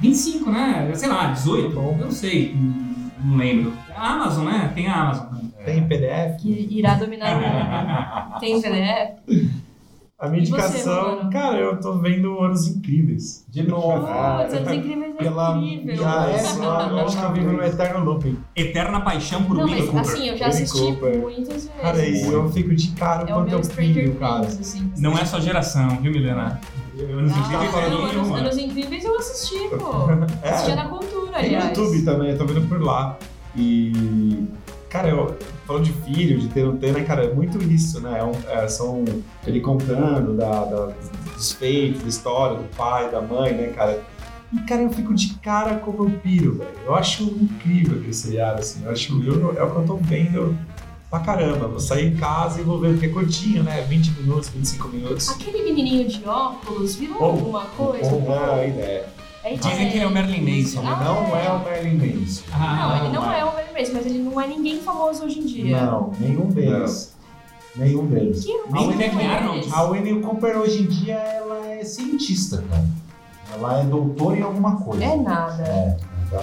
[0.00, 0.90] 25, né?
[0.94, 1.68] Sei lá, 18?
[1.68, 1.96] Tá bom.
[1.98, 3.72] Eu não sei, não não lembro.
[3.94, 4.70] A Amazon, né?
[4.74, 5.26] Tem a Amazon.
[5.64, 6.40] Tem PDF?
[6.40, 8.38] Que irá dominar o mundo.
[8.40, 9.61] Tem PDF?
[10.22, 11.30] A minha você, indicação, Romano?
[11.30, 13.44] cara, eu tô vendo Anos Incríveis.
[13.48, 14.06] De novo.
[14.06, 15.96] Ah, Anos Incríveis é pela- incrível.
[15.96, 18.38] Já é só, eu acho que eu vivo no Eterno Looping.
[18.54, 20.00] Eterna Paixão por Não, William mas Cooper.
[20.12, 21.18] assim, eu já Willy assisti Cooper.
[21.18, 21.70] muitas vezes.
[21.82, 24.46] Cara, e eu fico de cara é o quanto eu pilho, cara.
[24.46, 24.92] Assim.
[24.96, 26.60] Não é só geração, viu, Milena?
[26.96, 30.06] Anos Ah, Incríveis é Anos, Incríveis eu assisti, pô.
[30.48, 31.76] Assistia na cultura, Tem no aliás.
[31.78, 33.18] YouTube também, eu tô vendo por lá.
[33.56, 34.46] E.
[34.92, 35.34] Cara, eu
[35.66, 38.18] falando de filho, de ter não ter, né, cara, é muito isso, né?
[38.18, 39.02] É um- é, são
[39.46, 40.92] ele contando da, da-
[41.34, 44.02] dos feitos, da história do pai, da mãe, né, cara?
[44.52, 46.70] E, cara, eu fico de cara como eu piro, velho.
[46.84, 48.84] Eu acho incrível aquele seriado, assim.
[48.84, 49.22] Eu acho.
[49.24, 50.54] Eu, é o que eu tô vendo
[51.08, 51.68] pra caramba.
[51.68, 53.80] Vou sair em casa e vou ver, porque é curtinho, né?
[53.88, 55.30] 20 minutos, 25 minutos.
[55.30, 58.10] Aquele menininho de óculos virou alguma coisa?
[58.10, 59.06] Não é a ideia.
[59.44, 60.82] É Dizem que ele é o Merlin Manson.
[60.86, 62.42] Ah, Não é o Merlin Manson.
[62.58, 65.46] Não, ele não é o Merlin Manson, mas ele não é ninguém famoso hoje em
[65.46, 65.84] dia.
[65.84, 67.12] Não, nenhum deles.
[67.74, 68.44] Nenhum deles.
[68.44, 68.52] Que
[68.96, 69.30] deles.
[69.30, 69.68] Arnold.
[69.72, 72.84] A Winnie Cooper hoje em dia ela é cientista, cara.
[73.54, 75.04] Ela é doutora em alguma coisa.
[75.04, 75.62] É nada.
[75.62, 75.96] É.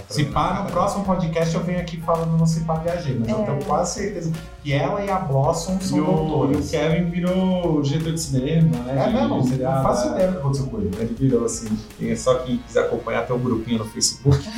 [0.08, 3.40] Se pá, no próximo podcast eu venho aqui falando no Se Pá Viajei, mas eu
[3.42, 3.44] É.
[3.46, 4.32] tenho quase certeza
[4.64, 6.64] que ela e a Blossom são o, e o.
[6.68, 9.06] Kevin virou diretor de cinema, né?
[9.08, 9.28] É mesmo?
[9.28, 10.92] de Não seriado, faço ideia do que aconteceu com ele.
[11.00, 11.68] Ele virou assim.
[11.98, 14.38] Quem- Só quem quiser acompanhar, tem um grupinho no Facebook.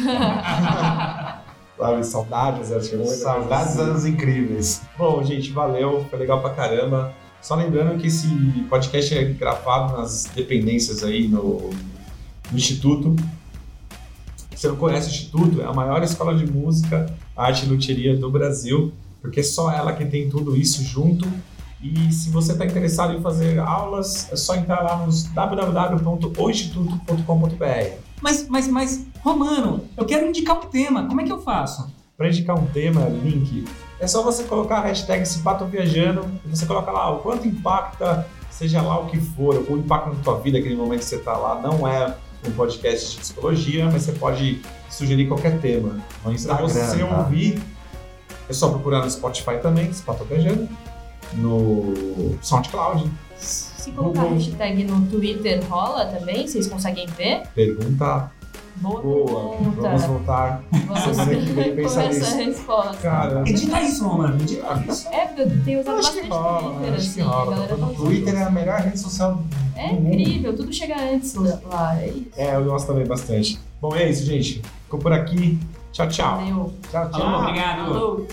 [1.78, 4.82] Sabe, saudades, acho que coisa Saudades anos incríveis.
[4.98, 6.06] Bom, gente, valeu.
[6.12, 7.12] Foi legal pra caramba.
[7.41, 8.28] Só lembrando que esse
[8.70, 11.72] podcast é gravado nas dependências aí no,
[12.52, 13.16] no Instituto.
[14.61, 18.15] Se você não conhece o Instituto, é a maior escola de música, arte e luthieria
[18.15, 21.27] do Brasil, porque é só ela que tem tudo isso junto.
[21.81, 27.95] E se você está interessado em fazer aulas, é só entrar lá nos www.oinstituto.com.br.
[28.21, 31.07] Mas, mas, mas, Romano, eu quero indicar um tema.
[31.07, 31.91] Como é que eu faço?
[32.15, 33.65] Para indicar um tema, link,
[33.99, 38.27] é só você colocar a hashtag Cipato Viajando e você coloca lá o quanto impacta,
[38.51, 41.35] seja lá o que for, o impacto na tua vida, aquele momento que você está
[41.35, 41.59] lá.
[41.59, 42.15] Não é
[42.47, 45.93] um podcast de psicologia, mas você pode sugerir qualquer tema.
[45.93, 46.68] No Para Instagram.
[46.68, 47.18] você tá?
[47.19, 47.61] ouvir,
[48.49, 50.68] é só procurar no Spotify também, Cipato Viajando,
[51.35, 54.38] no SoundCloud, Se colocar Google.
[54.38, 56.47] hashtag no Twitter rola também?
[56.47, 57.43] Vocês conseguem ver?
[57.55, 58.31] pergunta
[58.82, 59.58] Boa, boa.
[59.76, 60.64] Vamos voltar.
[60.72, 62.36] Vamos semana que vem pensar nisso.
[62.36, 62.98] resposta.
[62.98, 64.36] Cara, Edita isso, Romano.
[64.41, 65.08] Edita isso.
[65.10, 67.78] É, porque eu tenho usado que bastante rola, Twitter, acho que assim, rola, a galera
[67.78, 67.95] tá usando.
[67.98, 69.44] Twitter é a melhor rede social
[69.76, 70.08] É do mundo.
[70.14, 71.98] incrível, tudo chega antes lá.
[72.02, 72.26] É isso.
[72.38, 73.60] é, eu gosto também bastante.
[73.80, 74.62] Bom, é isso, gente.
[74.84, 75.60] Ficou por aqui.
[75.91, 76.38] Tchau, tchau.
[76.38, 76.74] Valeu.
[76.90, 77.20] Tchau, tchau.
[77.22, 77.86] Falou, obrigado.
[77.86, 78.28] Falou.